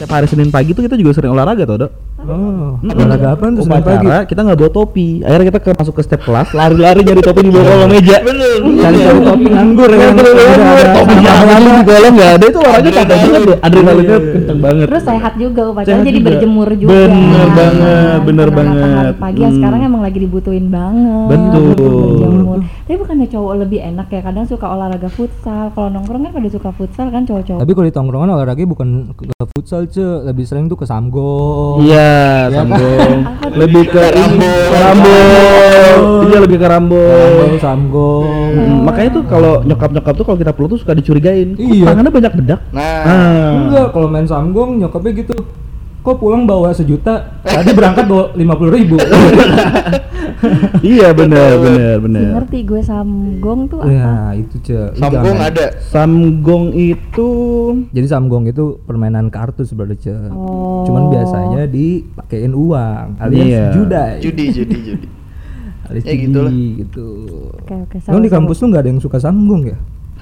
Setiap 0.00 0.16
hari 0.16 0.32
Senin 0.32 0.48
pagi 0.48 0.72
tuh 0.72 0.80
kita 0.80 0.96
juga 0.96 1.12
sering 1.12 1.36
olahraga 1.36 1.68
tuh, 1.68 1.76
Dok. 1.76 1.92
Oh, 2.24 2.80
olahraga 2.80 3.36
apa 3.36 3.52
tuh 3.52 3.68
Senin 3.68 3.84
pagi? 3.84 4.08
Kita 4.32 4.40
nggak 4.48 4.56
bawa 4.56 4.70
topi. 4.72 5.20
Akhirnya 5.20 5.52
kita 5.52 5.60
ke, 5.60 5.70
masuk 5.76 5.94
ke 6.00 6.02
step 6.08 6.24
kelas, 6.24 6.56
lari-lari 6.56 7.04
nyari 7.04 7.20
topi 7.20 7.44
di 7.44 7.52
bawah 7.52 7.68
kolong 7.68 7.90
meja. 7.92 8.16
Bener. 8.24 8.64
Cari-cari 8.64 9.20
topi 9.20 9.46
nganggur 9.52 9.90
ya. 9.92 10.08
Bener. 10.16 10.34
ada 10.40 10.84
Topi 10.96 11.14
lama 11.20 11.68
di 11.68 11.82
kolong 11.84 12.14
nggak 12.16 12.30
ada 12.32 12.44
itu 12.48 12.58
olahraga 12.64 12.90
capek 12.96 13.16
banget 13.20 13.42
deh. 13.44 13.58
Adrenalinnya 13.60 14.16
kenceng 14.24 14.60
banget. 14.64 14.86
Terus 14.88 15.04
sehat 15.04 15.32
juga 15.36 15.62
upacara 15.68 15.92
Sehat 15.92 16.08
jadi 16.08 16.20
berjemur 16.24 16.68
juga. 16.80 16.92
Bener 16.96 17.48
banget, 17.52 18.18
bener 18.24 18.48
banget. 18.56 19.12
Pagi 19.20 19.40
ya 19.44 19.48
Hmm. 19.52 19.56
sekarang 19.60 19.80
emang 19.84 20.00
lagi 20.00 20.18
dibutuhin 20.24 20.66
banget. 20.72 21.28
Betul. 21.28 22.56
Tapi 22.88 22.96
bukannya 22.96 23.28
cowok 23.28 23.54
lebih 23.68 23.80
enak 23.84 24.08
ya 24.08 24.20
kadang 24.24 24.48
suka 24.48 24.64
olahraga 24.64 25.12
futsal. 25.12 25.76
Kalau 25.76 25.92
nongkrong 25.92 26.24
kan 26.24 26.32
pada 26.32 26.48
suka 26.48 26.72
futsal 26.72 27.12
kan 27.12 27.28
cowok-cowok. 27.28 27.60
Tapi 27.60 27.72
kalau 27.76 27.86
di 27.86 27.94
tongkrongan 27.94 28.28
olahraga 28.32 28.64
bukan 28.64 29.12
futsal, 29.52 29.89
Ce. 29.90 29.98
Lebih 30.22 30.44
sering 30.44 30.64
tuh 30.64 30.74
ke 30.74 30.86
samgo. 30.86 31.78
Iya, 31.80 32.46
Iya 32.46 32.56
sambung. 32.56 33.18
Lebih 33.52 33.84
ke 33.86 34.02
ini, 34.12 34.46
Rambut. 34.70 34.78
rambut. 34.78 36.26
Iya, 36.26 36.38
lebih 36.40 36.56
ke 36.56 36.66
rambut. 36.66 37.10
Samgo, 37.10 37.58
samgo. 37.58 38.12
Mm, 38.22 38.78
makanya 38.82 39.10
tuh 39.12 39.24
kalau 39.26 39.52
nyokap-nyokap 39.60 40.14
tuh 40.14 40.24
kalau 40.24 40.38
kita 40.38 40.52
peluk 40.52 40.68
tuh 40.70 40.80
suka 40.80 40.92
dicurigain. 40.92 41.54
Iya. 41.54 41.84
Tangannya 41.84 42.12
banyak 42.12 42.32
bedak. 42.36 42.60
Nah, 42.70 43.02
Ah. 43.02 43.50
Enggak, 43.56 43.86
kalau 43.90 44.06
main 44.06 44.24
samgong 44.24 44.78
nyokapnya 44.78 45.12
gitu. 45.16 45.36
Kok 46.00 46.16
pulang 46.16 46.42
bawa 46.44 46.72
sejuta? 46.72 47.40
Tadi 47.40 47.70
berangkat 47.70 48.04
bawa 48.04 48.32
lima 48.32 48.54
puluh 48.54 48.72
ribu. 48.72 48.96
iya, 50.82 51.12
benar, 51.12 51.60
benar, 51.60 51.94
benar. 52.00 52.28
ngerti 52.38 52.64
gue 52.64 52.80
samgong 52.80 53.60
tuh 53.66 53.78
apa? 53.78 53.90
ya 53.90 54.12
itu 54.34 54.56
ce. 54.62 54.78
Lu 54.90 54.96
sambung 54.96 55.36
jangan- 55.36 55.48
ada. 55.50 55.66
Samgong 55.82 56.66
itu 56.72 57.28
Jadi 57.90 58.06
samgong 58.06 58.44
itu 58.46 58.64
permainan 58.80 59.28
kartu 59.28 59.60
sebenarnya 59.62 59.96
ce. 60.00 60.14
Oh. 60.30 60.84
Cuman 60.84 61.12
biasanya 61.12 61.62
dipakein 61.66 62.52
uang 62.52 63.06
alias 63.18 63.44
Iya. 63.46 63.64
judai. 63.70 64.12
Judi, 64.20 64.44
judi, 64.50 64.76
judi. 64.82 65.06
Alias 65.84 66.04
Ya, 66.04 66.12
judi 66.14 66.24
gitulah. 66.24 66.52
gitu. 66.78 67.06
Oke 67.58 67.74
oke. 67.76 67.96
Emang 68.00 68.22
di 68.22 68.24
seru-seru. 68.24 68.34
kampus 68.38 68.56
tuh 68.56 68.66
nggak 68.68 68.80
ada 68.80 68.88
yang 68.88 69.00
suka 69.00 69.18
samgong 69.18 69.62
ya? 69.66 69.78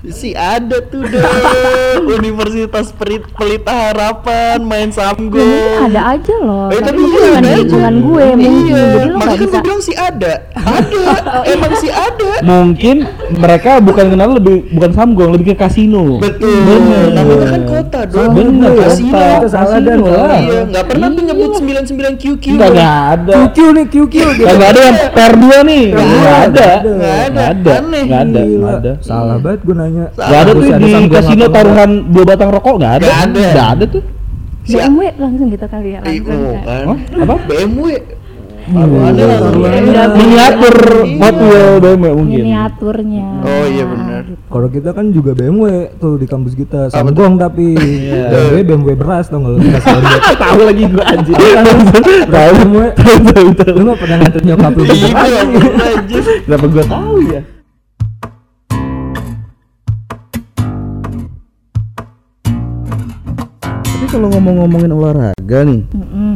Si 0.07 0.31
ada 0.31 0.79
tuh 0.81 1.03
deh 1.03 1.19
Universitas 2.19 2.95
Perit 2.95 3.27
Pelita 3.35 3.91
Harapan 3.91 4.63
main 4.63 4.89
Ya, 4.89 5.11
mungkin 5.13 5.43
samgo. 5.43 5.85
ada 5.85 6.01
aja 6.17 6.35
loh. 6.39 6.67
Eh, 6.71 6.79
tapi 6.79 6.87
tapi 6.89 6.99
mungkin 6.99 7.21
iya, 7.21 7.29
bukan 7.29 7.45
lingkungan 7.45 7.95
gue 7.99 8.27
mungkin. 8.33 8.53
Iya, 8.69 8.85
Jadi 8.89 9.07
lo 9.07 9.17
makanya 9.19 9.39
kan 9.39 9.51
gue 9.51 9.61
bilang 9.63 9.83
si 9.83 9.93
ada. 9.95 10.33
Ada, 10.55 11.03
emang 11.53 11.73
si 11.77 11.89
ada. 11.91 12.31
mungkin 12.41 12.97
mereka 13.35 13.71
bukan 13.79 14.07
kenal 14.09 14.29
lebih 14.35 14.57
bukan 14.71 14.91
samgong, 14.95 15.31
lebih 15.35 15.47
ke 15.53 15.57
kasino. 15.59 16.19
Betul. 16.19 16.57
Bener. 16.63 17.05
Namanya 17.13 17.47
kan 17.51 17.63
kota 17.67 18.01
dong. 18.07 18.31
Bener, 18.33 18.73
Kasino. 18.79 19.13
kota. 19.13 19.37
Itu 19.39 19.49
salah 19.51 19.79
dan 19.83 19.99
lah. 20.01 20.39
Iya, 20.39 20.61
nggak 20.67 20.85
pernah 20.87 21.09
tuh 21.11 21.23
nyebut 21.27 21.51
99 21.59 22.15
QQ. 22.17 22.45
Enggak, 22.55 22.71
enggak 22.71 22.97
ada. 23.13 23.35
QQ 23.35 23.59
nih 23.75 23.87
QQ 23.91 24.15
gitu. 24.15 24.47
Enggak 24.47 24.69
ada 24.71 24.81
yang 24.81 24.97
per 25.11 25.33
dua 25.35 25.59
nih. 25.67 25.85
Enggak 25.91 26.39
ada. 26.39 26.39
ada. 26.39 26.69
Nggak 26.87 27.17
ada. 27.19 27.73
Enggak 27.99 28.21
ada. 28.23 28.41
Enggak 28.41 28.75
ada. 28.79 28.93
Salah 29.03 29.37
banget 29.37 29.61
gue 29.67 29.75
nanya. 29.75 29.88
Enggak 29.89 30.41
ada 30.45 30.51
tuh 30.53 30.65
di 30.79 30.91
kasino 31.09 31.45
taruhan 31.49 31.91
dua 32.13 32.25
batang 32.25 32.49
rokok 32.53 32.75
enggak 32.79 32.93
ada. 33.01 33.07
Nggak 33.07 33.21
ada. 33.25 33.41
Enggak 33.41 33.69
ada 33.77 33.85
tuh. 33.89 34.03
BMW 34.69 35.01
langsung 35.17 35.47
gitu 35.49 35.65
kali 35.65 35.97
ya 35.97 36.01
langsung. 36.05 36.37
oh, 36.37 36.57
kan. 36.61 36.85
Apa? 37.25 37.35
BMW. 37.49 37.87
Iya. 38.69 40.05
Miniatur 40.13 40.77
Iya. 41.09 41.21
Hot 41.25 41.37
Wheel 41.41 41.73
BMW 41.81 42.13
mungkin. 42.13 42.43
Miniaturnya. 42.45 43.29
Oh, 43.41 43.65
iya 43.65 43.85
benar. 43.89 44.23
Gitu. 44.29 44.43
Kalau 44.45 44.69
kita 44.69 44.91
kan 44.93 45.07
juga 45.09 45.33
BMW 45.33 45.89
tuh 45.97 46.21
di 46.21 46.27
kampus 46.29 46.53
kita 46.53 46.93
Apa 46.93 47.01
samgong 47.01 47.41
tapi 47.41 47.73
Iya. 47.81 48.29
BMW 48.29 48.61
BMW 48.69 48.93
beras 49.01 49.33
tau 49.33 49.41
nggak 49.41 49.53
lu. 49.57 49.59
Tahu 50.45 50.61
lagi 50.69 50.83
gua 50.93 51.05
anjir. 51.09 51.35
Tahu 52.29 52.51
BMW. 52.61 52.85
Tahu 52.93 53.17
tahu 53.33 53.49
tahu. 53.57 53.73
Lu 53.73 53.83
nggak 53.89 54.01
pernah 54.05 54.17
nganter 54.21 54.43
nyokap 54.45 54.73
lu 54.77 54.83
Iya, 54.85 55.09
ya 55.09 55.41
aja. 55.97 56.19
Kenapa 56.45 56.67
gua 56.69 56.85
tahu 56.85 57.17
ya? 57.25 57.41
Kalau 64.19 64.35
ngomong-ngomongin 64.35 64.91
olahraga 64.91 65.59
nih. 65.63 65.81
Mm-mm. 65.95 66.35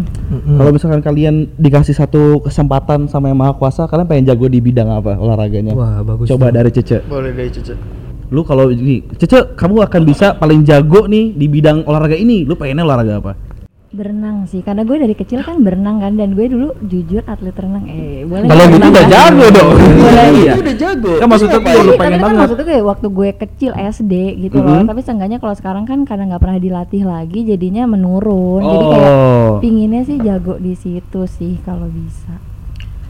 kalau 0.54 0.70
misalkan 0.70 1.02
kalian 1.02 1.50
dikasih 1.58 1.98
satu 1.98 2.38
kesempatan 2.46 3.10
sama 3.10 3.26
yang 3.26 3.42
maha 3.42 3.58
kuasa, 3.58 3.90
kalian 3.90 4.06
pengen 4.06 4.30
jago 4.30 4.46
di 4.46 4.62
bidang 4.62 4.86
apa 4.86 5.18
olahraganya? 5.18 5.74
Wah 5.74 5.98
bagus. 6.06 6.30
Coba 6.30 6.54
tuh. 6.54 6.62
dari 6.62 6.70
Cece. 6.70 7.02
Boleh 7.10 7.34
deh 7.34 7.50
cucu. 7.50 7.74
Lu 8.32 8.46
kalau 8.46 8.70
ini, 8.70 9.02
Cece, 9.18 9.58
kamu 9.58 9.82
akan 9.82 10.02
bisa 10.06 10.38
paling 10.38 10.62
jago 10.62 11.10
nih 11.10 11.34
di 11.34 11.50
bidang 11.50 11.82
olahraga 11.84 12.14
ini. 12.14 12.46
Lu 12.46 12.54
pengennya 12.54 12.86
olahraga 12.86 13.18
apa? 13.18 13.32
Berenang 13.92 14.48
sih, 14.48 14.64
karena 14.64 14.82
gue 14.82 14.96
dari 14.96 15.12
kecil 15.12 15.44
kan 15.44 15.60
berenang 15.60 16.00
kan 16.00 16.16
dan 16.16 16.32
gue 16.32 16.48
dulu 16.48 16.72
jujur 16.80 17.20
atlet 17.28 17.52
renang. 17.52 17.84
Eh, 17.84 18.24
boleh 18.24 18.48
Kalau 18.48 18.64
nggak 18.64 18.80
gitu 18.80 18.88
udah 18.88 19.06
jago 19.06 19.46
dong. 19.52 19.70
Boleh. 19.76 20.26
Iya. 20.32 20.52
Itu 20.56 20.60
udah 20.64 20.76
jago. 20.80 21.12
Kan 21.20 21.28
maksudnya 21.28 21.52
Terus 21.52 21.68
iya, 21.68 21.76
lu 21.76 21.76
ngapain? 21.76 21.92
Tapi 21.92 22.00
pengen 22.00 22.12
kan 22.12 22.24
banget. 22.24 22.40
maksudnya 22.40 22.66
kayak 22.66 22.84
waktu 22.88 23.06
gue 23.06 23.28
kecil 23.36 23.70
SD 23.76 24.14
gitu 24.40 24.56
loh. 24.58 24.80
Mhm. 24.80 24.88
Tapi 24.88 25.00
seenggaknya 25.02 25.38
kalau 25.38 25.52
sekarang 25.52 25.84
kan 25.84 25.98
karena 26.02 26.24
nggak 26.26 26.40
pernah 26.40 26.56
dilatih 26.56 27.02
lagi, 27.04 27.40
jadinya 27.44 27.84
menurun. 27.84 28.62
Jadi 28.64 28.84
kayak 28.88 29.12
Oh. 29.12 29.50
pinginnya 29.60 30.02
sih 30.02 30.16
jago 30.16 30.56
di 30.56 30.72
situ 30.72 31.20
sih 31.26 31.60
kalau 31.60 31.84
bisa. 31.84 32.32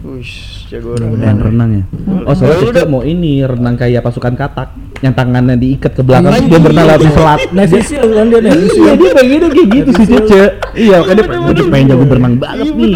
Wush, 0.03 0.67
jago 0.67 0.99
Main 0.99 1.15
renang. 1.15 1.39
renang 1.39 1.71
ya. 1.73 1.85
Oh, 2.27 2.35
soalnya 2.35 2.59
kita 2.61 2.83
udah- 2.83 2.91
mau 2.91 3.03
ini 3.03 3.39
renang 3.41 3.79
kayak 3.79 4.03
pasukan 4.03 4.35
katak 4.35 4.69
yang 4.99 5.15
tangannya 5.15 5.55
diikat 5.55 5.95
ke 5.95 6.03
belakang 6.03 6.43
dia 6.43 6.59
berenang 6.59 6.87
lewat 6.91 7.03
selat. 7.07 7.41
Navy 7.55 7.79
Seal 7.81 8.07
kan 8.11 8.27
dia 8.27 8.41
Seal. 8.43 8.83
Iya 8.83 8.93
dia 8.99 9.11
pengen 9.15 9.31
gitu 9.31 9.47
kayak 9.49 9.69
gitu 9.71 9.91
si 9.95 10.05
Cece. 10.05 10.43
Iya, 10.75 10.97
kan 11.01 11.13
dia 11.15 11.27
pengen, 11.65 11.87
jago 11.87 12.05
berenang 12.05 12.35
banget 12.35 12.67
Iya, 12.67 12.75
nih. 12.75 12.93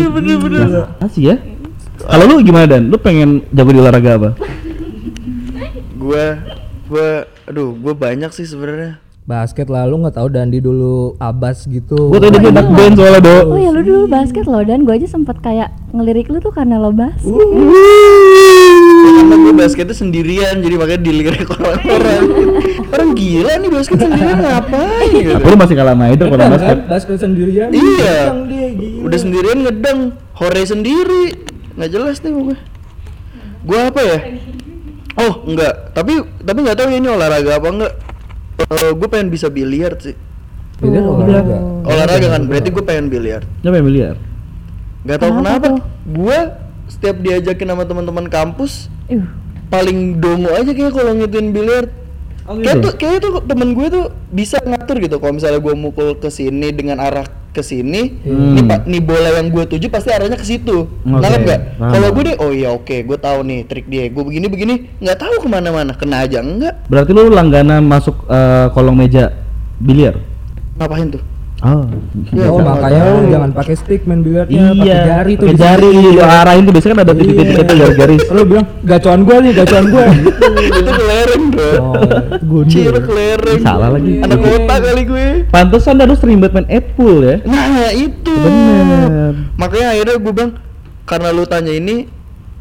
Nah, 0.50 0.86
asik 1.00 1.22
ya. 1.24 1.36
Kalau 1.96 2.24
lu 2.26 2.42
gimana 2.42 2.66
Dan? 2.66 2.90
Lu 2.90 2.98
pengen 2.98 3.46
jago 3.48 3.70
di 3.70 3.78
olahraga 3.78 4.10
apa? 4.18 4.30
Gua 5.96 6.42
gua 6.86 7.08
aduh, 7.44 7.70
gua 7.72 7.94
banyak 7.94 8.30
sih 8.30 8.44
sebenarnya. 8.44 8.98
Basket 9.26 9.66
lah 9.66 9.90
lu 9.90 9.98
nggak 10.06 10.22
tahu 10.22 10.30
Dandi 10.30 10.62
dulu 10.62 11.18
Abbas 11.18 11.66
gitu. 11.66 12.14
Gua 12.14 12.22
tadi 12.22 12.38
dia 12.38 12.46
anak 12.46 12.70
band 12.70 12.94
soalnya 12.94 13.18
do. 13.26 13.36
Oh 13.50 13.58
ya 13.58 13.74
lu 13.74 13.82
dulu 13.82 14.06
basket 14.06 14.46
loh 14.46 14.62
dan 14.62 14.86
gue 14.86 14.94
aja 14.94 15.10
sempet 15.10 15.42
kayak 15.42 15.74
ngelirik 15.90 16.30
lu 16.30 16.38
tuh 16.38 16.54
karena 16.54 16.78
lo 16.78 16.94
basket. 16.94 17.26
Karena 19.02 19.34
gue 19.34 19.54
basketnya 19.58 19.98
sendirian, 19.98 20.62
jadi 20.62 20.78
makanya 20.78 21.02
dilirik 21.02 21.42
orang-orang. 21.58 22.22
Orang 22.94 23.10
gila 23.18 23.52
nih 23.58 23.70
basket 23.74 23.98
sendirian 23.98 24.38
ngapain 24.38 25.10
gitu. 25.10 25.42
Lu 25.42 25.56
masih 25.58 25.74
kalah 25.74 25.94
sama 25.98 26.06
itu 26.14 26.24
kalau 26.30 26.44
basket. 26.46 26.78
Basket 26.86 27.16
sendirian. 27.18 27.68
Iya. 27.74 27.82
Ngedang 28.30 28.40
dia 28.46 28.66
gila. 28.78 29.02
Udah 29.10 29.18
sendirian 29.18 29.58
ngedang, 29.66 29.98
hore 30.38 30.62
sendiri. 30.62 31.24
Nggak 31.74 31.90
jelas 31.90 32.22
nih 32.22 32.30
gue. 32.30 32.56
Gue 33.66 33.78
apa 33.90 34.00
ya? 34.06 34.18
Oh, 35.18 35.42
enggak. 35.50 35.90
Tapi 35.98 36.14
tapi 36.46 36.58
nggak 36.62 36.78
tahu 36.78 36.94
ya 36.94 37.02
ini 37.02 37.08
olahraga 37.10 37.58
apa 37.58 37.68
enggak. 37.74 38.05
Eh, 38.56 38.92
gue 38.92 39.08
pengen 39.08 39.28
bisa 39.28 39.46
biliar 39.46 39.92
sih. 40.00 40.16
Biliar 40.76 41.04
Oh. 41.04 41.16
olahraga. 41.16 41.56
Olahraga 41.84 42.26
kan, 42.30 42.42
berarti 42.44 42.68
gue 42.68 42.84
pengen 42.84 43.06
biliar. 43.06 43.42
Siapa 43.60 43.76
yang 43.76 43.86
biliar? 43.86 44.14
Gak 45.04 45.16
tau 45.20 45.30
Kenapa 45.30 45.44
kenapa. 45.44 45.68
Gue 46.04 46.38
setiap 46.86 47.16
diajakin 47.18 47.68
sama 47.68 47.84
teman-teman 47.84 48.26
kampus, 48.26 48.88
Uh, 49.06 49.22
paling 49.68 50.18
dongo 50.18 50.50
aja 50.50 50.66
kayak 50.66 50.90
kalau 50.90 51.14
ngituin 51.14 51.54
biliar. 51.54 51.86
Oh, 52.42 52.58
Kayak 52.58 52.78
gitu? 52.78 52.82
tuh, 52.82 52.92
kayak 52.96 53.18
tuh 53.20 53.32
temen 53.42 53.68
gue 53.70 53.86
tuh 53.86 54.04
bisa 54.30 54.58
ngatur 54.58 54.96
gitu. 54.98 55.16
Kalau 55.18 55.34
misalnya 55.34 55.58
gue 55.58 55.74
mukul 55.74 56.14
ke 56.14 56.26
sini 56.26 56.70
dengan 56.70 56.98
arah 56.98 57.26
ke 57.56 57.64
sini, 57.64 58.20
Hmm. 58.20 58.52
nih 58.52 58.64
pak, 58.68 58.80
nih 58.84 59.00
bola 59.00 59.28
yang 59.32 59.48
gue 59.48 59.64
tuju 59.64 59.88
pasti 59.88 60.12
arahnya 60.12 60.36
ke 60.36 60.44
situ. 60.44 60.84
Nangkep 61.08 61.40
nggak? 61.40 61.60
Kalau 61.80 62.08
gue 62.12 62.22
deh, 62.28 62.36
oh 62.36 62.52
iya 62.52 62.68
oke, 62.68 62.96
gue 63.00 63.16
tahu 63.16 63.38
nih 63.48 63.64
trik 63.64 63.88
dia. 63.88 64.04
Gue 64.12 64.28
begini 64.28 64.46
begini, 64.46 64.74
nggak 65.00 65.16
tahu 65.16 65.40
ke 65.40 65.48
mana-mana, 65.48 65.96
kena 65.96 66.28
aja 66.28 66.44
enggak? 66.44 66.84
Berarti 66.92 67.10
lu 67.16 67.32
langganan 67.32 67.80
masuk 67.80 68.28
eh, 68.28 68.68
kolong 68.76 68.92
meja 68.92 69.32
biliar? 69.80 70.20
Ngapain 70.76 71.08
tuh? 71.08 71.24
Oh. 71.64 71.88
Iya, 72.36 72.52
oh 72.52 72.60
makanya 72.60 73.00
lu 73.00 73.16
tahu. 73.16 73.32
jangan 73.32 73.50
pakai 73.56 73.74
stick 73.80 74.04
main 74.04 74.20
biliarnya, 74.20 74.76
pakai 74.76 74.76
Iya, 74.76 74.98
jari 75.08 75.32
tuh. 75.40 75.46
pakai 75.48 75.56
jari 75.56 75.88
lu 75.88 76.10
arahin 76.20 76.62
tuh 76.68 76.72
biasanya 76.76 76.92
kan 76.92 77.00
ada 77.00 77.14
titik-titik 77.16 77.56
itu 77.56 77.74
garis-garis. 77.80 78.22
Lu 78.28 78.42
bilang 78.44 78.66
gacoan 78.84 79.20
gua 79.24 79.36
nih, 79.40 79.52
gacoan 79.56 79.84
gua. 79.88 80.04
itu 80.68 80.90
kelereng 80.92 81.44
bro. 81.48 81.72
oh, 81.80 81.94
gundul. 82.44 82.68
Cil 82.68 82.96
kelereng. 83.00 83.60
Salah 83.64 83.88
lagi. 83.96 84.12
Anak 84.20 84.38
kota 84.44 84.74
kali 84.84 85.02
gue. 85.08 85.28
Pantesan 85.48 85.96
lu 85.96 86.14
sering 86.14 86.38
banget 86.44 86.52
main 86.60 86.68
Apple 86.68 87.16
ya. 87.24 87.36
Nah 87.48 87.88
itu 87.96 88.34
Bener. 88.36 89.32
Makanya 89.56 89.86
akhirnya 89.96 90.16
gue 90.20 90.32
bilang 90.36 90.52
Karena 91.06 91.28
lu 91.30 91.46
tanya 91.46 91.70
ini 91.70 92.15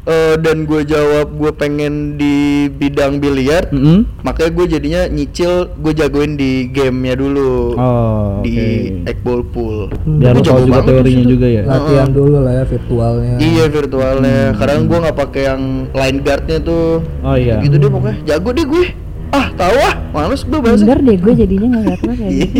eh, 0.06 0.34
Dan 0.36 0.64
gue 0.64 0.82
jawab 0.82 1.30
gue 1.32 1.52
pengen 1.52 1.92
di 2.14 2.36
bidang 2.68 3.18
biliar 3.18 3.68
Mm-mm. 3.68 4.06
Makanya 4.22 4.50
gue 4.52 4.66
jadinya 4.68 5.02
nyicil 5.06 5.52
Gue 5.76 5.92
jagoin 5.92 6.34
di 6.34 6.66
gamenya 6.66 7.14
dulu 7.16 7.74
Oh, 7.74 8.40
Di 8.40 8.54
oke. 8.54 8.66
Eggball 9.06 9.42
Pool 9.44 9.76
Biar 10.16 10.32
Gue 10.32 10.42
jago 10.42 10.64
juga 10.64 10.80
teorinya 10.80 11.04
di 11.04 11.14
situ. 11.18 11.30
juga 11.30 11.46
ya. 11.46 11.62
Latihan 11.64 12.08
dulu 12.08 12.36
lah 12.38 12.52
ya 12.52 12.64
virtualnya. 12.64 13.34
Iya 13.36 13.64
virtualnya 13.66 14.38
Kadang 14.54 14.80
gue 14.84 14.98
nggak 15.00 15.18
pakai 15.18 15.42
yang 15.44 15.62
line 15.90 16.18
guardnya 16.20 16.58
tuh 16.58 16.86
Oh 17.20 17.34
iya. 17.34 17.58
Gitu 17.58 17.76
deh 17.76 17.88
pokoknya 17.88 18.16
Jago 18.24 18.50
deh 18.50 18.64
gue 18.64 18.86
Ah 19.28 19.50
tahu 19.52 19.76
ah 19.76 19.94
Males 20.12 20.40
gue 20.40 20.54
bahasa 20.56 20.80
minder 20.80 20.98
deh 21.02 21.16
gue 21.16 21.32
jadinya 21.36 21.68
ngeliat 21.72 22.00
lo 22.00 22.12
kayak 22.14 22.32
gitu. 22.32 22.58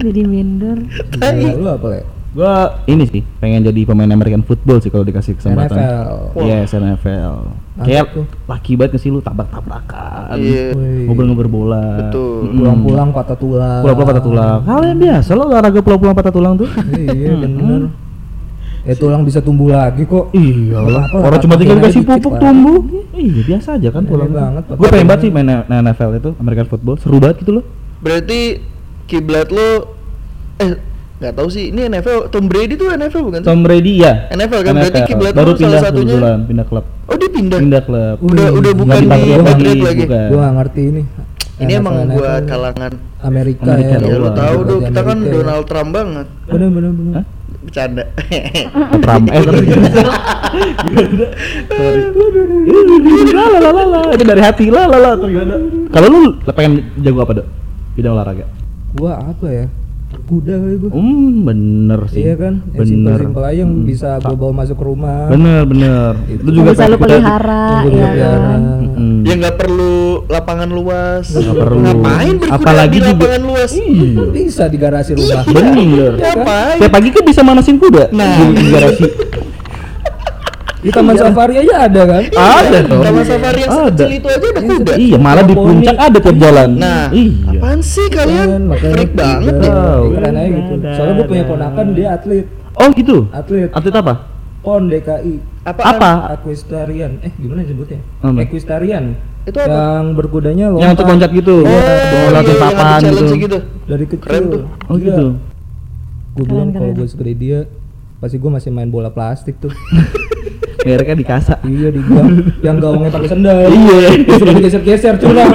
Jadi 0.00 0.22
minder. 0.24 0.78
Nah, 1.14 1.30
lu 1.52 1.68
apa 1.68 1.86
le? 1.86 2.00
Gua 2.30 2.78
ini 2.86 3.10
sih 3.10 3.26
pengen 3.42 3.66
jadi 3.66 3.82
pemain 3.82 4.06
American 4.06 4.46
football 4.46 4.78
sih 4.78 4.86
kalau 4.86 5.02
dikasih 5.02 5.34
kesempatan. 5.34 5.74
NFL. 5.74 6.14
Wah. 6.38 6.44
Yes, 6.46 6.70
NFL. 6.70 7.34
Kayak 7.82 8.04
tuh. 8.14 8.26
laki 8.46 8.72
banget 8.78 9.02
sih 9.02 9.10
lu 9.10 9.18
tabrak-tabrakan. 9.18 10.38
Iya 10.38 10.70
Wih. 10.78 11.10
Ngobrol-ngobrol 11.10 11.50
bola. 11.50 12.06
Betul. 12.06 12.54
Pulang-pulang 12.54 13.10
patah 13.10 13.34
tulang. 13.34 13.82
Pulang-pulang 13.82 14.08
patah 14.14 14.22
tulang. 14.22 14.58
Hal 14.62 14.80
yang 14.86 14.98
biasa 15.02 15.30
lo 15.34 15.42
olahraga 15.50 15.80
pulang-pulang 15.82 16.14
patah 16.14 16.32
tulang 16.34 16.54
tuh. 16.54 16.68
iya 17.02 17.34
bener. 17.34 17.82
Eh 18.86 18.94
tulang 18.94 19.26
bisa 19.26 19.42
tumbuh 19.42 19.74
lagi 19.74 20.06
kok. 20.06 20.30
Iya 20.30 20.78
lah. 20.86 21.10
Orang 21.10 21.40
cuma 21.42 21.58
tinggal 21.58 21.82
dikasih 21.82 22.06
pupuk 22.06 22.38
tumbuh. 22.38 22.78
Iya 23.10 23.42
biasa 23.42 23.68
aja 23.74 23.88
kan 23.90 24.06
Iya 24.06 24.10
tulang. 24.14 24.30
banget. 24.30 24.64
Gue 24.70 24.86
pengen 24.86 25.06
banget 25.10 25.20
sih 25.26 25.30
main 25.34 25.46
main 25.66 25.82
NFL 25.82 26.10
itu 26.14 26.30
American 26.38 26.70
football. 26.70 26.94
Seru 26.94 27.18
banget 27.18 27.42
gitu 27.42 27.58
loh. 27.58 27.64
Berarti 27.98 28.62
kiblat 29.10 29.50
lo 29.50 29.98
Eh 30.60 30.89
nggak 31.20 31.36
tahu 31.36 31.48
sih 31.52 31.68
Ini 31.68 31.92
NFL 31.92 32.32
Tom 32.32 32.48
Brady 32.48 32.80
tuh 32.80 32.96
NFL 32.96 33.22
bukan 33.28 33.40
sih? 33.44 33.48
Tom 33.52 33.60
Brady 33.60 34.00
ya. 34.00 34.32
NFL 34.32 34.60
kan 34.64 34.74
berarti 34.80 35.00
kiblat 35.04 35.36
baru 35.36 35.52
lo 35.52 35.54
salah 35.54 35.60
pindah 35.60 35.80
satunya 35.84 36.16
kebetulan, 36.16 36.38
pindah 36.48 36.66
klub. 36.66 36.84
Oh 37.06 37.16
dia 37.20 37.28
pindah. 37.28 37.58
Pindah 37.60 37.82
klub. 37.84 38.16
Udah 38.24 38.48
Wih, 38.48 38.56
udah 38.56 38.72
bukan 38.72 38.96
di 38.96 39.06
Patriot 39.06 39.44
lagi, 39.44 39.68
bukan. 40.08 40.28
Gua 40.32 40.40
gak 40.40 40.54
ngerti 40.56 40.82
ini. 40.88 41.02
Ini 41.60 41.72
NFL, 41.76 41.80
emang 41.84 41.94
NFL. 42.00 42.16
buat 42.16 42.42
kalangan. 42.48 42.92
Amerika, 43.20 43.68
Amerika 43.68 44.00
ya. 44.00 44.08
Ya 44.08 44.16
lu 44.16 44.32
tahu 44.32 44.58
dong 44.64 44.80
kita 44.88 45.00
kan. 45.04 45.18
Donald 45.20 45.68
Trump 45.68 45.92
banget. 45.92 46.26
Bener 46.48 46.68
bener 46.72 46.92
bener. 46.96 47.20
Hah? 47.20 47.24
Bercanda. 47.60 48.04
Trump 49.04 49.28
eh. 49.28 49.44
Itu 54.16 54.24
dari 54.24 54.40
hati 54.40 54.72
la 54.72 54.88
la 54.88 54.96
la 54.96 55.20
tergana. 55.20 55.60
Kalau 55.92 56.08
lu 56.08 56.32
pengen 56.56 56.80
jago 57.04 57.28
apa, 57.28 57.44
Dok? 57.44 57.46
Bidang 58.00 58.16
olahraga. 58.16 58.48
Gua 58.96 59.20
apa 59.20 59.46
ya? 59.52 59.68
Kuda 60.30 60.54
kali 60.54 60.76
gua. 60.78 60.90
Hmm, 60.92 61.42
bener 61.42 62.00
sih. 62.06 62.22
Iya 62.22 62.34
kan? 62.36 62.54
Yang 62.62 62.70
Bener. 62.70 62.86
simpel-simpel 62.86 63.42
aja 63.42 63.56
yang 63.58 63.72
Hmm. 63.72 63.82
bisa 63.84 64.08
gua 64.16 64.36
bawa 64.36 64.52
masuk 64.56 64.76
ke 64.76 64.84
rumah. 64.86 65.20
Bener, 65.26 65.62
bener. 65.64 66.12
Itu. 66.24 66.40
Lu 66.40 66.50
juga 66.54 66.70
bisa 66.70 66.84
lu 66.86 66.96
pelihara 66.96 67.64
ya 67.82 68.30
kan. 68.38 68.60
Mm-mm. 68.80 69.14
ya 69.20 69.34
nggak 69.36 69.56
perlu 69.56 69.94
lapangan 70.26 70.70
luas. 70.70 71.24
Nggak 71.28 71.56
perlu. 71.56 71.82
Ngapain 71.82 72.34
berkuda 72.36 72.56
Apalagi 72.56 72.90
di 72.92 73.00
juga- 73.02 73.10
lapangan 73.18 73.42
luas? 73.44 73.70
Iya. 73.72 74.22
Bisa 74.30 74.64
di 74.64 74.76
garasi 74.76 75.10
rumah. 75.12 75.42
Bener. 75.44 76.12
Ngapain? 76.16 76.76
Tiap 76.78 76.92
pagi 76.92 77.08
kan 77.10 77.22
bisa 77.24 77.40
manasin 77.42 77.76
kuda 77.76 78.04
Nah. 78.10 78.36
di 78.48 78.64
garasi. 78.68 79.04
Di 80.80 80.88
taman 80.88 81.12
safari 81.12 81.54
aja 81.60 81.74
ada 81.84 82.02
kan? 82.02 82.22
Ada 82.26 82.78
dong. 82.88 83.02
Taman 83.04 83.24
safari 83.24 83.58
yang 83.60 83.70
Ada. 83.70 83.80
sekecil 83.92 84.10
itu 84.10 84.26
aja 84.26 84.46
ada 84.48 84.60
kuda. 84.64 84.92
Iya, 84.96 85.16
malah 85.20 85.44
di 85.44 85.54
puncak 85.54 85.96
ada 85.96 86.18
tiap 86.18 86.36
jalan. 86.36 86.68
Nah, 86.74 87.02
iya. 87.12 87.52
apaan 87.52 87.80
sih 87.80 88.06
kalian? 88.08 88.48
makanya 88.64 88.94
Freak 88.96 89.10
kuda. 89.10 89.20
banget. 89.20 89.54
Tahu. 89.60 90.04
Keren 90.16 90.34
aja 90.34 90.48
gitu. 90.48 90.72
Soalnya 90.90 91.14
gua 91.14 91.26
punya 91.28 91.44
ponakan 91.44 91.86
dia 91.92 92.08
atlet. 92.12 92.46
Oh 92.74 92.88
gitu. 92.90 93.16
Atlet. 93.30 93.68
Atlet 93.70 93.94
apa? 93.94 94.14
PON 94.60 94.82
DKI. 94.88 95.34
Apaan? 95.64 95.84
Apa? 95.90 96.10
Equestrian. 96.34 97.12
Eh 97.20 97.32
gimana 97.36 97.60
sebutnya? 97.64 98.00
Apa? 98.20 98.38
Equestrian. 98.40 99.04
Itu 99.44 99.56
apa? 99.56 99.72
Yang 99.72 100.06
berkudanya 100.16 100.66
lompat. 100.68 100.80
Yang 100.80 100.92
untuk 100.96 101.06
loncat 101.08 101.30
gitu. 101.32 101.56
Oh, 101.60 101.68
Iya, 101.68 101.80
Mau 102.30 102.40
iya, 102.40 102.54
papan 102.56 103.00
gitu. 103.04 103.34
gitu. 103.36 103.58
Dari 103.84 104.04
kecil. 104.04 104.20
Keren 104.24 104.42
tuh. 104.48 104.62
Oh 104.88 104.96
gitu. 104.96 105.26
Gue 106.30 106.44
bilang 106.44 106.70
kalau 106.70 106.92
gue 106.92 107.04
segede 107.04 107.34
dia, 107.36 107.58
pasti 108.16 108.36
gue 108.36 108.48
masih 108.48 108.70
main 108.70 108.88
bola 108.88 109.08
plastik 109.08 109.56
tuh. 109.58 109.72
Mereknya 110.80 111.16
di 111.16 111.26
kasa. 111.28 111.54
iya 111.68 111.88
di 111.92 112.00
gang, 112.00 112.56
yang 112.64 112.76
gawangnya 112.80 113.12
pakai 113.12 113.28
sendal. 113.28 113.68
Iya. 113.68 114.08
Sudah 114.40 114.54
digeser-geser 114.56 115.14
curang. 115.20 115.52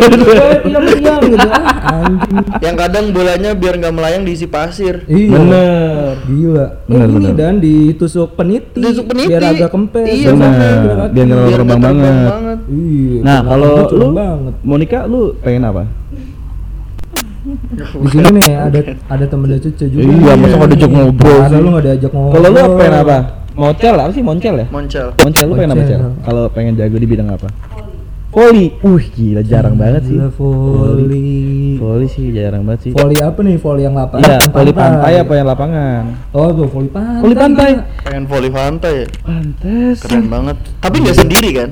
Diam-diam 0.62 1.22
gitu. 1.26 1.50
Anjing. 1.86 2.38
Yang 2.62 2.76
kadang 2.78 3.06
bolanya 3.10 3.52
biar 3.58 3.74
nggak 3.82 3.94
melayang 3.96 4.22
diisi 4.22 4.46
pasir. 4.46 5.02
Iya. 5.10 5.34
Bener. 5.34 6.14
Gila. 6.30 6.66
Bener, 6.86 7.08
ini 7.10 7.18
bener. 7.18 7.34
dan 7.34 7.54
ditusuk 7.58 8.38
peniti. 8.38 8.78
Ditusuk 8.78 9.06
peniti. 9.10 9.34
Biar 9.34 9.44
agak 9.50 9.70
kempes. 9.74 10.06
Iya, 10.06 10.30
Bener. 10.30 11.10
Biar 11.10 11.26
nggak 11.26 11.50
terbang 11.58 11.80
banget. 11.82 12.60
Iya. 12.70 13.20
Nah, 13.26 13.40
kalau 13.42 13.70
lu. 13.90 14.08
Monica 14.62 15.00
lu 15.10 15.34
pengen 15.42 15.66
apa? 15.66 15.84
Di 17.76 18.10
sini 18.10 18.42
nih 18.42 18.58
ada 18.58 18.80
ada 19.06 19.26
temen 19.30 19.54
cucu 19.54 19.86
juga. 19.86 20.02
Iya, 20.02 20.34
masa 20.34 20.56
nggak 20.58 20.70
diajak 20.74 20.90
ngobrol 20.90 21.38
Masa 21.38 21.50
sih? 21.54 21.62
lu 21.62 21.68
nggak 21.70 21.86
diajak 21.86 22.12
ngobrol. 22.14 22.34
Kalau 22.34 22.50
lu 22.50 22.62
pengen 22.78 22.96
apa? 23.06 23.18
Moncel 23.56 23.96
apa 23.96 24.12
sih 24.12 24.20
moncel 24.20 24.56
ya? 24.60 24.68
Moncel. 24.68 25.08
Moncel 25.24 25.46
lu 25.48 25.54
pengen 25.56 25.72
apa, 25.72 25.80
Moncel. 25.80 26.00
Cel? 26.04 26.12
Kalau 26.28 26.44
pengen 26.52 26.74
jago 26.76 26.98
di 27.00 27.08
bidang 27.08 27.30
apa? 27.32 27.48
Voli. 28.36 28.68
Uh, 28.84 29.00
gila 29.16 29.40
jarang 29.48 29.80
banget 29.80 30.12
sih. 30.12 30.20
Volley. 30.20 31.80
Voli 31.80 32.08
sih 32.12 32.36
jarang 32.36 32.68
banget 32.68 32.80
sih. 32.84 32.92
Volley 32.92 33.16
apa 33.24 33.40
nih? 33.40 33.56
Volley 33.56 33.88
yang 33.88 33.96
lapangan? 33.96 34.28
Iya, 34.28 34.38
voli 34.52 34.72
pantai 34.76 35.14
apa 35.24 35.34
yang 35.40 35.48
lapangan? 35.48 36.04
Oh, 36.36 36.52
tuh 36.52 36.68
volley 36.68 36.92
pantai. 36.92 37.22
Voli 37.24 37.36
pantai. 37.40 37.70
Pengen 38.04 38.24
volley 38.28 38.52
pantai? 38.52 38.96
Pantes. 39.24 40.04
Keren 40.04 40.28
banget. 40.28 40.60
Tapi 40.84 40.96
nggak 41.00 41.16
sendiri 41.16 41.50
kan? 41.56 41.70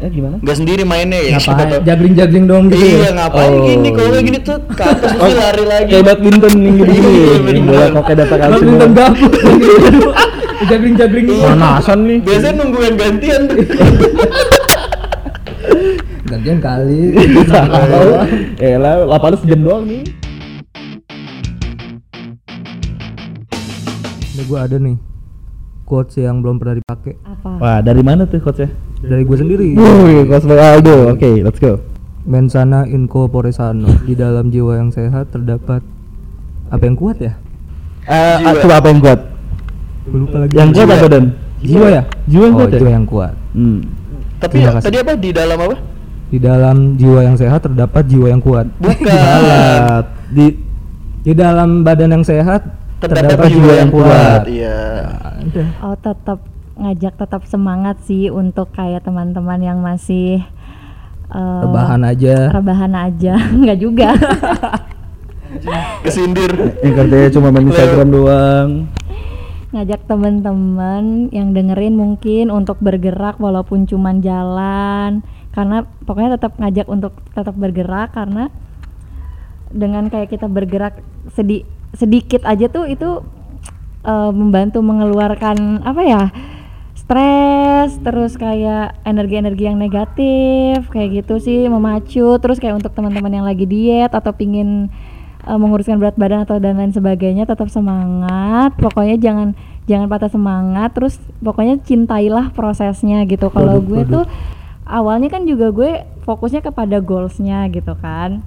Eh 0.00 0.08
gimana? 0.08 0.40
Nggak 0.40 0.56
sendiri 0.56 0.80
mainnya 0.80 1.20
ya. 1.20 1.36
Ngapain? 1.36 1.68
tahu. 1.68 1.84
Jagling-jagling 1.84 2.44
dong 2.48 2.64
gitu. 2.72 2.80
Iya 2.80 2.96
ya? 2.96 3.10
ngapain 3.20 3.52
Oh. 3.52 3.64
gini 3.68 3.88
kalau 3.92 4.16
gini 4.24 4.38
tuh 4.40 4.56
ke 4.72 4.80
atas 4.80 5.10
mesti 5.12 5.32
lari 5.36 5.64
lagi. 5.68 5.90
Kayak 5.92 6.04
badminton 6.08 6.52
yang 6.56 6.76
gini 6.80 6.96
Iya, 6.96 7.60
bola 7.60 7.86
pakai 8.00 8.14
data 8.16 8.34
kalsium. 8.40 8.56
Badminton 8.56 8.90
gabut. 8.96 9.32
Jagling-jagling 10.72 11.26
Iya. 11.28 11.46
Panasan 11.52 11.98
nih. 12.08 12.18
Biasanya 12.24 12.54
nunggu 12.56 12.78
yang 12.80 12.96
gantian. 12.96 13.42
Gantian 16.30 16.58
kali. 16.62 17.00
Tahu. 17.52 18.10
Eh 18.56 18.76
lah, 18.80 19.04
lapangan 19.04 19.36
sejam 19.36 19.60
doang 19.60 19.84
nih. 19.84 20.00
Ini 24.32 24.42
gue 24.48 24.56
ada 24.56 24.80
nih 24.80 25.09
quotes 25.90 26.14
yang 26.22 26.38
belum 26.38 26.62
pernah 26.62 26.78
dipakai 26.78 27.18
Apa? 27.26 27.58
Wah, 27.58 27.78
dari 27.82 28.06
mana 28.06 28.22
tuh 28.30 28.38
coachnya? 28.38 28.70
dari 29.02 29.26
gue 29.26 29.36
sendiri. 29.36 29.68
Wih, 29.74 30.28
coach 30.30 30.46
Aldo. 30.46 31.10
Oke, 31.16 31.42
let's 31.42 31.58
go. 31.58 31.82
Mensana 32.28 32.86
in 32.86 33.10
corpore 33.10 33.50
sano. 33.50 33.90
Di 34.06 34.14
dalam 34.14 34.54
jiwa 34.54 34.78
yang 34.78 34.94
sehat 34.94 35.34
terdapat 35.34 35.82
apa 36.70 36.82
yang 36.84 36.94
kuat 36.94 37.18
ya? 37.18 37.34
Eh, 38.06 38.36
Jiwa. 38.44 38.60
coba 38.62 38.74
apa 38.78 38.88
yang 38.92 39.00
kuat? 39.02 39.20
Gue 40.06 40.18
lupa 40.22 40.36
lagi. 40.46 40.52
Yang 40.54 40.70
kuat 40.70 40.86
Jiwa. 40.86 40.94
apa 40.94 41.06
dan? 41.10 41.24
Jiwa 41.64 41.86
ya? 41.90 42.02
Jiwa 42.30 42.44
yang 42.44 42.54
oh, 42.54 42.58
kuat 42.60 42.70
ya? 42.70 42.78
jiwa 42.78 42.90
yang 42.92 43.06
kuat. 43.08 43.34
Hmm. 43.56 43.78
Tapi 44.40 44.56
ya, 44.60 44.70
tadi 44.80 44.96
apa 45.00 45.12
di 45.16 45.30
dalam 45.32 45.58
apa? 45.58 45.76
Di 46.30 46.38
dalam 46.38 46.76
jiwa 46.94 47.20
yang 47.26 47.36
sehat 47.40 47.60
terdapat 47.66 48.04
jiwa 48.06 48.26
yang 48.30 48.40
kuat. 48.44 48.68
Bukan. 48.78 50.04
Di 50.30 50.46
Di 51.20 51.36
dalam 51.36 51.84
badan 51.84 52.16
yang 52.16 52.24
sehat 52.24 52.64
Terdapat 53.00 53.48
jiwa 53.48 53.72
yang 53.74 53.90
kuat. 53.90 54.40
Iya. 54.44 54.80
Nah. 55.50 55.70
Oh 55.82 55.96
tetap 55.96 56.44
ngajak 56.76 57.14
tetap 57.14 57.42
semangat 57.44 58.00
sih 58.02 58.28
untuk 58.28 58.72
kayak 58.72 59.02
teman-teman 59.02 59.60
yang 59.60 59.78
masih 59.80 60.40
eh, 61.28 61.60
Rebahan 61.60 62.00
aja. 62.02 62.48
rebahan 62.50 62.92
aja 62.94 63.34
nggak 63.60 63.78
juga 63.78 64.16
Kesindir. 66.02 66.50
yang 66.80 66.94
kerjanya 66.96 67.30
cuma 67.30 67.50
main 67.50 67.66
Instagram 67.66 68.08
doang. 68.08 68.70
ngajak 69.70 70.02
teman-teman 70.04 71.30
yang 71.30 71.52
dengerin 71.52 71.94
mungkin 71.94 72.48
untuk 72.48 72.80
bergerak 72.80 73.38
walaupun 73.38 73.84
cuman 73.84 74.18
jalan 74.18 75.22
karena 75.50 75.86
pokoknya 76.02 76.34
tetap 76.34 76.56
ngajak 76.56 76.86
untuk 76.86 77.14
tetap 77.30 77.54
bergerak 77.54 78.10
karena 78.10 78.50
dengan 79.68 80.10
kayak 80.10 80.26
kita 80.28 80.46
bergerak 80.46 80.98
sedi 81.30 81.62
sedikit 81.94 82.46
aja 82.46 82.70
tuh 82.70 82.86
itu 82.86 83.24
eh, 84.06 84.30
membantu 84.32 84.82
mengeluarkan 84.82 85.82
apa 85.82 86.02
ya 86.06 86.22
stres 86.94 87.98
terus 88.06 88.38
kayak 88.38 89.02
energi-energi 89.02 89.66
yang 89.66 89.78
negatif 89.80 90.86
kayak 90.94 91.24
gitu 91.24 91.42
sih 91.42 91.66
memacu. 91.66 92.38
Terus 92.38 92.62
kayak 92.62 92.78
untuk 92.78 92.94
teman-teman 92.94 93.42
yang 93.42 93.46
lagi 93.46 93.66
diet 93.66 94.14
atau 94.14 94.30
pingin 94.30 94.92
eh, 95.42 95.58
menguruskan 95.58 95.98
berat 95.98 96.14
badan 96.14 96.46
atau 96.46 96.62
dan 96.62 96.78
lain 96.78 96.94
sebagainya 96.94 97.50
tetap 97.50 97.66
semangat. 97.66 98.78
Pokoknya 98.78 99.18
jangan 99.18 99.58
jangan 99.90 100.06
patah 100.06 100.30
semangat. 100.30 100.94
Terus 100.94 101.18
pokoknya 101.42 101.82
cintailah 101.82 102.54
prosesnya 102.54 103.26
gitu. 103.26 103.50
Kalau 103.50 103.82
gue 103.82 104.06
tuh 104.06 104.24
awalnya 104.86 105.30
kan 105.30 105.46
juga 105.46 105.70
gue 105.74 106.06
fokusnya 106.26 106.62
kepada 106.66 106.98
goalsnya 106.98 107.70
gitu 107.70 107.94
kan 107.98 108.42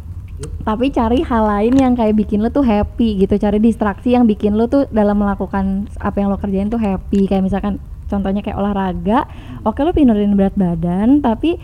tapi 0.63 0.89
cari 0.89 1.21
hal 1.21 1.43
lain 1.45 1.73
yang 1.77 1.93
kayak 1.93 2.17
bikin 2.17 2.41
lo 2.41 2.49
tuh 2.49 2.65
happy 2.65 3.21
gitu. 3.21 3.37
Cari 3.37 3.61
distraksi 3.61 4.17
yang 4.17 4.25
bikin 4.25 4.57
lo 4.57 4.65
tuh 4.65 4.89
dalam 4.89 5.21
melakukan 5.21 5.85
apa 6.01 6.17
yang 6.17 6.33
lo 6.33 6.41
kerjain 6.41 6.73
tuh 6.73 6.81
happy. 6.81 7.29
Kayak 7.29 7.43
misalkan 7.45 7.77
contohnya 8.09 8.41
kayak 8.41 8.57
olahraga 8.57 9.29
oke 9.65 9.79
lo 9.81 9.93
penurunin 9.93 10.37
berat 10.37 10.53
badan 10.53 11.21
tapi 11.21 11.57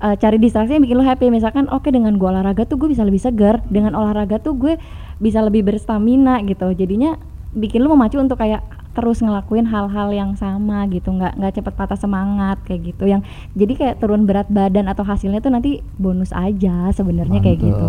eh, 0.00 0.14
cari 0.20 0.36
distraksi 0.36 0.76
yang 0.76 0.84
bikin 0.84 0.98
lo 1.00 1.04
happy. 1.06 1.32
Misalkan 1.32 1.70
oke 1.72 1.88
dengan 1.88 2.20
gue 2.20 2.28
olahraga 2.28 2.68
tuh 2.68 2.76
gue 2.76 2.92
bisa 2.92 3.06
lebih 3.06 3.22
segar 3.22 3.64
dengan 3.72 3.96
olahraga 3.96 4.36
tuh 4.42 4.60
gue 4.60 4.74
bisa 5.16 5.40
lebih 5.40 5.64
berstamina 5.64 6.42
gitu. 6.44 6.68
Jadinya 6.76 7.16
bikin 7.56 7.80
lo 7.80 7.96
memacu 7.96 8.20
untuk 8.20 8.36
kayak 8.36 8.60
terus 8.92 9.18
ngelakuin 9.18 9.64
hal-hal 9.64 10.08
yang 10.08 10.32
sama 10.34 10.84
gitu 10.86 11.10
nggak 11.10 11.34
nggak 11.34 11.52
cepet 11.54 11.72
patah 11.72 11.96
semangat 11.96 12.60
kayak 12.62 12.86
gitu 12.86 13.04
yang 13.06 13.20
jadi 13.52 13.72
kayak 13.72 13.94
turun 13.98 14.22
berat 14.22 14.46
badan 14.46 14.84
atau 14.84 15.00
hasilnya 15.02 15.38
tuh 15.38 15.48
nanti 15.48 15.70
bonus 15.96 16.28
aja 16.30 16.88
sebenarnya 16.90 17.38
kayak 17.38 17.58
gitu. 17.58 17.88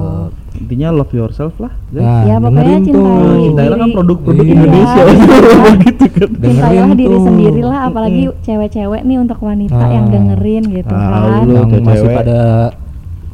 Intinya 0.56 0.90
love 0.92 1.12
yourself 1.12 1.54
lah. 1.58 1.74
guys. 1.90 2.02
Nah, 2.02 2.22
Ya, 2.24 2.36
pokoknya 2.38 2.78
cintai 2.80 2.94
tuh. 2.94 3.42
Cintailah 3.44 3.78
kan 3.78 3.90
produk-produk 3.92 4.44
Iya. 4.44 4.54
Indonesia. 4.54 5.02
gitu 5.84 6.06
kan. 6.10 6.30
cintailah 6.34 6.92
diri 6.94 7.18
sendiri 7.20 7.62
lah 7.62 7.80
apalagi 7.86 8.24
cewek-cewek 8.42 9.02
nih 9.02 9.18
untuk 9.18 9.40
wanita 9.40 9.84
yang 9.86 10.06
Ah. 10.06 10.12
dengerin 10.12 10.64
gitu 10.72 10.94
Ah, 10.94 11.02
kan 11.02 11.44
lu 11.44 11.54
yang 11.54 11.70
masih 11.82 12.02
cewek. 12.02 12.16
pada 12.16 12.40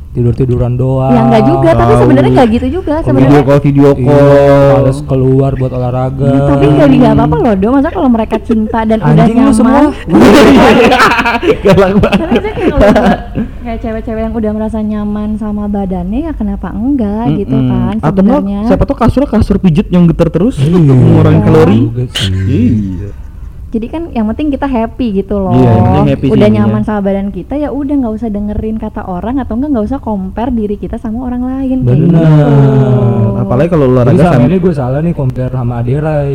tidur 0.10 0.34
tiduran 0.34 0.74
doang 0.74 1.12
ya 1.12 1.22
enggak 1.22 1.44
juga 1.46 1.70
tapi 1.72 1.94
sebenarnya 1.96 2.32
nggak 2.34 2.50
gitu 2.52 2.68
juga 2.76 2.96
Video 2.96 3.06
sebenarnya 3.06 3.42
call, 3.44 3.60
video 3.62 3.90
Iya, 3.90 4.04
call. 4.04 4.74
males 4.76 5.00
keluar 5.04 5.52
buat 5.54 5.72
olahraga 5.72 6.32
tapi 6.50 6.66
nggak 6.68 6.88
nggak 6.92 7.14
apa-apa 7.14 7.36
loh 7.38 7.54
do 7.56 7.68
masa 7.70 7.90
kalau 7.90 8.10
mereka 8.10 8.36
cinta 8.40 8.80
dan 8.84 8.98
udah 9.00 9.14
anjing 9.16 9.38
lu 9.40 9.54
semua 9.54 9.72
nyaman 9.72 9.94
Galak 11.62 11.94
banget. 12.00 12.28
kayak 12.34 12.56
kalau 12.58 12.78
udah- 12.80 13.18
kayak 13.62 13.80
cewek-cewek 13.80 14.22
yang 14.24 14.34
udah 14.34 14.52
merasa 14.52 14.80
nyaman 14.80 15.30
sama 15.36 15.64
badannya 15.68 16.26
ya 16.26 16.34
kenapa 16.34 16.68
enggak 16.70 17.38
gitu 17.38 17.54
kan 17.54 17.96
Atau 18.00 18.10
enggak, 18.20 18.42
sebenarnya 18.42 18.60
siapa 18.66 18.84
tahu 18.84 18.98
kasurnya 18.98 19.30
kasur 19.30 19.58
pijit 19.58 19.88
yang 19.88 20.04
getar 20.06 20.28
terus 20.28 20.58
Iya. 20.58 20.74
untuk 20.74 20.98
mengurangi 20.98 21.38
Iya. 21.38 21.46
kalori. 21.46 21.78
Juga 21.80 22.04
sih. 22.10 22.34
Iya. 22.98 23.10
Jadi 23.70 23.86
kan 23.86 24.04
yang 24.10 24.26
penting 24.28 24.50
kita 24.50 24.66
happy 24.66 25.14
gitu 25.16 25.38
loh 25.38 25.54
Iya, 25.54 25.70
yang 25.70 25.86
penting 25.86 26.08
happy 26.10 26.26
udah 26.28 26.38
intinya. 26.42 26.66
nyaman 26.66 26.82
sama 26.82 27.00
badan 27.00 27.30
kita 27.30 27.54
ya 27.54 27.70
udah 27.70 27.96
nggak 27.96 28.14
usah 28.18 28.30
dengerin 28.30 28.78
kata 28.78 29.02
orang 29.06 29.38
atau 29.38 29.54
enggak 29.54 29.70
nggak 29.72 29.86
usah 29.86 30.00
compare 30.02 30.50
diri 30.50 30.76
kita 30.76 30.98
sama 30.98 31.24
orang 31.24 31.46
lain 31.46 31.78
Bener. 31.86 32.10
gitu. 32.10 33.38
Apalagi 33.40 33.70
kalau 33.70 33.86
olahraga 33.88 34.18
sama 34.20 34.34
sama 34.36 34.46
ini 34.46 34.58
gue 34.58 34.74
salah 34.74 35.00
nih 35.00 35.14
compare 35.14 35.54
sama 35.54 35.74
Aderai 35.80 36.34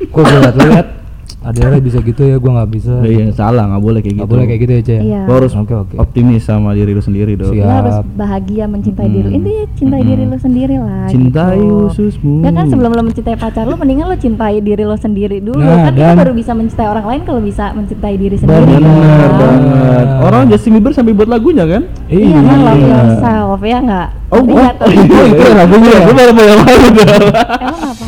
Kok 0.00 0.20
gue 0.20 0.99
Aderai 1.40 1.80
bisa 1.80 1.98
gitu 1.98 2.20
ya 2.20 2.36
gue 2.36 2.50
nggak 2.50 2.68
bisa 2.68 3.00
Iya, 3.00 3.32
salah, 3.32 3.64
nggak 3.66 3.80
boleh 3.80 3.98
kayak 3.98 4.12
Nggak 4.14 4.22
gitu. 4.22 4.34
boleh 4.36 4.44
kayak 4.44 4.60
gitu 4.60 4.72
ya 4.72 4.82
Cek 4.82 5.00
Iya. 5.00 5.20
Lo 5.22 5.32
harus 5.34 5.52
Oke 5.54 5.74
oke 5.74 5.94
optimis 5.96 6.42
sama 6.42 6.70
diri 6.70 6.90
lu 6.90 7.00
sendiri 7.00 7.32
dong. 7.32 7.50
Siap. 7.50 7.62
Lo 7.62 7.72
harus 7.74 7.96
bahagia 8.12 8.64
mencintai 8.66 9.02
Mm-mm. 9.02 9.16
diri 9.16 9.28
intinya 9.32 9.64
cintai 9.74 10.02
diri 10.02 10.22
Mm-mm. 10.22 10.30
lo 10.30 10.38
sendiri 10.38 10.76
lah 10.76 11.04
Cintai 11.06 11.56
gitu. 11.56 11.88
ususmu. 11.88 12.34
ya 12.40 12.50
kan 12.50 12.64
sebelum 12.66 12.90
lo 12.90 13.02
mencintai 13.02 13.36
pacar 13.36 13.64
lo 13.64 13.74
mendingan 13.74 14.06
lo 14.06 14.16
cintai 14.16 14.58
diri 14.58 14.82
lo 14.82 14.94
sendiri 14.94 15.38
dulu 15.38 15.58
Nah, 15.58 15.88
kan 15.88 15.92
kita 15.92 16.12
baru 16.14 16.32
bisa 16.32 16.52
mencintai 16.52 16.86
orang 16.86 17.06
lain 17.06 17.22
kalau 17.24 17.40
bisa 17.40 17.64
mencintai 17.72 18.14
diri 18.14 18.36
sendiri 18.36 18.60
Bener 18.60 18.78
kan? 18.78 19.32
banget. 19.34 20.06
Orang 20.20 20.42
Justin 20.46 20.72
Bieber 20.74 20.92
sampai 20.92 21.12
buat 21.12 21.26
lagunya 21.26 21.64
kan? 21.64 21.82
iya 22.06 22.36
kan 22.38 22.58
love 22.60 22.82
yourself 22.82 23.60
ya 23.62 23.78
nggak 23.80 24.08
Oh, 24.30 24.38
oh, 24.38 24.46
oh, 24.46 24.86
itu 24.86 25.42
lagunya. 25.50 25.90
Gue 26.00 26.14
baru 26.14 26.30
mau 26.30 26.44
yang 26.44 26.60
lain. 26.60 26.92
emang 27.58 27.82
apa 27.82 28.06